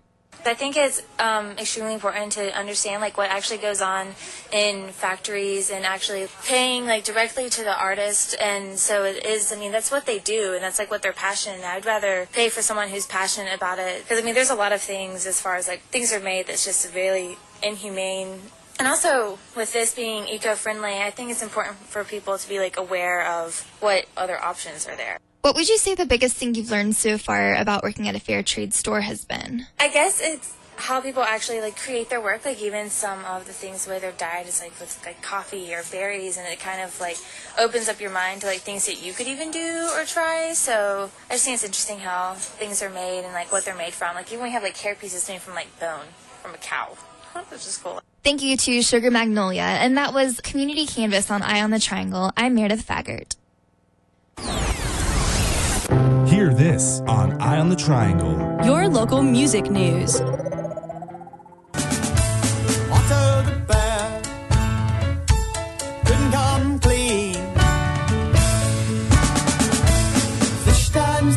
I 0.44 0.54
think 0.54 0.76
it's 0.76 1.02
um, 1.18 1.50
extremely 1.58 1.92
important 1.92 2.32
to 2.32 2.56
understand 2.56 3.02
like 3.02 3.18
what 3.18 3.30
actually 3.30 3.58
goes 3.58 3.82
on 3.82 4.08
in 4.52 4.88
factories 4.88 5.70
and 5.70 5.84
actually 5.84 6.28
paying 6.44 6.86
like 6.86 7.04
directly 7.04 7.50
to 7.50 7.62
the 7.62 7.78
artist. 7.78 8.34
And 8.40 8.78
so 8.78 9.04
it 9.04 9.24
is. 9.24 9.52
I 9.52 9.56
mean, 9.56 9.70
that's 9.70 9.90
what 9.90 10.06
they 10.06 10.18
do, 10.18 10.54
and 10.54 10.62
that's 10.62 10.78
like 10.78 10.90
what 10.90 11.02
they're 11.02 11.12
passionate. 11.12 11.64
I'd 11.64 11.84
rather 11.84 12.26
pay 12.32 12.48
for 12.48 12.62
someone 12.62 12.88
who's 12.88 13.06
passionate 13.06 13.54
about 13.54 13.78
it 13.78 14.02
because 14.02 14.18
I 14.18 14.22
mean, 14.24 14.34
there's 14.34 14.50
a 14.50 14.54
lot 14.54 14.72
of 14.72 14.80
things 14.80 15.26
as 15.26 15.40
far 15.40 15.56
as 15.56 15.68
like 15.68 15.82
things 15.82 16.12
are 16.12 16.20
made 16.20 16.46
that's 16.46 16.64
just 16.64 16.94
really 16.94 17.36
inhumane 17.62 18.40
and 18.80 18.88
also, 18.88 19.38
with 19.54 19.72
this 19.74 19.94
being 19.94 20.26
eco-friendly, 20.26 21.02
I 21.02 21.10
think 21.10 21.30
it's 21.30 21.42
important 21.42 21.76
for 21.76 22.02
people 22.02 22.38
to 22.38 22.48
be 22.48 22.58
like 22.58 22.78
aware 22.78 23.26
of 23.26 23.70
what 23.80 24.06
other 24.16 24.42
options 24.42 24.88
are 24.88 24.96
there. 24.96 25.18
What 25.42 25.54
would 25.54 25.68
you 25.68 25.76
say 25.76 25.94
the 25.94 26.06
biggest 26.06 26.36
thing 26.36 26.54
you've 26.54 26.70
learned 26.70 26.96
so 26.96 27.18
far 27.18 27.54
about 27.54 27.82
working 27.82 28.08
at 28.08 28.14
a 28.14 28.20
fair 28.20 28.42
trade 28.42 28.72
store 28.72 29.02
has 29.02 29.24
been? 29.26 29.66
I 29.78 29.88
guess 29.88 30.20
it's 30.22 30.56
how 30.76 31.00
people 31.02 31.22
actually 31.22 31.60
like 31.60 31.76
create 31.76 32.08
their 32.08 32.22
work. 32.22 32.44
Like 32.46 32.62
even 32.62 32.88
some 32.88 33.22
of 33.26 33.46
the 33.46 33.52
things 33.52 33.84
the 33.84 33.90
way 33.90 33.98
they're 33.98 34.12
dyed 34.12 34.46
is 34.46 34.62
like 34.62 34.78
with 34.80 34.98
like 35.04 35.20
coffee 35.20 35.74
or 35.74 35.82
berries, 35.92 36.38
and 36.38 36.48
it 36.48 36.58
kind 36.58 36.80
of 36.80 36.98
like 37.00 37.18
opens 37.58 37.88
up 37.88 38.00
your 38.00 38.10
mind 38.10 38.40
to 38.40 38.46
like 38.46 38.60
things 38.60 38.86
that 38.86 39.04
you 39.04 39.12
could 39.12 39.26
even 39.26 39.50
do 39.50 39.90
or 39.94 40.04
try. 40.04 40.54
So 40.54 41.10
I 41.28 41.34
just 41.34 41.44
think 41.44 41.56
it's 41.56 41.64
interesting 41.64 41.98
how 41.98 42.34
things 42.34 42.82
are 42.82 42.90
made 42.90 43.24
and 43.24 43.34
like 43.34 43.52
what 43.52 43.66
they're 43.66 43.74
made 43.74 43.92
from. 43.92 44.14
Like 44.14 44.32
even 44.32 44.42
we 44.42 44.52
have 44.52 44.62
like 44.62 44.76
hair 44.78 44.94
pieces 44.94 45.28
made 45.28 45.42
from 45.42 45.54
like 45.54 45.78
bone 45.78 46.06
from 46.42 46.54
a 46.54 46.58
cow. 46.58 46.96
Which 47.34 47.66
is 47.66 47.78
cool. 47.82 48.00
Thank 48.22 48.42
you 48.42 48.56
to 48.56 48.82
Sugar 48.82 49.10
Magnolia. 49.10 49.62
And 49.62 49.96
that 49.96 50.12
was 50.12 50.40
Community 50.40 50.86
Canvas 50.86 51.30
on 51.30 51.42
Eye 51.42 51.62
on 51.62 51.70
the 51.70 51.78
Triangle. 51.78 52.30
I'm 52.36 52.54
Meredith 52.54 52.86
Faggart. 52.86 53.36
Hear 56.28 56.54
this 56.54 57.00
on 57.08 57.40
Eye 57.40 57.58
on 57.58 57.68
the 57.70 57.76
Triangle. 57.76 58.64
Your 58.64 58.88
local 58.88 59.22
music 59.22 59.70
news. 59.70 60.20
Fish 70.64 70.88
times 70.90 71.36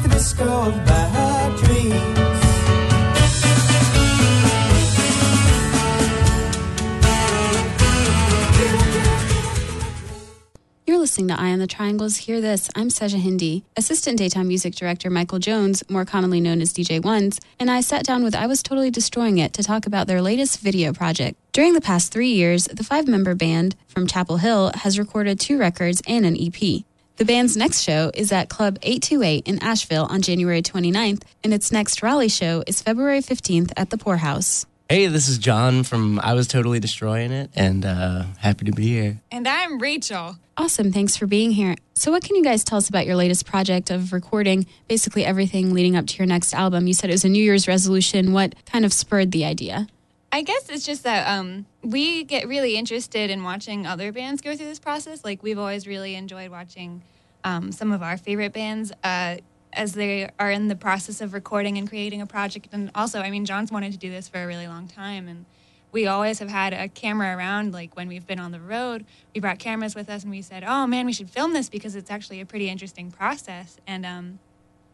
listening 11.14 11.28
to 11.28 11.39
Eye 11.39 11.51
on 11.51 11.59
the 11.59 11.68
Triangles. 11.68 12.18
Hear 12.18 12.41
this. 12.41 12.72
I'm 12.76 12.89
Seja 12.89 13.20
Hindi. 13.20 13.64
Assistant 13.78 14.18
Daytime 14.18 14.47
Music 14.47 14.74
Director 14.74 15.11
Michael 15.11 15.38
Jones, 15.38 15.84
more 15.88 16.05
commonly 16.05 16.41
known 16.41 16.59
as 16.59 16.74
DJ 16.74 16.99
Ones, 16.99 17.39
and 17.59 17.70
I 17.70 17.82
sat 17.82 18.03
down 18.03 18.24
with 18.24 18.34
I 18.34 18.47
Was 18.47 18.64
Totally 18.64 18.89
Destroying 18.89 19.38
It 19.38 19.53
to 19.53 19.61
talk 19.61 19.86
about 19.86 20.07
their 20.07 20.24
latest 20.24 20.59
video 20.59 20.91
project. 20.91 21.38
During 21.51 21.74
the 21.74 21.82
past 21.82 22.11
three 22.11 22.32
years, 22.32 22.66
the 22.66 22.84
five 22.84 23.07
member 23.07 23.36
band 23.36 23.76
from 23.88 24.07
Chapel 24.07 24.38
Hill 24.38 24.72
has 24.74 24.97
recorded 24.97 25.39
two 25.39 25.59
records 25.59 26.01
and 26.07 26.26
an 26.26 26.36
EP. 26.36 26.82
The 27.18 27.26
band's 27.26 27.55
next 27.55 27.84
show 27.84 28.09
is 28.16 28.32
at 28.32 28.49
Club 28.49 28.80
828 28.82 29.47
in 29.47 29.61
Asheville 29.61 30.07
on 30.09 30.24
January 30.24 30.64
29th, 30.64 31.22
and 31.43 31.53
its 31.53 31.72
next 31.72 32.01
Raleigh 32.01 32.28
show 32.28 32.64
is 32.66 32.82
February 32.82 33.20
15th 33.20 33.72
at 33.78 33.91
the 33.91 33.99
Pour 33.99 34.18
House. 34.18 34.66
Hey, 34.93 35.07
this 35.07 35.27
is 35.27 35.39
John 35.39 35.81
from 35.81 36.19
I 36.19 36.35
Was 36.35 36.47
Totally 36.47 36.79
Destroying 36.79 37.31
It, 37.31 37.49
and 37.55 37.83
uh, 37.83 38.25
happy 38.37 38.65
to 38.65 38.71
be 38.71 38.89
here. 38.89 39.19
And 39.31 39.47
I'm 39.47 39.79
Rachel. 39.79 40.37
Awesome. 40.55 40.91
Thanks 40.91 41.17
for 41.17 41.25
being 41.25 41.49
here. 41.49 41.73
So, 41.95 42.11
what 42.11 42.23
can 42.23 42.35
you 42.35 42.43
guys 42.43 42.63
tell 42.63 42.77
us 42.77 42.89
about 42.89 43.07
your 43.07 43.15
latest 43.15 43.47
project 43.47 43.89
of 43.89 44.13
recording 44.13 44.67
basically 44.87 45.25
everything 45.25 45.73
leading 45.73 45.95
up 45.95 46.05
to 46.05 46.17
your 46.19 46.27
next 46.27 46.53
album? 46.53 46.85
You 46.85 46.93
said 46.93 47.09
it 47.09 47.13
was 47.13 47.25
a 47.25 47.29
New 47.29 47.43
Year's 47.43 47.67
resolution. 47.67 48.33
What 48.33 48.53
kind 48.67 48.85
of 48.85 48.93
spurred 48.93 49.31
the 49.31 49.45
idea? 49.45 49.87
I 50.31 50.43
guess 50.43 50.69
it's 50.69 50.85
just 50.85 51.01
that 51.05 51.27
um, 51.27 51.65
we 51.81 52.23
get 52.23 52.47
really 52.47 52.77
interested 52.77 53.31
in 53.31 53.41
watching 53.41 53.87
other 53.87 54.11
bands 54.11 54.43
go 54.43 54.55
through 54.55 54.67
this 54.67 54.77
process. 54.77 55.25
Like, 55.25 55.41
we've 55.41 55.57
always 55.57 55.87
really 55.87 56.13
enjoyed 56.13 56.51
watching 56.51 57.01
um, 57.43 57.71
some 57.71 57.91
of 57.91 58.03
our 58.03 58.15
favorite 58.15 58.53
bands 58.53 58.91
uh, 59.03 59.37
as 59.76 59.93
they 59.93 60.30
are 60.39 60.51
in 60.51 60.67
the 60.67 60.76
process 60.76 61.21
of 61.21 61.34
recording 61.34 61.78
and 61.78 61.88
creating 61.88 62.21
a 62.21 62.26
project. 62.26 62.67
And 62.71 62.91
also, 62.95 63.19
I 63.19 63.30
mean, 63.30 63.45
John's 63.45 63.71
wanted 63.71 63.91
to 63.91 63.97
do 63.97 64.09
this 64.09 64.28
for 64.28 64.41
a 64.41 64.47
really 64.47 64.67
long 64.67 64.88
time, 64.88 65.28
and 65.28 65.45
we 65.91 66.07
always 66.07 66.39
have 66.39 66.49
had 66.49 66.74
a 66.74 66.88
camera 66.88 67.36
around. 67.36 67.74
Like 67.74 67.95
when 67.95 68.07
we've 68.07 68.26
been 68.26 68.39
on 68.39 68.51
the 68.51 68.59
road, 68.59 69.05
we 69.34 69.41
brought 69.41 69.59
cameras 69.59 69.95
with 69.95 70.09
us, 70.09 70.24
and 70.24 70.32
we 70.32 70.41
said, 70.41 70.63
"Oh 70.65 70.88
man, 70.88 71.05
we 71.05 71.13
should 71.13 71.30
film 71.30 71.53
this 71.53 71.69
because 71.69 71.95
it's 71.95 72.11
actually 72.11 72.41
a 72.41 72.45
pretty 72.45 72.69
interesting 72.69 73.11
process." 73.11 73.78
And 73.88 74.05
um, 74.05 74.39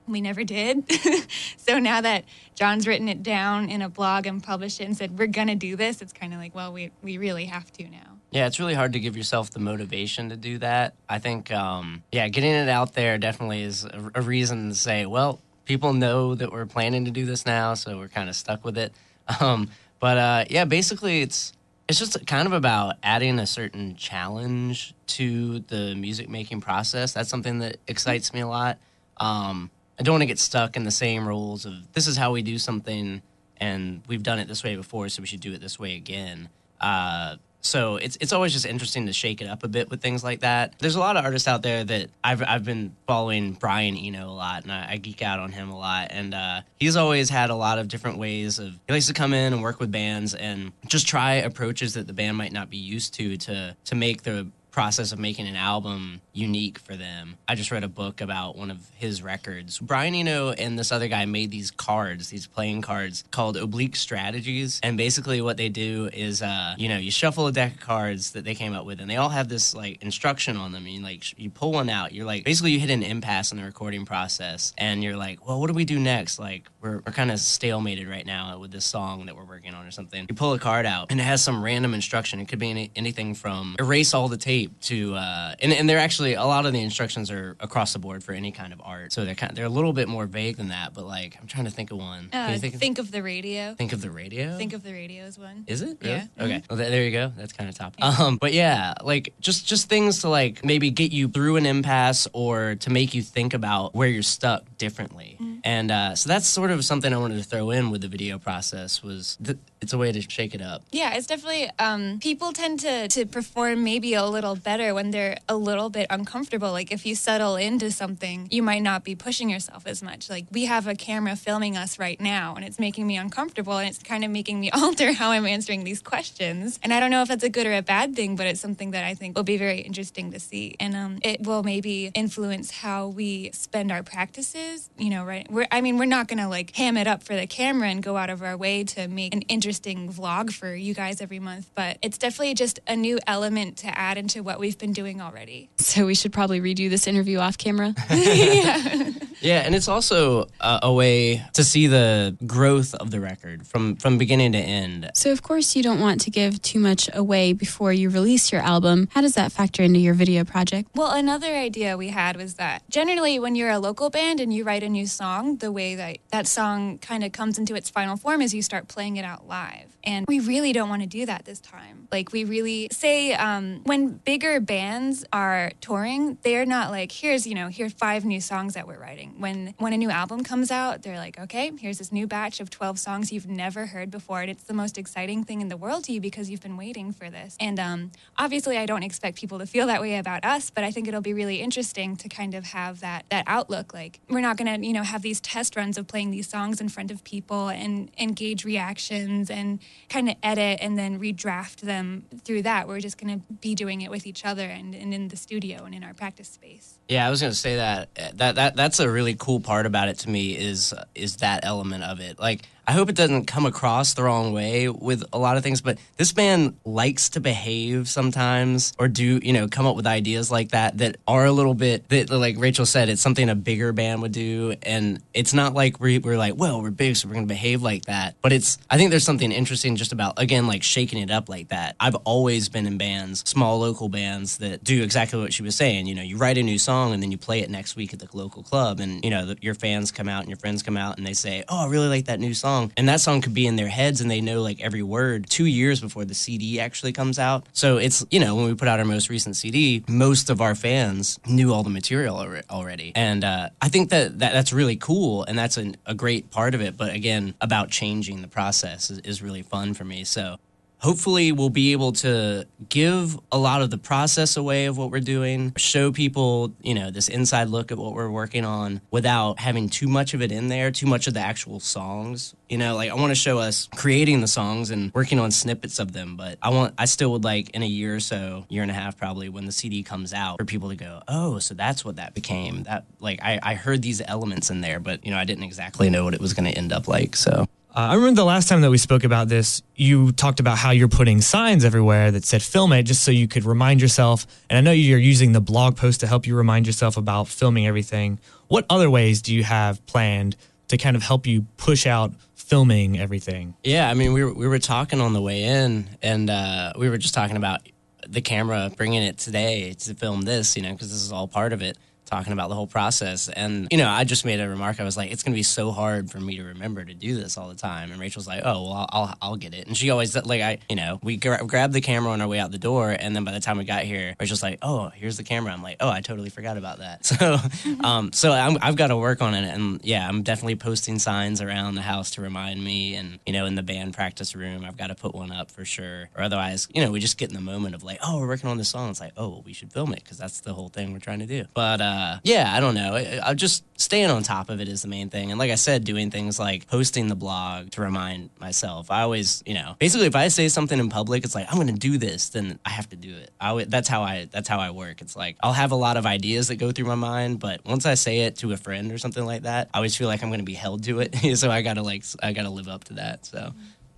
we 0.07 0.21
never 0.21 0.43
did. 0.43 0.83
so 1.57 1.79
now 1.79 2.01
that 2.01 2.25
John's 2.55 2.87
written 2.87 3.07
it 3.07 3.23
down 3.23 3.69
in 3.69 3.81
a 3.81 3.89
blog 3.89 4.25
and 4.25 4.43
published 4.43 4.81
it 4.81 4.85
and 4.85 4.97
said 4.97 5.17
we're 5.17 5.27
gonna 5.27 5.55
do 5.55 5.75
this, 5.75 6.01
it's 6.01 6.13
kind 6.13 6.33
of 6.33 6.39
like, 6.39 6.53
well, 6.53 6.73
we 6.73 6.91
we 7.01 7.17
really 7.17 7.45
have 7.45 7.71
to 7.73 7.89
now. 7.89 8.18
Yeah, 8.31 8.45
it's 8.45 8.59
really 8.59 8.75
hard 8.75 8.93
to 8.93 8.99
give 8.99 9.17
yourself 9.17 9.49
the 9.49 9.59
motivation 9.59 10.29
to 10.29 10.37
do 10.37 10.59
that. 10.59 10.93
I 11.07 11.17
think, 11.19 11.51
um, 11.51 12.03
yeah, 12.11 12.27
getting 12.27 12.51
it 12.51 12.69
out 12.69 12.93
there 12.93 13.17
definitely 13.17 13.63
is 13.63 13.85
a, 13.85 14.11
a 14.15 14.21
reason 14.21 14.69
to 14.69 14.75
say, 14.75 15.07
well, 15.07 15.41
people 15.65 15.93
know 15.93 16.35
that 16.35 16.51
we're 16.51 16.65
planning 16.67 17.05
to 17.05 17.11
do 17.11 17.25
this 17.25 17.45
now, 17.45 17.73
so 17.73 17.97
we're 17.97 18.07
kind 18.07 18.29
of 18.29 18.35
stuck 18.35 18.63
with 18.65 18.77
it. 18.77 18.93
Um, 19.39 19.69
but 19.99 20.17
uh, 20.17 20.45
yeah, 20.49 20.65
basically, 20.65 21.21
it's 21.21 21.53
it's 21.87 21.99
just 21.99 22.25
kind 22.25 22.47
of 22.47 22.53
about 22.53 22.95
adding 23.03 23.37
a 23.37 23.45
certain 23.45 23.95
challenge 23.95 24.95
to 25.05 25.59
the 25.59 25.93
music 25.93 26.29
making 26.29 26.61
process. 26.61 27.13
That's 27.13 27.29
something 27.29 27.59
that 27.59 27.77
excites 27.87 28.33
me 28.33 28.39
a 28.39 28.47
lot. 28.47 28.79
Um, 29.17 29.69
I 29.99 30.03
don't 30.03 30.13
want 30.13 30.23
to 30.23 30.27
get 30.27 30.39
stuck 30.39 30.75
in 30.75 30.83
the 30.83 30.91
same 30.91 31.27
rules 31.27 31.65
of 31.65 31.73
this 31.93 32.07
is 32.07 32.17
how 32.17 32.31
we 32.31 32.41
do 32.41 32.57
something, 32.57 33.21
and 33.57 34.01
we've 34.07 34.23
done 34.23 34.39
it 34.39 34.47
this 34.47 34.63
way 34.63 34.75
before, 34.75 35.09
so 35.09 35.21
we 35.21 35.27
should 35.27 35.41
do 35.41 35.53
it 35.53 35.61
this 35.61 35.77
way 35.77 35.95
again. 35.95 36.49
Uh, 36.81 37.35
so 37.61 37.97
it's 37.97 38.17
it's 38.21 38.31
always 38.31 38.53
just 38.53 38.65
interesting 38.65 39.07
to 39.07 39.13
shake 39.13 39.41
it 39.41 39.47
up 39.47 39.63
a 39.63 39.67
bit 39.67 39.89
with 39.89 40.01
things 40.01 40.23
like 40.23 40.41
that. 40.41 40.75
There's 40.79 40.95
a 40.95 40.99
lot 40.99 41.17
of 41.17 41.25
artists 41.25 41.47
out 41.47 41.61
there 41.61 41.83
that 41.83 42.09
I've 42.23 42.41
I've 42.41 42.63
been 42.63 42.95
following 43.05 43.53
Brian 43.53 43.97
Eno 43.97 44.29
a 44.29 44.31
lot, 44.31 44.63
and 44.63 44.71
I, 44.71 44.91
I 44.91 44.97
geek 44.97 45.21
out 45.21 45.39
on 45.39 45.51
him 45.51 45.69
a 45.69 45.77
lot. 45.77 46.07
And 46.11 46.33
uh, 46.33 46.61
he's 46.79 46.95
always 46.95 47.29
had 47.29 47.49
a 47.49 47.55
lot 47.55 47.79
of 47.79 47.87
different 47.87 48.17
ways 48.17 48.59
of 48.59 48.73
he 48.87 48.93
likes 48.93 49.07
to 49.07 49.13
come 49.13 49.33
in 49.33 49.53
and 49.53 49.61
work 49.61 49.79
with 49.79 49.91
bands 49.91 50.33
and 50.33 50.71
just 50.87 51.07
try 51.07 51.35
approaches 51.35 51.95
that 51.95 52.07
the 52.07 52.13
band 52.13 52.37
might 52.37 52.53
not 52.53 52.69
be 52.69 52.77
used 52.77 53.13
to 53.15 53.37
to 53.37 53.75
to 53.85 53.95
make 53.95 54.23
the 54.23 54.47
process 54.71 55.11
of 55.11 55.19
making 55.19 55.47
an 55.47 55.55
album 55.55 56.21
unique 56.33 56.79
for 56.79 56.95
them. 56.95 57.37
I 57.47 57.55
just 57.55 57.71
read 57.71 57.83
a 57.83 57.87
book 57.87 58.21
about 58.21 58.55
one 58.55 58.71
of 58.71 58.77
his 58.95 59.21
records. 59.21 59.79
Brian 59.79 60.15
Eno 60.15 60.51
and 60.51 60.77
this 60.77 60.91
other 60.91 61.07
guy 61.07 61.25
made 61.25 61.51
these 61.51 61.71
cards, 61.71 62.29
these 62.29 62.47
playing 62.47 62.81
cards 62.81 63.23
called 63.31 63.57
oblique 63.57 63.95
strategies. 63.95 64.79
And 64.83 64.97
basically 64.97 65.41
what 65.41 65.57
they 65.57 65.69
do 65.69 66.09
is 66.13 66.41
uh, 66.41 66.75
you 66.77 66.89
know, 66.89 66.97
you 66.97 67.11
shuffle 67.11 67.47
a 67.47 67.51
deck 67.51 67.75
of 67.75 67.79
cards 67.79 68.31
that 68.31 68.45
they 68.45 68.55
came 68.55 68.73
up 68.73 68.85
with 68.85 68.99
and 68.99 69.09
they 69.09 69.17
all 69.17 69.29
have 69.29 69.49
this 69.49 69.73
like 69.73 70.01
instruction 70.01 70.55
on 70.57 70.71
them. 70.71 70.87
You 70.87 71.01
like 71.01 71.37
you 71.39 71.49
pull 71.49 71.71
one 71.71 71.89
out, 71.89 72.13
you're 72.13 72.25
like 72.25 72.43
basically 72.45 72.71
you 72.71 72.79
hit 72.79 72.89
an 72.89 73.03
impasse 73.03 73.51
in 73.51 73.57
the 73.57 73.63
recording 73.63 74.05
process 74.05 74.73
and 74.77 75.03
you're 75.03 75.17
like, 75.17 75.45
Well, 75.47 75.59
what 75.59 75.67
do 75.67 75.73
we 75.73 75.85
do 75.85 75.99
next? 75.99 76.39
Like 76.39 76.69
we're 76.81 77.01
we're 77.05 77.13
kind 77.13 77.31
of 77.31 77.39
stalemated 77.39 78.09
right 78.09 78.25
now 78.25 78.57
with 78.59 78.71
this 78.71 78.85
song 78.85 79.25
that 79.25 79.35
we're 79.35 79.43
working 79.43 79.73
on 79.73 79.85
or 79.85 79.91
something. 79.91 80.25
You 80.29 80.35
pull 80.35 80.53
a 80.53 80.59
card 80.59 80.85
out 80.85 81.07
and 81.11 81.19
it 81.19 81.23
has 81.23 81.43
some 81.43 81.63
random 81.63 81.93
instruction. 81.93 82.39
It 82.39 82.47
could 82.47 82.59
be 82.59 82.69
any, 82.69 82.91
anything 82.95 83.33
from 83.33 83.75
erase 83.79 84.13
all 84.13 84.27
the 84.27 84.37
tape 84.37 84.58
to 84.67 85.15
uh, 85.15 85.55
and 85.61 85.71
and 85.73 85.89
they're 85.89 85.97
actually 85.99 86.33
a 86.33 86.43
lot 86.43 86.65
of 86.65 86.73
the 86.73 86.81
instructions 86.81 87.31
are 87.31 87.55
across 87.59 87.93
the 87.93 87.99
board 87.99 88.23
for 88.23 88.33
any 88.33 88.51
kind 88.51 88.73
of 88.73 88.81
art. 88.83 89.11
So 89.13 89.25
they're 89.25 89.35
kind 89.35 89.51
of, 89.51 89.55
they're 89.55 89.65
a 89.65 89.69
little 89.69 89.93
bit 89.93 90.07
more 90.07 90.25
vague 90.25 90.57
than 90.57 90.67
that. 90.69 90.93
But 90.93 91.05
like 91.05 91.37
I'm 91.39 91.47
trying 91.47 91.65
to 91.65 91.71
think 91.71 91.91
of 91.91 91.97
one. 91.97 92.29
Can 92.29 92.49
Uh, 92.49 92.53
you 92.53 92.59
think, 92.59 92.75
think, 92.75 92.99
of, 92.99 93.05
of 93.07 93.11
the 93.11 93.23
radio. 93.23 93.73
think 93.75 93.93
of 93.93 94.01
the 94.01 94.11
radio? 94.11 94.57
Think 94.57 94.73
of 94.73 94.83
the 94.83 94.93
radio 94.93 95.23
is 95.25 95.39
one. 95.39 95.63
Is 95.67 95.81
it? 95.81 95.97
Really? 96.01 96.13
Yeah. 96.15 96.25
Okay. 96.43 96.63
Well, 96.69 96.77
th- 96.77 96.89
there 96.89 97.03
you 97.03 97.11
go. 97.11 97.31
That's 97.37 97.53
kind 97.53 97.69
of 97.69 97.75
top. 97.77 97.95
Um, 98.01 98.37
but 98.37 98.53
yeah, 98.53 98.93
like 99.03 99.33
just 99.39 99.65
just 99.67 99.89
things 99.89 100.21
to 100.21 100.29
like 100.29 100.63
maybe 100.65 100.91
get 100.91 101.11
you 101.11 101.27
through 101.27 101.55
an 101.57 101.65
impasse 101.65 102.27
or 102.33 102.75
to 102.75 102.89
make 102.89 103.13
you 103.13 103.21
think 103.21 103.53
about 103.53 103.95
where 103.95 104.07
you're 104.07 104.23
stuck 104.23 104.63
differently. 104.77 105.37
And 105.63 105.91
uh, 105.91 106.15
so 106.15 106.29
that's 106.29 106.47
sort 106.47 106.71
of 106.71 106.85
something 106.85 107.13
I 107.13 107.17
wanted 107.17 107.37
to 107.37 107.43
throw 107.43 107.71
in 107.71 107.91
with 107.91 108.01
the 108.01 108.07
video 108.07 108.39
process 108.39 109.03
was 109.03 109.37
th- 109.43 109.57
it's 109.81 109.93
a 109.93 109.97
way 109.97 110.11
to 110.11 110.21
shake 110.21 110.53
it 110.53 110.61
up. 110.61 110.83
Yeah, 110.91 111.15
it's 111.15 111.27
definitely 111.27 111.69
um, 111.79 112.19
people 112.19 112.51
tend 112.51 112.81
to 112.81 113.07
to 113.07 113.25
perform 113.25 113.83
maybe 113.83 114.13
a 114.13 114.25
little 114.25 114.55
better 114.55 114.93
when 114.93 115.11
they're 115.11 115.37
a 115.47 115.55
little 115.55 115.89
bit 115.89 116.07
uncomfortable. 116.09 116.71
Like 116.71 116.91
if 116.91 117.05
you 117.05 117.15
settle 117.15 117.55
into 117.55 117.91
something, 117.91 118.47
you 118.51 118.61
might 118.61 118.81
not 118.81 119.03
be 119.03 119.15
pushing 119.15 119.49
yourself 119.49 119.87
as 119.87 120.03
much. 120.03 120.29
Like 120.29 120.45
we 120.51 120.65
have 120.65 120.87
a 120.87 120.95
camera 120.95 121.35
filming 121.35 121.77
us 121.77 121.97
right 121.97 122.19
now, 122.19 122.55
and 122.55 122.65
it's 122.65 122.79
making 122.79 123.07
me 123.07 123.17
uncomfortable, 123.17 123.77
and 123.77 123.87
it's 123.87 123.99
kind 123.99 124.25
of 124.25 124.31
making 124.31 124.59
me 124.59 124.69
alter 124.73 125.13
how 125.13 125.31
I'm 125.31 125.45
answering 125.45 125.83
these 125.83 126.01
questions. 126.01 126.79
And 126.83 126.93
I 126.93 126.99
don't 126.99 127.11
know 127.11 127.21
if 127.21 127.29
that's 127.29 127.43
a 127.43 127.49
good 127.49 127.65
or 127.65 127.73
a 127.73 127.81
bad 127.81 128.15
thing, 128.15 128.35
but 128.35 128.47
it's 128.47 128.59
something 128.59 128.91
that 128.91 129.05
I 129.05 129.13
think 129.13 129.37
will 129.37 129.43
be 129.43 129.57
very 129.57 129.79
interesting 129.79 130.31
to 130.31 130.39
see, 130.39 130.75
and 130.79 130.95
um, 130.95 131.19
it 131.23 131.45
will 131.45 131.63
maybe 131.63 132.11
influence 132.13 132.71
how 132.71 133.07
we 133.07 133.51
spend 133.53 133.91
our 133.91 134.03
practices. 134.03 134.89
You 134.97 135.09
know, 135.09 135.23
right? 135.23 135.49
We're 135.49 135.67
I 135.71 135.81
mean, 135.81 135.97
we're 135.97 136.05
not 136.05 136.27
gonna 136.27 136.49
like 136.49 136.75
ham 136.75 136.97
it 136.97 137.07
up 137.07 137.23
for 137.23 137.35
the 137.35 137.47
camera 137.47 137.87
and 137.87 138.03
go 138.03 138.17
out 138.17 138.29
of 138.29 138.43
our 138.43 138.57
way 138.57 138.83
to 138.83 139.07
make 139.07 139.33
an 139.33 139.41
interesting 139.43 139.68
vlog 139.73 140.51
for 140.51 140.73
you 140.73 140.93
guys 140.93 141.21
every 141.21 141.39
month, 141.39 141.69
but 141.75 141.97
it's 142.01 142.17
definitely 142.17 142.53
just 142.53 142.79
a 142.87 142.95
new 142.95 143.19
element 143.27 143.77
to 143.77 143.87
add 143.97 144.17
into 144.17 144.41
what 144.41 144.59
we've 144.59 144.77
been 144.77 144.93
doing 144.93 145.21
already. 145.21 145.69
So 145.77 146.05
we 146.05 146.15
should 146.15 146.33
probably 146.33 146.61
redo 146.61 146.89
this 146.89 147.07
interview 147.07 147.39
off 147.39 147.57
camera. 147.57 147.93
Yeah, 148.09 149.11
and 149.41 149.75
it's 149.75 149.87
also 149.87 150.47
uh, 150.59 150.79
a 150.83 150.91
way 150.91 151.43
to 151.53 151.63
see 151.63 151.87
the 151.87 152.35
growth 152.45 152.93
of 152.95 153.11
the 153.11 153.19
record 153.19 153.65
from 153.65 153.95
from 153.95 154.17
beginning 154.17 154.51
to 154.53 154.57
end. 154.57 155.09
So, 155.13 155.31
of 155.31 155.43
course, 155.43 155.75
you 155.75 155.83
don't 155.83 155.99
want 155.99 156.21
to 156.21 156.31
give 156.31 156.61
too 156.61 156.79
much 156.79 157.09
away 157.13 157.53
before 157.53 157.93
you 157.93 158.09
release 158.09 158.51
your 158.51 158.61
album. 158.61 159.07
How 159.11 159.21
does 159.21 159.35
that 159.35 159.51
factor 159.51 159.83
into 159.83 159.99
your 159.99 160.13
video 160.13 160.43
project? 160.43 160.89
Well, 160.95 161.11
another 161.11 161.53
idea 161.55 161.97
we 161.97 162.09
had 162.09 162.37
was 162.37 162.55
that 162.55 162.83
generally 162.89 163.39
when 163.39 163.55
you're 163.55 163.69
a 163.69 163.79
local 163.79 164.09
band 164.09 164.39
and 164.39 164.53
you 164.53 164.63
write 164.63 164.83
a 164.83 164.89
new 164.89 165.07
song, 165.07 165.57
the 165.57 165.71
way 165.71 165.95
that 165.95 166.17
that 166.31 166.47
song 166.47 166.97
kind 166.99 167.23
of 167.23 167.31
comes 167.31 167.57
into 167.57 167.75
its 167.75 167.89
final 167.89 168.17
form 168.17 168.41
is 168.41 168.53
you 168.53 168.61
start 168.61 168.87
playing 168.87 169.17
it 169.17 169.25
out 169.25 169.47
live. 169.47 169.97
And 170.03 170.25
we 170.27 170.39
really 170.39 170.71
don't 170.71 170.89
want 170.89 171.01
to 171.01 171.07
do 171.07 171.25
that 171.25 171.45
this 171.45 171.59
time. 171.59 171.98
Like, 172.11 172.31
we 172.31 172.43
really 172.43 172.87
say 172.91 173.33
um, 173.33 173.81
when 173.83 174.09
bigger 174.09 174.59
bands 174.59 175.25
are 175.31 175.71
touring, 175.81 176.37
they're 176.43 176.65
not 176.65 176.91
like, 176.91 177.11
here's, 177.11 177.45
you 177.45 177.55
know, 177.55 177.67
here's 177.67 177.93
five 177.93 178.25
new 178.25 178.41
songs 178.41 178.73
that 178.73 178.87
we're 178.87 178.99
writing. 178.99 179.35
When, 179.37 179.73
when 179.77 179.93
a 179.93 179.97
new 179.97 180.09
album 180.09 180.43
comes 180.43 180.71
out, 180.71 181.03
they're 181.03 181.17
like, 181.17 181.39
okay, 181.39 181.71
here's 181.79 181.97
this 181.97 182.11
new 182.11 182.27
batch 182.27 182.59
of 182.59 182.69
12 182.69 182.99
songs 182.99 183.31
you've 183.31 183.47
never 183.47 183.87
heard 183.87 184.09
before. 184.09 184.41
And 184.41 184.49
it's 184.49 184.63
the 184.63 184.73
most 184.73 184.97
exciting 184.97 185.43
thing 185.43 185.61
in 185.61 185.67
the 185.67 185.77
world 185.77 186.05
to 186.05 186.11
you 186.11 186.21
because 186.21 186.49
you've 186.49 186.61
been 186.61 186.77
waiting 186.77 187.11
for 187.11 187.29
this. 187.29 187.55
And 187.59 187.79
um, 187.79 188.11
obviously, 188.37 188.77
I 188.77 188.85
don't 188.85 189.03
expect 189.03 189.37
people 189.37 189.59
to 189.59 189.65
feel 189.65 189.87
that 189.87 190.01
way 190.01 190.17
about 190.17 190.45
us, 190.45 190.69
but 190.69 190.83
I 190.83 190.91
think 190.91 191.07
it'll 191.07 191.21
be 191.21 191.33
really 191.33 191.61
interesting 191.61 192.15
to 192.17 192.29
kind 192.29 192.53
of 192.53 192.65
have 192.65 193.01
that, 193.01 193.25
that 193.29 193.43
outlook. 193.47 193.93
Like, 193.93 194.19
we're 194.29 194.41
not 194.41 194.57
to, 194.57 194.85
you 194.85 194.93
know, 194.93 195.03
have 195.03 195.21
these 195.21 195.41
test 195.41 195.75
runs 195.75 195.97
of 195.97 196.07
playing 196.07 196.31
these 196.31 196.47
songs 196.47 196.81
in 196.81 196.89
front 196.89 197.11
of 197.11 197.23
people 197.23 197.69
and 197.69 198.11
engage 198.17 198.65
reactions 198.65 199.49
and 199.49 199.79
kind 200.09 200.29
of 200.29 200.35
edit 200.43 200.79
and 200.81 200.97
then 200.97 201.19
redraft 201.19 201.81
them 201.81 201.98
Um, 201.99 202.23
through 202.43 202.63
that. 202.63 202.87
We're 202.87 202.99
just 202.99 203.17
going 203.17 203.39
to 203.39 203.53
be 203.55 203.75
doing 203.75 204.01
it 204.01 204.09
with 204.09 204.25
each 204.25 204.45
other 204.45 204.63
and, 204.63 204.95
and 204.95 205.13
in 205.13 205.27
the 205.27 205.35
studio 205.35 205.83
and 205.83 205.93
in 205.93 206.03
our 206.03 206.13
practice 206.13 206.47
space. 206.47 206.97
Yeah, 207.07 207.27
I 207.27 207.29
was 207.29 207.41
going 207.41 207.51
to 207.51 207.57
say 207.57 207.75
that 207.75 208.09
that 208.35 208.55
that 208.55 208.75
that's 208.75 208.99
a 208.99 209.09
really 209.09 209.35
cool 209.35 209.59
part 209.59 209.85
about 209.85 210.07
it 210.07 210.19
to 210.19 210.29
me 210.29 210.55
is 210.57 210.93
is 211.15 211.37
that 211.37 211.61
element 211.63 212.03
of 212.03 212.19
it. 212.19 212.39
Like 212.39 212.61
I 212.89 212.91
hope 212.93 213.07
it 213.07 213.15
doesn't 213.15 213.45
come 213.45 213.67
across 213.67 214.15
the 214.15 214.23
wrong 214.23 214.51
way 214.51 214.89
with 214.89 215.23
a 215.31 215.37
lot 215.37 215.57
of 215.57 215.61
things, 215.61 215.79
but 215.79 215.99
this 216.17 216.31
band 216.31 216.75
likes 216.85 217.29
to 217.29 217.39
behave 217.39 218.09
sometimes 218.09 218.93
or 218.97 219.07
do, 219.07 219.39
you 219.43 219.53
know, 219.53 219.67
come 219.67 219.85
up 219.85 219.95
with 219.95 220.07
ideas 220.07 220.49
like 220.49 220.69
that 220.69 220.97
that 220.97 221.17
are 221.27 221.45
a 221.45 221.51
little 221.51 221.75
bit 221.75 222.09
that 222.09 222.31
like 222.31 222.55
Rachel 222.57 222.87
said, 222.87 223.07
it's 223.07 223.21
something 223.21 223.47
a 223.47 223.53
bigger 223.53 223.93
band 223.93 224.23
would 224.23 224.31
do 224.31 224.73
and 224.81 225.21
it's 225.35 225.53
not 225.53 225.75
like 225.75 225.99
we're, 225.99 226.19
we're 226.19 226.39
like, 226.39 226.55
well, 226.57 226.81
we're 226.81 226.89
big 226.89 227.15
so 227.15 227.27
we're 227.27 227.35
going 227.35 227.47
to 227.47 227.53
behave 227.53 227.83
like 227.83 228.05
that. 228.05 228.33
But 228.41 228.53
it's 228.53 228.79
I 228.89 228.97
think 228.97 229.11
there's 229.11 229.23
something 229.23 229.51
interesting 229.51 229.95
just 229.95 230.11
about 230.11 230.41
again 230.41 230.65
like 230.65 230.81
shaking 230.81 231.21
it 231.21 231.29
up 231.29 231.47
like 231.47 231.67
that. 231.67 231.95
I've 231.99 232.15
always 232.15 232.69
been 232.69 232.87
in 232.87 232.97
bands, 232.97 233.47
small 233.47 233.77
local 233.77 234.09
bands 234.09 234.57
that 234.57 234.83
do 234.83 235.03
exactly 235.03 235.39
what 235.39 235.53
she 235.53 235.61
was 235.61 235.75
saying, 235.75 236.07
you 236.07 236.15
know, 236.15 236.23
you 236.23 236.37
write 236.37 236.57
a 236.57 236.63
new 236.63 236.79
song 236.79 237.13
and 237.13 237.21
then 237.21 237.29
you 237.29 237.37
play 237.37 237.59
it 237.59 237.69
next 237.69 237.95
week 237.95 238.13
at 238.13 238.19
the 238.19 238.29
local 238.35 238.63
club 238.63 238.99
and 238.99 239.23
you 239.23 239.29
know, 239.29 239.45
the, 239.45 239.57
your 239.61 239.75
fans 239.75 240.11
come 240.11 240.27
out 240.27 240.39
and 240.39 240.49
your 240.49 240.57
friends 240.57 240.81
come 240.81 240.97
out 240.97 241.19
and 241.19 241.27
they 241.27 241.33
say, 241.33 241.63
"Oh, 241.69 241.85
I 241.85 241.87
really 241.87 242.07
like 242.07 242.25
that 242.25 242.39
new 242.39 242.55
song." 242.55 242.78
And 242.97 243.07
that 243.09 243.21
song 243.21 243.41
could 243.41 243.53
be 243.53 243.67
in 243.67 243.75
their 243.75 243.87
heads 243.87 244.21
and 244.21 244.29
they 244.29 244.41
know 244.41 244.61
like 244.61 244.81
every 244.81 245.03
word 245.03 245.49
2 245.49 245.65
years 245.65 246.01
before 246.01 246.25
the 246.25 246.33
CD 246.33 246.79
actually 246.79 247.13
comes 247.13 247.37
out. 247.37 247.67
So 247.73 247.97
it's, 247.97 248.25
you 248.31 248.39
know, 248.39 248.55
when 248.55 248.65
we 248.65 248.75
put 248.75 248.87
out 248.87 248.99
our 248.99 249.05
most 249.05 249.29
recent 249.29 249.55
CD, 249.55 250.03
most 250.07 250.49
of 250.49 250.61
our 250.61 250.75
fans 250.75 251.39
knew 251.47 251.73
all 251.73 251.83
the 251.83 251.89
material 251.89 252.37
alre- 252.37 252.63
already. 252.69 253.11
And 253.15 253.43
uh, 253.43 253.69
I 253.81 253.89
think 253.89 254.09
that, 254.09 254.39
that 254.39 254.53
that's 254.53 254.73
really 254.73 254.95
cool 254.95 255.43
and 255.43 255.57
that's 255.57 255.77
an, 255.77 255.97
a 256.05 256.13
great 256.13 256.51
part 256.51 256.75
of 256.75 256.81
it, 256.81 256.97
but 256.97 257.13
again, 257.13 257.53
about 257.61 257.89
changing 257.89 258.41
the 258.41 258.47
process 258.47 259.09
is, 259.09 259.19
is 259.19 259.41
really 259.41 259.61
fun 259.61 259.93
for 259.93 260.03
me. 260.03 260.23
So 260.23 260.57
hopefully 260.99 261.51
we'll 261.51 261.69
be 261.69 261.91
able 261.91 262.11
to 262.11 262.65
give 262.89 263.39
a 263.51 263.57
lot 263.57 263.81
of 263.81 263.89
the 263.89 263.97
process 263.97 264.57
away 264.57 264.85
of 264.85 264.97
what 264.97 265.11
we're 265.11 265.19
doing 265.19 265.73
show 265.77 266.11
people 266.11 266.73
you 266.81 266.93
know 266.93 267.09
this 267.09 267.29
inside 267.29 267.69
look 267.69 267.91
at 267.91 267.97
what 267.97 268.13
we're 268.13 268.29
working 268.29 268.65
on 268.65 269.01
without 269.11 269.59
having 269.59 269.89
too 269.89 270.07
much 270.07 270.33
of 270.33 270.41
it 270.41 270.51
in 270.51 270.67
there 270.67 270.91
too 270.91 271.07
much 271.07 271.27
of 271.27 271.33
the 271.33 271.39
actual 271.39 271.79
songs. 271.79 272.53
You 272.67 272.77
know 272.77 272.95
like 272.95 273.09
i 273.09 273.15
want 273.15 273.31
to 273.31 273.35
show 273.35 273.57
us 273.57 273.87
creating 273.95 274.41
the 274.41 274.47
songs 274.47 274.91
and 274.91 275.11
working 275.13 275.39
on 275.39 275.49
snippets 275.51 275.99
of 275.99 276.11
them 276.11 276.35
but 276.35 276.57
i 276.61 276.69
want 276.69 276.93
i 276.97 277.05
still 277.05 277.31
would 277.31 277.43
like 277.43 277.71
in 277.71 277.81
a 277.81 277.87
year 277.87 278.15
or 278.15 278.19
so 278.19 278.65
year 278.69 278.83
and 278.83 278.91
a 278.91 278.93
half 278.93 279.17
probably 279.17 279.49
when 279.49 279.65
the 279.65 279.71
cd 279.71 280.03
comes 280.03 280.33
out 280.33 280.59
for 280.59 280.65
people 280.65 280.89
to 280.89 280.95
go 280.95 281.21
oh 281.27 281.57
so 281.59 281.73
that's 281.73 282.05
what 282.05 282.17
that 282.17 282.33
became. 282.35 282.83
That 282.83 283.05
like 283.19 283.39
i, 283.41 283.59
I 283.61 283.73
heard 283.73 284.01
these 284.01 284.21
elements 284.25 284.69
in 284.69 284.81
there 284.81 284.99
but 284.99 285.25
you 285.25 285.31
know 285.31 285.37
i 285.37 285.45
didn't 285.45 285.63
exactly 285.63 286.09
know 286.09 286.23
what 286.23 286.33
it 286.33 286.41
was 286.41 286.53
going 286.53 286.71
to 286.71 286.77
end 286.77 286.91
up 286.91 287.07
like 287.07 287.35
so 287.35 287.65
uh, 287.99 288.11
I 288.11 288.15
remember 288.15 288.37
the 288.37 288.45
last 288.45 288.69
time 288.69 288.79
that 288.81 288.89
we 288.89 288.97
spoke 288.97 289.25
about 289.25 289.49
this, 289.49 289.81
you 289.93 290.31
talked 290.31 290.61
about 290.61 290.77
how 290.77 290.91
you're 290.91 291.09
putting 291.09 291.41
signs 291.41 291.83
everywhere 291.83 292.31
that 292.31 292.45
said 292.45 292.63
film 292.63 292.93
it 292.93 293.03
just 293.03 293.23
so 293.23 293.31
you 293.31 293.45
could 293.45 293.65
remind 293.65 294.01
yourself. 294.01 294.47
And 294.69 294.77
I 294.77 294.81
know 294.81 294.91
you're 294.91 295.19
using 295.19 295.51
the 295.51 295.59
blog 295.59 295.97
post 295.97 296.21
to 296.21 296.27
help 296.27 296.47
you 296.47 296.55
remind 296.55 296.87
yourself 296.87 297.17
about 297.17 297.49
filming 297.49 297.87
everything. 297.87 298.39
What 298.69 298.85
other 298.89 299.09
ways 299.09 299.41
do 299.41 299.53
you 299.53 299.65
have 299.65 300.05
planned 300.05 300.55
to 300.87 300.97
kind 300.97 301.17
of 301.17 301.23
help 301.23 301.45
you 301.45 301.65
push 301.75 302.07
out 302.07 302.31
filming 302.55 303.19
everything? 303.19 303.73
Yeah, 303.83 304.09
I 304.09 304.13
mean, 304.13 304.31
we 304.31 304.45
were, 304.45 304.53
we 304.53 304.67
were 304.69 304.79
talking 304.79 305.19
on 305.19 305.33
the 305.33 305.41
way 305.41 305.63
in, 305.63 306.07
and 306.21 306.49
uh, 306.49 306.93
we 306.97 307.09
were 307.09 307.17
just 307.17 307.33
talking 307.33 307.57
about 307.57 307.81
the 308.25 308.39
camera, 308.39 308.89
bringing 308.95 309.23
it 309.23 309.37
today 309.37 309.91
to 309.91 310.13
film 310.13 310.43
this, 310.43 310.77
you 310.77 310.83
know, 310.83 310.93
because 310.93 311.11
this 311.11 311.21
is 311.21 311.33
all 311.33 311.49
part 311.49 311.73
of 311.73 311.81
it 311.81 311.97
talking 312.29 312.53
about 312.53 312.69
the 312.69 312.75
whole 312.75 312.87
process. 312.87 313.49
And, 313.49 313.87
you 313.91 313.97
know, 313.97 314.09
I 314.09 314.23
just 314.23 314.45
made 314.45 314.59
a 314.59 314.69
remark. 314.69 314.99
I 314.99 315.03
was 315.03 315.17
like, 315.17 315.31
it's 315.31 315.43
going 315.43 315.53
to 315.53 315.59
be 315.59 315.63
so 315.63 315.91
hard 315.91 316.29
for 316.29 316.39
me 316.39 316.57
to 316.57 316.63
remember 316.63 317.03
to 317.03 317.13
do 317.13 317.35
this 317.35 317.57
all 317.57 317.69
the 317.69 317.75
time. 317.75 318.11
And 318.11 318.19
Rachel's 318.19 318.47
like, 318.47 318.61
oh, 318.63 318.83
well, 318.83 319.07
I'll, 319.11 319.35
I'll 319.41 319.55
get 319.55 319.73
it. 319.73 319.87
And 319.87 319.97
she 319.97 320.09
always, 320.09 320.35
like, 320.35 320.61
I, 320.61 320.77
you 320.89 320.95
know, 320.95 321.19
we 321.23 321.37
gra- 321.37 321.65
grabbed 321.65 321.93
the 321.93 322.01
camera 322.01 322.31
on 322.31 322.41
our 322.41 322.47
way 322.47 322.59
out 322.59 322.71
the 322.71 322.77
door. 322.77 323.09
And 323.11 323.35
then 323.35 323.43
by 323.43 323.51
the 323.51 323.59
time 323.59 323.77
we 323.77 323.83
got 323.83 324.03
here, 324.03 324.35
Rachel's 324.39 324.63
like, 324.63 324.79
oh, 324.81 325.09
here's 325.09 325.37
the 325.37 325.43
camera. 325.43 325.73
I'm 325.73 325.83
like, 325.83 325.97
oh, 325.99 326.09
I 326.09 326.21
totally 326.21 326.49
forgot 326.49 326.77
about 326.77 326.99
that. 326.99 327.25
So, 327.39 327.57
um, 328.03 328.33
so 328.33 328.51
i 328.51 328.85
have 328.85 328.95
got 328.97 329.07
to 329.07 329.15
work 329.15 329.41
on 329.41 329.53
it. 329.53 329.63
And 329.63 330.01
yeah, 330.03 330.27
I'm 330.27 330.41
definitely 330.41 330.75
posting 330.75 331.19
signs 331.19 331.61
around 331.61 331.95
the 331.95 332.01
house 332.01 332.31
to 332.31 332.41
remind 332.41 332.83
me. 332.83 333.15
And, 333.15 333.39
you 333.45 333.53
know, 333.53 333.65
in 333.65 333.75
the 333.75 333.83
band 333.83 334.13
practice 334.13 334.55
room, 334.55 334.83
I've 334.83 334.97
got 334.97 335.07
to 335.07 335.15
put 335.15 335.33
one 335.33 335.51
up 335.51 335.71
for 335.71 335.85
sure. 335.85 336.29
Or 336.35 336.43
otherwise, 336.43 336.87
you 336.93 337.03
know, 337.03 337.11
we 337.11 337.19
just 337.19 337.37
get 337.37 337.49
in 337.49 337.55
the 337.55 337.61
moment 337.61 337.95
of 337.95 338.03
like, 338.03 338.19
oh, 338.25 338.39
we're 338.39 338.47
working 338.47 338.69
on 338.69 338.77
this 338.77 338.89
song. 338.89 339.09
It's 339.09 339.21
like, 339.21 339.33
oh, 339.37 339.49
well, 339.49 339.61
we 339.61 339.73
should 339.73 339.93
film 339.93 340.11
it 340.11 340.23
because 340.23 340.37
that's 340.37 340.59
the 340.61 340.73
whole 340.73 340.89
thing 340.89 341.13
we're 341.13 341.19
trying 341.19 341.39
to 341.39 341.45
do. 341.45 341.65
But, 341.73 342.01
uh, 342.01 342.18
Uh, 342.19 342.39
yeah, 342.43 342.69
I 342.75 342.81
don't 342.81 342.95
know. 342.95 343.15
I, 343.15 343.39
I'm 343.41 343.55
just 343.55 343.85
staying 343.97 344.29
on 344.29 344.43
top 344.43 344.69
of 344.69 344.81
it 344.81 344.89
is 344.89 345.03
the 345.03 345.07
main 345.07 345.29
thing. 345.29 345.51
And 345.51 345.59
like 345.59 345.71
I 345.71 345.75
said, 345.75 346.03
doing 346.03 346.31
things 346.31 346.59
like 346.59 346.85
posting 346.87 347.29
the 347.29 347.35
blog 347.35 347.91
to 347.91 348.01
remind 348.01 348.49
myself. 348.59 349.09
I 349.09 349.21
always, 349.21 349.63
you 349.65 349.73
know, 349.73 349.95
basically 349.99 350.27
if 350.27 350.35
I 350.35 350.49
say 350.49 350.67
something 350.67 350.99
in 350.99 351.07
public, 351.07 351.45
it's 351.45 351.55
like 351.55 351.67
I'm 351.69 351.75
going 351.75 351.87
to 351.87 351.93
do 351.93 352.17
this, 352.17 352.49
then 352.49 352.77
I 352.85 352.89
have 352.89 353.07
to 353.11 353.15
do 353.15 353.33
it. 353.37 353.51
I, 353.61 353.85
that's 353.85 354.09
how 354.09 354.23
I 354.23 354.49
that's 354.51 354.67
how 354.67 354.79
I 354.79 354.91
work. 354.91 355.21
It's 355.21 355.37
like 355.37 355.55
I'll 355.63 355.71
have 355.71 355.93
a 355.93 355.95
lot 355.95 356.17
of 356.17 356.25
ideas 356.25 356.67
that 356.67 356.75
go 356.75 356.91
through 356.91 357.05
my 357.05 357.15
mind, 357.15 357.59
but 357.59 357.85
once 357.85 358.05
I 358.05 358.15
say 358.15 358.41
it 358.41 358.57
to 358.57 358.73
a 358.73 358.77
friend 358.77 359.13
or 359.13 359.17
something 359.17 359.45
like 359.45 359.61
that, 359.61 359.89
I 359.93 359.97
always 359.99 360.17
feel 360.17 360.27
like 360.27 360.43
I'm 360.43 360.49
going 360.49 360.59
to 360.59 360.65
be 360.65 360.73
held 360.73 361.03
to 361.05 361.21
it. 361.21 361.35
so 361.57 361.71
I 361.71 361.81
got 361.81 361.93
to 361.93 362.03
like 362.03 362.25
I 362.43 362.51
got 362.51 362.63
to 362.63 362.69
live 362.69 362.89
up 362.89 363.05
to 363.05 363.13
that. 363.13 363.45
So 363.45 363.73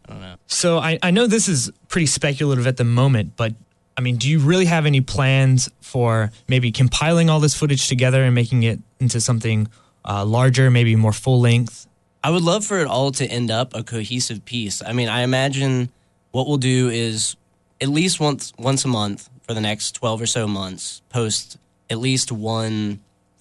I 0.08 0.12
don't 0.12 0.22
know. 0.22 0.36
So 0.48 0.80
I, 0.80 0.98
I 1.04 1.12
know 1.12 1.28
this 1.28 1.48
is 1.48 1.72
pretty 1.88 2.08
speculative 2.08 2.66
at 2.66 2.78
the 2.78 2.84
moment, 2.84 3.34
but 3.36 3.54
I 3.98 4.02
mean, 4.02 4.18
do 4.18 4.30
you 4.30 4.40
really 4.40 4.66
have 4.66 4.86
any 4.86 5.02
plans 5.02 5.70
for 5.82 6.32
maybe 6.48 6.72
compiling 6.72 7.30
all 7.30 7.40
this 7.40 7.54
footage 7.54 7.88
together 7.88 8.24
and 8.24 8.34
making 8.34 8.64
it 8.64 8.80
into 9.00 9.20
something 9.20 9.68
uh, 10.06 10.26
larger, 10.26 10.72
maybe 10.72 10.96
more 10.96 11.14
full 11.14 11.40
length? 11.40 11.88
I 12.24 12.30
would 12.30 12.44
love 12.44 12.66
for 12.66 12.80
it 12.80 12.88
all 12.88 13.12
to 13.14 13.26
end 13.26 13.52
up 13.52 13.76
a 13.76 13.84
cohesive 13.84 14.46
piece. 14.46 14.82
I 14.84 14.94
mean, 14.94 15.10
I 15.10 15.22
imagine 15.22 15.90
what 16.32 16.48
we'll 16.48 16.58
do 16.58 16.90
is 16.90 17.36
at 17.82 17.90
least 17.90 18.20
once 18.20 18.54
once 18.58 18.86
a 18.86 18.88
month 18.88 19.30
for 19.42 19.54
the 19.54 19.62
next 19.62 19.94
12 19.94 20.22
or 20.22 20.26
so 20.28 20.48
months 20.48 21.02
post 21.10 21.58
at 21.90 21.98
least 21.98 22.32
one 22.32 23.00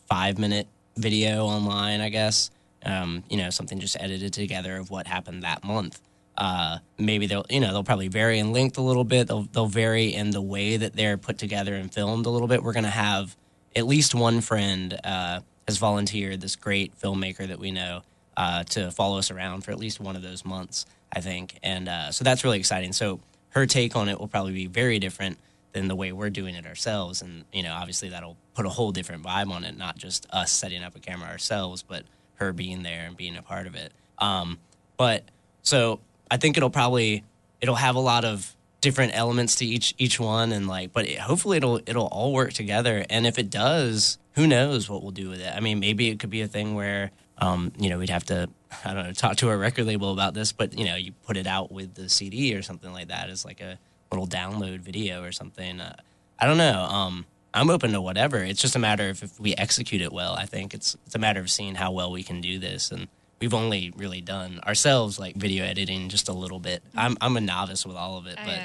5 0.09 0.39
minute 0.39 0.67
video 0.97 1.45
online, 1.45 2.01
I 2.01 2.09
guess. 2.09 2.51
Um, 2.85 3.23
you 3.29 3.37
know, 3.37 3.51
something 3.51 3.79
just 3.79 3.97
edited 4.01 4.33
together 4.33 4.77
of 4.77 4.91
what 4.91 5.07
happened 5.07 5.43
that 5.43 5.63
month. 5.63 6.01
Uh, 6.41 6.79
maybe 6.97 7.27
they'll 7.27 7.45
you 7.51 7.61
know 7.61 7.71
they'll 7.71 7.85
probably 7.85 8.09
vary 8.09 8.39
in 8.39 8.51
length 8.51 8.79
a 8.79 8.81
little 8.81 9.05
bit. 9.05 9.29
They'll 9.29 9.43
they'll 9.43 9.67
vary 9.67 10.15
in 10.15 10.31
the 10.31 10.41
way 10.41 10.79
that 10.79 10.95
they're 10.95 11.19
put 11.19 11.37
together 11.37 11.75
and 11.75 11.93
filmed 11.93 12.25
a 12.25 12.31
little 12.31 12.49
bit. 12.49 12.63
We're 12.63 12.73
gonna 12.73 12.89
have 12.89 13.37
at 13.77 13.87
least 13.87 14.15
one 14.15 14.41
friend 14.41 14.99
uh, 15.05 15.41
has 15.69 15.77
volunteered 15.77 16.41
this 16.41 16.57
great 16.57 16.99
filmmaker 16.99 17.47
that 17.47 17.59
we 17.59 17.71
know 17.71 18.01
uh, 18.39 18.65
to 18.65 18.91
follow 18.91 19.19
us 19.19 19.31
around 19.31 19.65
for 19.65 19.71
at 19.71 19.79
least 19.79 20.01
one 20.01 20.17
of 20.17 20.23
those 20.23 20.43
months. 20.43 20.87
I 21.13 21.21
think, 21.21 21.59
and 21.63 21.89
uh, 21.89 22.11
so 22.11 22.25
that's 22.25 22.43
really 22.43 22.59
exciting. 22.59 22.95
So 22.95 23.21
her 23.51 23.67
take 23.67 23.95
on 23.95 24.09
it 24.09 24.19
will 24.19 24.29
probably 24.29 24.53
be 24.53 24.67
very 24.67 24.99
different 24.99 25.37
than 25.73 25.89
the 25.89 25.95
way 25.97 26.11
we're 26.11 26.31
doing 26.31 26.55
it 26.55 26.65
ourselves, 26.65 27.21
and 27.21 27.45
you 27.53 27.63
know 27.63 27.75
obviously 27.75 28.09
that'll 28.09 28.39
put 28.55 28.65
a 28.65 28.71
whole 28.71 28.93
different 28.93 29.25
vibe 29.25 29.51
on 29.51 29.65
it. 29.65 29.77
Not 29.77 29.99
just 29.99 30.27
us 30.31 30.51
setting 30.51 30.83
up 30.83 30.97
a 30.97 31.01
camera 31.01 31.29
ourselves, 31.29 31.83
but 31.83 32.05
her 32.37 32.55
being 32.55 32.83
there 32.83 33.05
and 33.05 33.15
being 33.15 33.37
a 33.37 33.43
part 33.43 33.67
of 33.67 33.75
it. 33.75 33.93
Um, 34.17 34.59
but 34.97 35.25
so 35.63 36.01
I 36.31 36.37
think 36.37 36.57
it'll 36.57 36.71
probably 36.71 37.25
it'll 37.61 37.75
have 37.75 37.97
a 37.97 38.01
lot 38.01 38.25
of 38.25 38.55
different 38.81 39.13
elements 39.15 39.57
to 39.57 39.67
each 39.67 39.95
each 39.99 40.19
one 40.19 40.53
and 40.53 40.67
like 40.67 40.93
but 40.93 41.07
it, 41.07 41.19
hopefully 41.19 41.59
it'll 41.59 41.81
it'll 41.87 42.07
all 42.07 42.33
work 42.33 42.53
together. 42.53 43.05
And 43.11 43.27
if 43.27 43.39
it 43.39 43.51
does 43.51 44.19
who 44.35 44.47
knows 44.47 44.89
what 44.89 45.03
we'll 45.03 45.11
do 45.11 45.29
with 45.29 45.41
it. 45.41 45.53
I 45.55 45.61
mean 45.61 45.81
maybe 45.81 46.09
it 46.09 46.19
could 46.19 46.31
be 46.31 46.43
a 46.43 46.49
thing 46.49 46.75
where 46.75 47.11
um, 47.39 47.73
you 47.79 47.91
know 47.91 47.99
we'd 47.99 48.11
have 48.11 48.25
to 48.27 48.49
i 48.85 48.95
don't 48.95 49.05
know 49.05 49.13
talk 49.13 49.37
to 49.37 49.51
a 49.51 49.57
record 49.57 49.87
label 49.87 50.13
about 50.13 50.35
this 50.35 50.53
but 50.53 50.79
you 50.79 50.85
know 50.85 50.95
you 50.95 51.13
put 51.27 51.37
it 51.37 51.47
out 51.47 51.73
with 51.73 51.95
the 51.95 52.09
cd 52.09 52.55
or 52.55 52.63
something 52.63 52.93
like 52.93 53.09
that 53.09 53.29
as 53.29 53.45
like 53.45 53.61
a 53.61 53.79
little 54.13 54.27
download 54.27 54.81
video 54.81 55.23
or 55.23 55.33
something. 55.33 55.81
Uh, 55.81 55.97
i 56.39 56.47
don't 56.47 56.59
know. 56.59 56.83
Um, 56.83 57.27
i'm 57.53 57.71
open 57.71 57.93
to 57.93 58.01
whatever. 58.01 58.39
It's 58.39 58.63
just 58.63 58.77
a 58.77 58.79
matter 58.79 59.11
of 59.11 59.23
if 59.23 59.41
we 59.41 59.55
execute 59.57 60.01
it 60.01 60.13
well 60.13 60.35
i 60.35 60.47
think. 60.47 60.75
It's 60.75 60.97
it's 61.07 61.15
a 61.15 61.19
matter 61.19 61.41
of 61.41 61.51
seeing 61.51 61.75
how 61.75 61.93
well 61.93 62.11
we 62.11 62.23
can 62.23 62.41
do 62.41 62.59
this 62.59 62.91
and 62.91 63.09
we've 63.41 63.55
only 63.55 63.93
really 63.97 64.21
done 64.21 64.61
ourselves 64.67 65.19
like 65.19 65.35
video 65.37 65.65
editing 65.65 66.09
just 66.09 66.29
a 66.29 66.33
little 66.33 66.61
bit. 66.61 66.83
I'm 66.95 67.17
I'm 67.21 67.37
a 67.37 67.41
novice 67.41 67.87
with 67.87 67.97
all 67.97 68.19
of 68.19 68.27
it, 68.27 68.37
but. 68.37 68.49
I, 68.49 68.57
uh, 68.57 68.63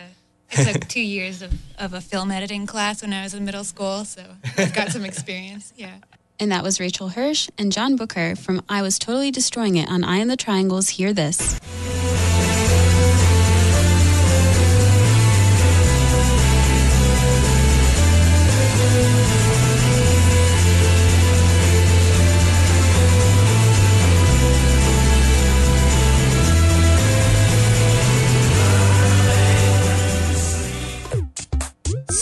I 0.57 0.63
took 0.71 0.87
two 0.87 1.01
years 1.01 1.41
of, 1.41 1.51
of 1.79 1.93
a 1.93 2.01
film 2.01 2.29
editing 2.29 2.67
class 2.67 3.01
when 3.01 3.11
I 3.11 3.23
was 3.23 3.33
in 3.33 3.45
middle 3.45 3.63
school, 3.63 4.05
so 4.05 4.23
I've 4.57 4.75
got 4.75 4.89
some 4.89 5.03
experience. 5.03 5.73
Yeah. 5.75 5.95
And 6.39 6.51
that 6.51 6.63
was 6.63 6.79
Rachel 6.79 7.09
Hirsch 7.09 7.49
and 7.57 7.71
John 7.71 7.95
Booker 7.95 8.35
from 8.35 8.61
I 8.69 8.81
Was 8.81 8.99
Totally 8.99 9.31
Destroying 9.31 9.75
It 9.75 9.89
on 9.89 10.03
Eye 10.03 10.21
on 10.21 10.27
the 10.27 10.37
Triangles. 10.37 10.89
Hear 10.89 11.13
this. 11.13 11.59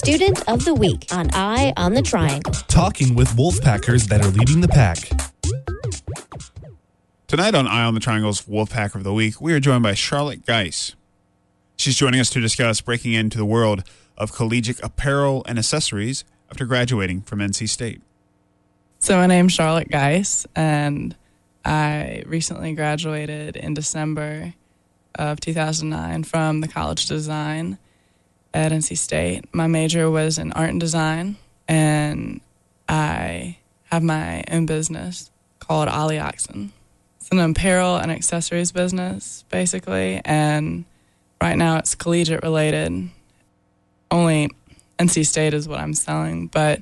Student 0.04 0.50
of 0.50 0.66
the 0.66 0.74
Week 0.74 1.06
on 1.14 1.30
Eye 1.34 1.72
on 1.78 1.94
the 1.94 2.02
Triangle. 2.02 2.52
Talking 2.68 3.16
with 3.16 3.30
Wolfpackers 3.38 4.10
that 4.10 4.22
are 4.22 4.28
leading 4.32 4.60
the 4.60 4.68
pack. 4.68 4.98
Tonight 7.28 7.56
on 7.56 7.68
Eye 7.68 7.86
on 7.86 7.94
the 7.94 8.02
Triangle's 8.02 8.42
Wolfpacker 8.42 8.96
of 8.96 9.06
the 9.06 9.14
Week, 9.14 9.40
we 9.40 9.54
are 9.54 9.62
joined 9.62 9.82
by 9.82 9.94
Charlotte 9.94 10.46
Geis. 10.46 10.98
She's 11.78 11.96
joining 11.96 12.20
us 12.20 12.30
to 12.32 12.42
discuss 12.42 12.82
breaking 12.82 13.14
into 13.14 13.38
the 13.38 13.46
world 13.46 13.86
of 14.18 14.34
collegiate 14.34 14.82
apparel 14.84 15.42
and 15.48 15.58
accessories 15.58 16.26
after 16.52 16.66
graduating 16.66 17.22
from 17.22 17.40
NC 17.40 17.70
State. 17.70 18.02
So, 19.00 19.16
my 19.16 19.26
name's 19.26 19.54
Charlotte 19.54 19.88
Geis, 19.88 20.46
and 20.54 21.16
I 21.64 22.24
recently 22.26 22.74
graduated 22.74 23.56
in 23.56 23.74
December 23.74 24.54
of 25.16 25.40
2009 25.40 26.26
from 26.26 26.60
the 26.60 26.68
College 26.68 27.04
of 27.04 27.08
Design 27.08 27.78
at 28.54 28.72
NC 28.72 28.98
State. 28.98 29.46
My 29.54 29.68
major 29.68 30.10
was 30.10 30.38
in 30.38 30.52
art 30.54 30.70
and 30.70 30.80
design, 30.80 31.38
and 31.68 32.42
I 32.88 33.58
have 33.86 34.04
my 34.04 34.44
own 34.52 34.66
business 34.66 35.32
called 35.60 35.88
Ollie 35.88 36.20
Oxen. 36.20 36.72
It's 37.20 37.30
an 37.32 37.40
apparel 37.40 37.96
and 37.96 38.12
accessories 38.12 38.72
business, 38.72 39.46
basically, 39.50 40.22
and 40.26 40.86
right 41.42 41.58
now 41.58 41.78
it's 41.78 41.96
collegiate 41.96 42.44
related. 42.44 43.10
Only 44.12 44.50
NC 45.00 45.26
State 45.26 45.54
is 45.54 45.68
what 45.68 45.80
I'm 45.80 45.94
selling, 45.94 46.48
but 46.48 46.82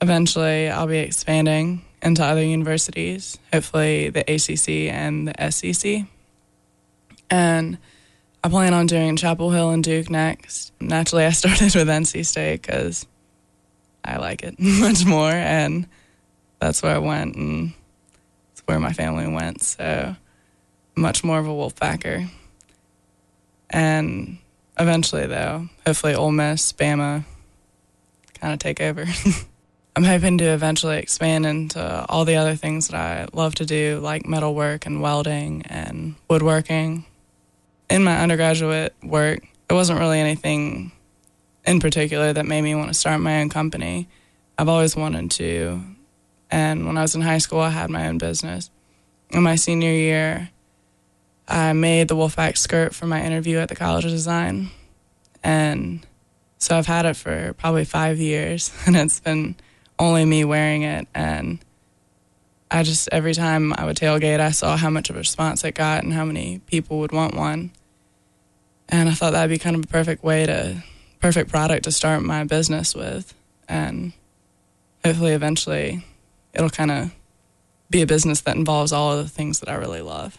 eventually 0.00 0.68
I'll 0.68 0.86
be 0.86 0.98
expanding 0.98 1.82
into 2.02 2.22
other 2.22 2.44
universities, 2.44 3.38
hopefully 3.52 4.10
the 4.10 4.20
ACC 4.20 4.92
and 4.92 5.28
the 5.28 5.50
SEC. 5.50 6.04
And 7.30 7.78
I 8.44 8.48
plan 8.50 8.74
on 8.74 8.86
doing 8.86 9.16
Chapel 9.16 9.50
Hill 9.50 9.70
and 9.70 9.82
Duke 9.82 10.10
next. 10.10 10.74
Naturally, 10.78 11.24
I 11.24 11.30
started 11.30 11.74
with 11.74 11.88
NC 11.88 12.26
State 12.26 12.60
because 12.60 13.06
I 14.04 14.18
like 14.18 14.42
it 14.42 14.56
much 14.58 15.06
more, 15.06 15.30
and 15.30 15.88
that's 16.60 16.82
where 16.82 16.94
I 16.94 16.98
went, 16.98 17.36
and 17.36 17.72
it's 18.52 18.60
where 18.66 18.78
my 18.78 18.92
family 18.92 19.26
went. 19.26 19.62
So, 19.62 20.14
much 20.94 21.24
more 21.24 21.38
of 21.38 21.46
a 21.46 21.52
Wolfpacker. 21.52 22.28
And 23.70 24.36
eventually, 24.78 25.26
though, 25.26 25.70
hopefully 25.86 26.14
Ole 26.14 26.30
Miss, 26.30 26.70
Bama, 26.74 27.24
kind 28.34 28.52
of 28.52 28.58
take 28.58 28.82
over. 28.82 29.06
I'm 29.96 30.04
hoping 30.04 30.36
to 30.38 30.44
eventually 30.44 30.98
expand 30.98 31.46
into 31.46 32.04
all 32.10 32.26
the 32.26 32.36
other 32.36 32.56
things 32.56 32.88
that 32.88 33.00
I 33.00 33.26
love 33.32 33.54
to 33.54 33.64
do, 33.64 34.00
like 34.02 34.26
metalwork 34.26 34.84
and 34.84 35.00
welding 35.00 35.62
and 35.62 36.16
woodworking. 36.28 37.06
In 37.90 38.02
my 38.04 38.18
undergraduate 38.20 38.94
work, 39.02 39.42
it 39.68 39.74
wasn't 39.74 40.00
really 40.00 40.20
anything 40.20 40.92
in 41.66 41.80
particular 41.80 42.32
that 42.32 42.46
made 42.46 42.62
me 42.62 42.74
want 42.74 42.88
to 42.88 42.94
start 42.94 43.20
my 43.20 43.40
own 43.40 43.48
company. 43.48 44.08
I've 44.58 44.68
always 44.68 44.96
wanted 44.96 45.30
to. 45.32 45.82
And 46.50 46.86
when 46.86 46.96
I 46.96 47.02
was 47.02 47.14
in 47.14 47.22
high 47.22 47.38
school, 47.38 47.60
I 47.60 47.70
had 47.70 47.90
my 47.90 48.06
own 48.06 48.18
business. 48.18 48.70
In 49.30 49.42
my 49.42 49.56
senior 49.56 49.90
year, 49.90 50.50
I 51.48 51.72
made 51.72 52.08
the 52.08 52.16
Wolfpack 52.16 52.56
skirt 52.56 52.94
for 52.94 53.06
my 53.06 53.24
interview 53.24 53.58
at 53.58 53.68
the 53.68 53.76
College 53.76 54.04
of 54.04 54.10
Design. 54.10 54.70
And 55.42 56.06
so 56.58 56.76
I've 56.78 56.86
had 56.86 57.06
it 57.06 57.16
for 57.16 57.52
probably 57.54 57.84
five 57.84 58.18
years, 58.18 58.72
and 58.86 58.96
it's 58.96 59.20
been 59.20 59.56
only 59.98 60.24
me 60.24 60.44
wearing 60.44 60.82
it. 60.82 61.08
And 61.14 61.58
I 62.74 62.82
just, 62.82 63.08
every 63.12 63.34
time 63.34 63.72
I 63.72 63.84
would 63.84 63.96
tailgate, 63.96 64.40
I 64.40 64.50
saw 64.50 64.76
how 64.76 64.90
much 64.90 65.08
of 65.08 65.14
a 65.14 65.20
response 65.20 65.62
it 65.62 65.76
got 65.76 66.02
and 66.02 66.12
how 66.12 66.24
many 66.24 66.58
people 66.66 66.98
would 66.98 67.12
want 67.12 67.36
one. 67.36 67.70
And 68.88 69.08
I 69.08 69.12
thought 69.12 69.30
that'd 69.30 69.48
be 69.48 69.60
kind 69.60 69.76
of 69.76 69.84
a 69.84 69.86
perfect 69.86 70.24
way 70.24 70.44
to, 70.44 70.82
perfect 71.20 71.50
product 71.50 71.84
to 71.84 71.92
start 71.92 72.24
my 72.24 72.42
business 72.42 72.92
with. 72.92 73.32
And 73.68 74.12
hopefully, 75.04 75.34
eventually, 75.34 76.04
it'll 76.52 76.68
kind 76.68 76.90
of 76.90 77.14
be 77.90 78.02
a 78.02 78.08
business 78.08 78.40
that 78.40 78.56
involves 78.56 78.90
all 78.90 79.12
of 79.12 79.22
the 79.22 79.30
things 79.30 79.60
that 79.60 79.68
I 79.68 79.76
really 79.76 80.02
love. 80.02 80.36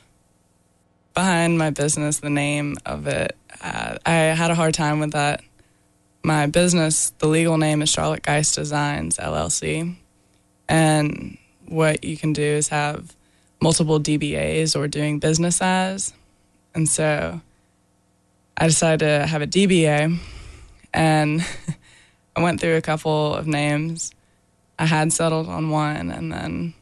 Behind 1.13 1.57
my 1.57 1.69
business, 1.69 2.19
the 2.19 2.29
name 2.29 2.75
of 2.85 3.07
it, 3.07 3.37
uh, 3.61 3.97
I 4.05 4.11
had 4.11 4.51
a 4.51 4.55
hard 4.55 4.73
time 4.73 4.99
with 4.99 5.13
that. 5.13 5.41
My 6.21 6.47
business, 6.47 7.11
the 7.19 7.27
legal 7.27 7.57
name 7.57 7.81
is 7.81 7.87
Charlotte 7.87 8.23
Geis 8.23 8.53
Designs 8.53 9.15
LLC. 9.15 9.95
And 10.67 11.37
what 11.67 12.03
you 12.03 12.17
can 12.17 12.33
do 12.33 12.43
is 12.43 12.69
have 12.69 13.15
multiple 13.61 13.99
DBAs 13.99 14.75
or 14.75 14.87
doing 14.87 15.19
business 15.19 15.61
as. 15.61 16.13
And 16.73 16.87
so 16.87 17.41
I 18.57 18.67
decided 18.67 18.99
to 18.99 19.27
have 19.27 19.41
a 19.41 19.47
DBA 19.47 20.19
and 20.93 21.45
I 22.35 22.41
went 22.41 22.59
through 22.59 22.75
a 22.75 22.81
couple 22.81 23.33
of 23.33 23.47
names. 23.47 24.13
I 24.77 24.85
had 24.85 25.13
settled 25.13 25.47
on 25.47 25.69
one 25.69 26.11
and 26.11 26.31
then 26.31 26.73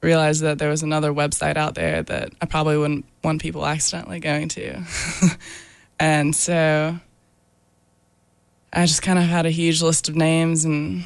realized 0.00 0.42
that 0.42 0.58
there 0.58 0.68
was 0.68 0.82
another 0.82 1.12
website 1.12 1.56
out 1.56 1.74
there 1.74 2.02
that 2.02 2.30
I 2.40 2.46
probably 2.46 2.76
wouldn't 2.76 3.06
want 3.22 3.40
people 3.40 3.66
accidentally 3.66 4.20
going 4.20 4.48
to. 4.50 4.82
and 6.00 6.34
so 6.34 6.98
I 8.72 8.86
just 8.86 9.02
kind 9.02 9.18
of 9.18 9.24
had 9.24 9.46
a 9.46 9.50
huge 9.50 9.82
list 9.82 10.08
of 10.08 10.16
names 10.16 10.64
and 10.64 11.04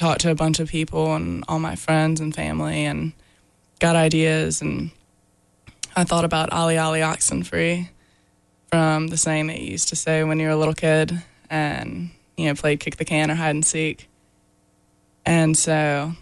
talked 0.00 0.22
to 0.22 0.30
a 0.30 0.34
bunch 0.34 0.58
of 0.60 0.68
people 0.70 1.14
and 1.14 1.44
all 1.46 1.58
my 1.58 1.76
friends 1.76 2.20
and 2.20 2.34
family 2.34 2.86
and 2.86 3.12
got 3.80 3.96
ideas 3.96 4.62
and 4.62 4.90
I 5.94 6.04
thought 6.04 6.24
about 6.24 6.50
Ali 6.52 6.78
Ali 6.78 7.00
Oxenfree 7.00 7.90
from 8.70 9.08
the 9.08 9.18
saying 9.18 9.48
that 9.48 9.60
you 9.60 9.72
used 9.72 9.90
to 9.90 9.96
say 9.96 10.24
when 10.24 10.40
you 10.40 10.46
were 10.46 10.52
a 10.52 10.56
little 10.56 10.74
kid 10.74 11.22
and 11.50 12.10
you 12.38 12.46
know 12.46 12.54
played 12.54 12.80
kick 12.80 12.96
the 12.96 13.04
can 13.04 13.30
or 13.30 13.34
hide 13.34 13.50
and 13.50 13.66
seek. 13.66 14.08
And 15.26 15.54
so 15.54 16.12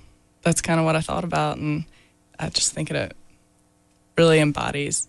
that's 0.43 0.61
kind 0.61 0.81
of 0.81 0.85
what 0.85 0.97
I 0.97 1.01
thought 1.01 1.23
about 1.23 1.59
and 1.59 1.85
I 2.37 2.49
just 2.49 2.73
think 2.73 2.91
it 2.91 3.17
really 4.17 4.41
embodies 4.41 5.07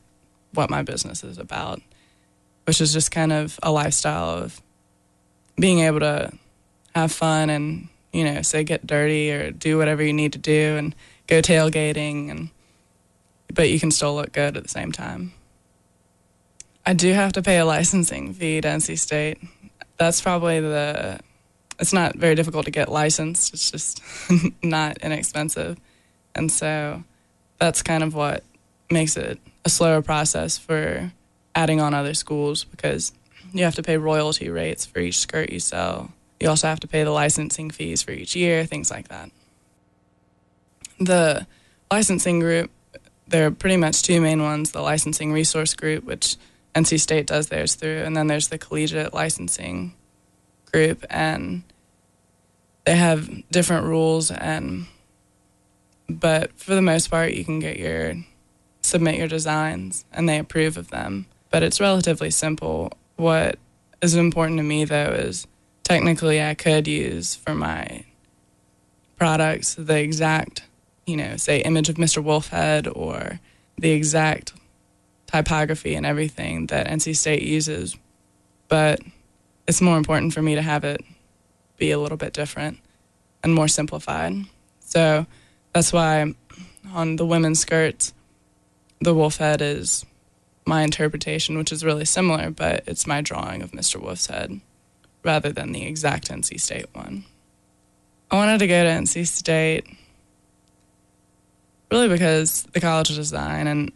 what 0.54 0.70
my 0.70 0.84
business 0.84 1.24
is 1.24 1.40
about, 1.40 1.82
which 2.66 2.82
is 2.82 2.94
just 2.94 3.10
kind 3.10 3.34
of 3.34 3.60
a 3.64 3.72
lifestyle 3.72 4.30
of 4.30 4.62
being 5.56 5.80
able 5.80 6.02
to 6.02 6.32
have 6.94 7.12
fun 7.12 7.50
and 7.50 7.88
you 8.12 8.24
know 8.24 8.41
say 8.41 8.64
get 8.64 8.86
dirty 8.86 9.32
or 9.32 9.51
do 9.51 9.78
whatever 9.78 10.03
you 10.03 10.14
need 10.14 10.34
to 10.34 10.39
do 10.39 10.78
and 10.78 10.95
go 11.28 11.41
tailgating 11.41 12.30
and 12.32 12.49
but 13.53 13.70
you 13.70 13.80
can 13.80 13.91
still 13.91 14.16
look 14.16 14.32
good 14.32 14.57
at 14.57 14.64
the 14.64 14.70
same 14.70 14.91
time. 14.91 15.34
I 16.86 16.93
do 16.93 17.14
have 17.14 17.34
to 17.34 17.41
pay 17.41 17.57
a 17.60 17.66
licensing 17.66 18.34
fee 18.34 18.62
to 18.62 18.68
NC 18.68 18.97
State. 18.97 19.39
That's 19.97 20.22
probably 20.22 20.60
the. 20.60 21.20
It's 21.80 21.93
not 21.93 22.16
very 22.16 22.36
difficult 22.36 22.66
to 22.66 22.72
get 22.72 22.89
licensed. 22.89 23.53
It's 23.53 23.72
just 23.72 24.01
not 24.64 24.97
inexpensive, 24.99 25.78
and 26.36 26.51
so 26.51 27.03
that's 27.60 27.82
kind 27.84 28.03
of 28.03 28.14
what 28.14 28.43
makes 28.89 29.18
it 29.18 29.39
a 29.66 29.70
slower 29.70 30.01
process 30.01 30.57
for 30.57 31.12
adding 31.55 31.80
on 31.80 31.93
other 31.93 32.14
schools 32.14 32.64
because 32.64 33.12
you 33.53 33.64
have 33.64 33.76
to 33.76 33.84
pay 33.84 33.97
royalty 33.97 34.49
rates 34.49 34.86
for 34.86 34.99
each 34.99 35.18
skirt 35.18 35.51
you 35.51 35.60
sell. 35.60 36.12
You 36.40 36.50
also 36.50 36.68
have 36.68 36.80
to 36.82 36.88
pay 36.88 37.04
the 37.04 37.12
licensing 37.12 37.70
fees 37.70 38.02
for 38.02 38.12
each 38.12 38.36
year, 38.36 38.66
things 38.66 38.90
like 38.90 39.10
that. 39.10 39.30
The 41.00 41.48
licensing 41.92 42.40
group, 42.40 42.72
there 43.28 43.46
are 43.46 43.52
pretty 43.52 43.78
much 43.78 44.04
two 44.04 44.22
main 44.22 44.42
ones 44.42 44.72
the 44.72 44.82
licensing 44.82 45.32
resource 45.32 45.74
group, 45.74 46.04
which 46.04 46.38
NC 46.76 47.00
State 47.00 47.28
does 47.28 47.48
theirs 47.48 47.76
through, 47.76 48.04
and 48.04 48.16
then 48.16 48.28
there's 48.28 48.48
the 48.48 48.58
collegiate 48.58 49.14
licensing 49.14 49.94
group, 50.72 51.06
and 51.10 51.64
they 52.90 52.96
have 52.96 53.30
different 53.52 53.86
rules 53.86 54.32
and 54.32 54.88
but 56.10 56.52
for 56.58 56.74
the 56.74 56.82
most 56.82 57.12
part 57.12 57.36
you 57.36 57.46
can 57.46 57.60
get 57.60 57.78
your 57.78 58.16
submit 58.82 59.14
your 59.14 59.28
designs 59.28 60.06
and 60.12 60.28
they 60.28 60.40
approve 60.40 60.76
of 60.76 60.90
them 60.90 61.28
but 61.52 61.62
it's 61.62 61.80
relatively 61.80 62.32
simple 62.32 62.92
what 63.16 63.60
is 64.02 64.16
important 64.16 64.58
to 64.58 64.64
me 64.64 64.86
though 64.86 65.12
is 65.12 65.46
technically 65.90 66.42
I 66.42 66.54
could 66.54 66.88
use 66.88 67.36
for 67.36 67.56
my 67.56 68.06
products 69.18 69.74
the 69.74 70.00
exact, 70.00 70.64
you 71.08 71.18
know, 71.18 71.36
say 71.36 71.62
image 71.62 71.90
of 71.90 71.96
Mr. 71.96 72.24
Wolfhead 72.24 72.90
or 72.96 73.40
the 73.78 73.90
exact 73.90 74.54
typography 75.26 75.96
and 75.96 76.06
everything 76.06 76.68
that 76.68 76.88
NC 76.88 77.16
State 77.16 77.42
uses. 77.42 77.98
But 78.68 79.00
it's 79.68 79.82
more 79.82 79.98
important 79.98 80.34
for 80.34 80.44
me 80.44 80.54
to 80.54 80.62
have 80.62 80.84
it 80.84 81.02
be 81.78 81.90
a 81.90 82.00
little 82.00 82.18
bit 82.18 82.34
different 82.34 82.78
and 83.44 83.56
more 83.56 83.68
simplified. 83.68 84.34
So 84.82 85.26
that's 85.74 85.92
why 85.92 86.36
on 86.94 87.16
the 87.16 87.26
women's 87.26 87.62
skirts, 87.62 88.14
the 89.02 89.16
wolf 89.16 89.38
head 89.38 89.62
is 89.62 90.06
my 90.68 90.84
interpretation, 90.84 91.58
which 91.58 91.72
is 91.72 91.84
really 91.84 92.06
similar, 92.06 92.52
but 92.52 92.84
it's 92.86 93.08
my 93.08 93.22
drawing 93.22 93.64
of 93.64 93.72
Mr. 93.72 94.00
Wuf's 94.00 94.28
head 94.28 94.62
rather 95.24 95.52
than 95.52 95.72
the 95.72 95.86
exact 95.86 96.30
NC 96.30 96.60
State 96.60 96.88
one. 96.94 97.26
I 98.32 98.36
wanted 98.36 98.60
to 98.60 98.68
go 98.68 98.84
to 98.84 98.90
NC 98.90 99.28
State 99.28 99.86
really 101.92 102.08
because 102.08 102.64
the 102.74 102.80
College 102.80 103.16
Design. 103.16 103.68
And 103.68 103.92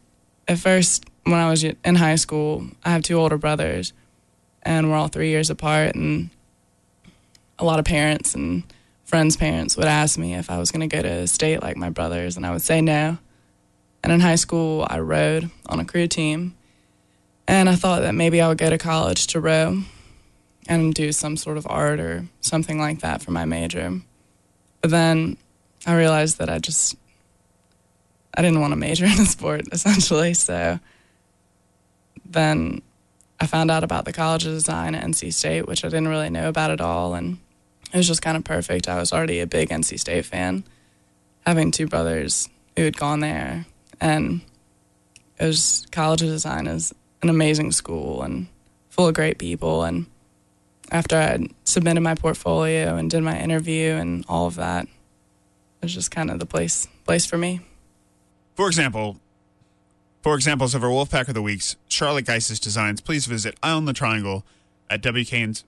at 0.48 0.60
first, 0.60 1.06
when 1.24 1.36
I 1.36 1.50
was 1.50 1.64
in 1.64 1.96
high 1.96 2.16
school, 2.16 2.66
I 2.84 2.90
have 2.92 3.04
two 3.04 3.16
older 3.16 3.38
brothers, 3.38 3.94
and 4.64 4.90
we're 4.90 4.98
all 4.98 5.08
three 5.08 5.30
years 5.30 5.50
apart. 5.50 5.96
And 5.96 6.30
a 7.60 7.66
lot 7.66 7.80
of 7.80 7.86
parents 7.86 8.34
and 8.34 8.64
friends' 9.04 9.38
parents 9.38 9.78
would 9.78 9.86
ask 9.86 10.18
me 10.18 10.34
if 10.34 10.50
I 10.50 10.58
was 10.58 10.72
going 10.72 10.88
to 10.88 10.96
go 10.96 11.02
to 11.02 11.28
state 11.28 11.62
like 11.62 11.78
my 11.78 11.90
brothers, 11.90 12.36
and 12.36 12.46
I 12.46 12.52
would 12.52 12.62
say 12.62 12.82
no. 12.82 13.18
And 14.04 14.12
in 14.12 14.20
high 14.20 14.36
school, 14.36 14.86
I 14.90 15.00
rowed 15.00 15.50
on 15.68 15.80
a 15.80 15.86
crew 15.86 16.08
team, 16.08 16.56
and 17.48 17.70
I 17.70 17.76
thought 17.76 18.02
that 18.02 18.16
maybe 18.16 18.42
I 18.42 18.48
would 18.48 18.58
go 18.58 18.70
to 18.70 18.78
college 18.78 19.28
to 19.28 19.40
row 19.40 19.84
and 20.68 20.94
do 20.94 21.12
some 21.12 21.38
sort 21.38 21.58
of 21.58 21.68
art 21.70 22.00
or 22.00 22.26
something 22.42 22.80
like 22.80 23.00
that 23.00 23.22
for 23.22 23.32
my 23.32 23.46
major. 23.46 24.02
But 24.82 24.92
then 24.92 25.38
I 25.86 25.96
realized 25.96 26.38
that 26.40 26.50
I 26.50 26.60
just 26.60 26.96
I 28.36 28.42
didn't 28.42 28.62
want 28.62 28.72
to 28.72 28.78
major 28.78 29.06
in 29.06 29.12
a 29.12 29.26
sport 29.26 29.66
essentially. 29.72 30.34
So 30.34 30.80
then 32.26 32.82
I 33.40 33.48
found 33.48 33.72
out 33.72 33.84
about 33.84 34.06
the 34.06 34.14
College 34.14 34.46
of 34.46 34.54
Design 34.54 34.96
at 34.96 35.04
NC 35.04 35.34
State, 35.34 35.68
which 35.68 35.84
I 35.84 35.90
didn't 35.90 36.08
really 36.08 36.30
know 36.30 36.48
about 36.48 36.72
at 36.72 36.82
all, 36.82 37.14
and 37.14 37.40
it 37.92 37.98
was 37.98 38.08
just 38.08 38.22
kind 38.22 38.38
of 38.38 38.44
perfect. 38.44 38.88
I 38.88 39.00
was 39.00 39.12
already 39.12 39.40
a 39.40 39.48
big 39.48 39.70
NC 39.70 40.00
State 40.00 40.26
fan, 40.26 40.64
having 41.46 41.72
two 41.72 41.88
brothers 41.88 42.48
who 42.76 42.84
had 42.84 42.98
gone 42.98 43.20
there, 43.20 43.66
and 44.00 44.42
it 45.40 45.46
was 45.46 45.86
College 45.92 46.22
of 46.22 46.30
Design 46.30 46.68
is 46.68 46.94
an 47.22 47.30
amazing 47.30 47.72
school 47.72 48.22
and 48.22 48.48
full 48.90 49.08
of 49.08 49.14
great 49.14 49.38
people. 49.38 49.84
And 49.84 50.06
after 50.94 51.18
I 51.18 51.48
submitted 51.66 52.02
my 52.02 52.16
portfolio 52.16 52.96
and 52.96 53.10
did 53.10 53.24
my 53.24 53.38
interview 53.38 53.94
and 53.94 54.24
all 54.30 54.46
of 54.46 54.56
that, 54.56 54.86
it 54.86 54.90
was 55.82 55.94
just 55.94 56.12
kind 56.12 56.30
of 56.32 56.40
the 56.40 56.46
place 56.46 56.88
place 57.04 57.26
for 57.26 57.38
me. 57.38 57.60
For 58.56 58.68
example, 58.68 59.18
for 60.22 60.36
examples 60.36 60.76
of 60.76 60.84
our 60.84 60.90
Wolfpack 60.90 61.28
of 61.28 61.34
the 61.34 61.42
Week's 61.42 61.76
Charlotte 61.90 62.26
Geis's 62.26 62.60
designs, 62.60 63.02
please 63.02 63.26
visit 63.26 63.58
on 63.62 63.86
the 63.86 63.94
Triangle 63.94 64.46
at 64.90 65.02
WKN's. 65.02 65.66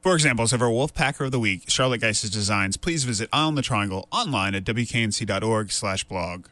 For 0.00 0.14
examples 0.14 0.54
of 0.54 0.62
our 0.62 0.70
Wolfpacker 0.70 1.26
of 1.26 1.32
the 1.32 1.40
Week, 1.40 1.64
Charlotte 1.68 2.00
Geis's 2.00 2.30
designs, 2.30 2.78
please 2.78 3.04
visit 3.04 3.28
on 3.34 3.56
the 3.56 3.62
Triangle 3.62 4.08
online 4.10 4.54
at 4.54 4.64
wknc.org 4.64 5.70
slash 5.72 6.04
blog. 6.04 6.46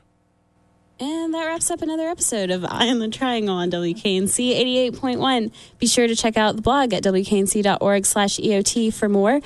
And 1.00 1.32
that 1.32 1.44
wraps 1.44 1.70
up 1.70 1.80
another 1.80 2.08
episode 2.08 2.50
of 2.50 2.64
Eye 2.64 2.88
on 2.88 2.98
the 2.98 3.08
Triangle 3.08 3.54
on 3.54 3.70
WKNC 3.70 4.90
88.1. 4.90 5.52
Be 5.78 5.86
sure 5.86 6.08
to 6.08 6.16
check 6.16 6.36
out 6.36 6.56
the 6.56 6.62
blog 6.62 6.92
at 6.92 7.04
wknc.org 7.04 8.04
slash 8.04 8.38
EOT 8.38 8.92
for 8.92 9.08
more 9.08 9.40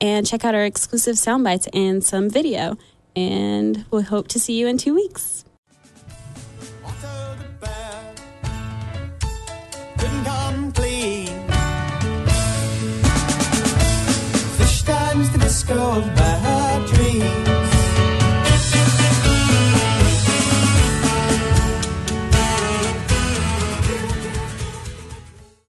and 0.00 0.26
check 0.26 0.44
out 0.44 0.54
our 0.54 0.64
exclusive 0.64 1.16
sound 1.16 1.44
bites 1.44 1.68
and 1.72 2.02
some 2.02 2.28
video. 2.28 2.76
And 3.14 3.84
we 3.90 4.02
hope 4.02 4.26
to 4.28 4.40
see 4.40 4.58
you 4.58 4.66
in 4.66 4.78
two 4.78 4.94
weeks. 4.94 5.44
bad. 16.16 17.45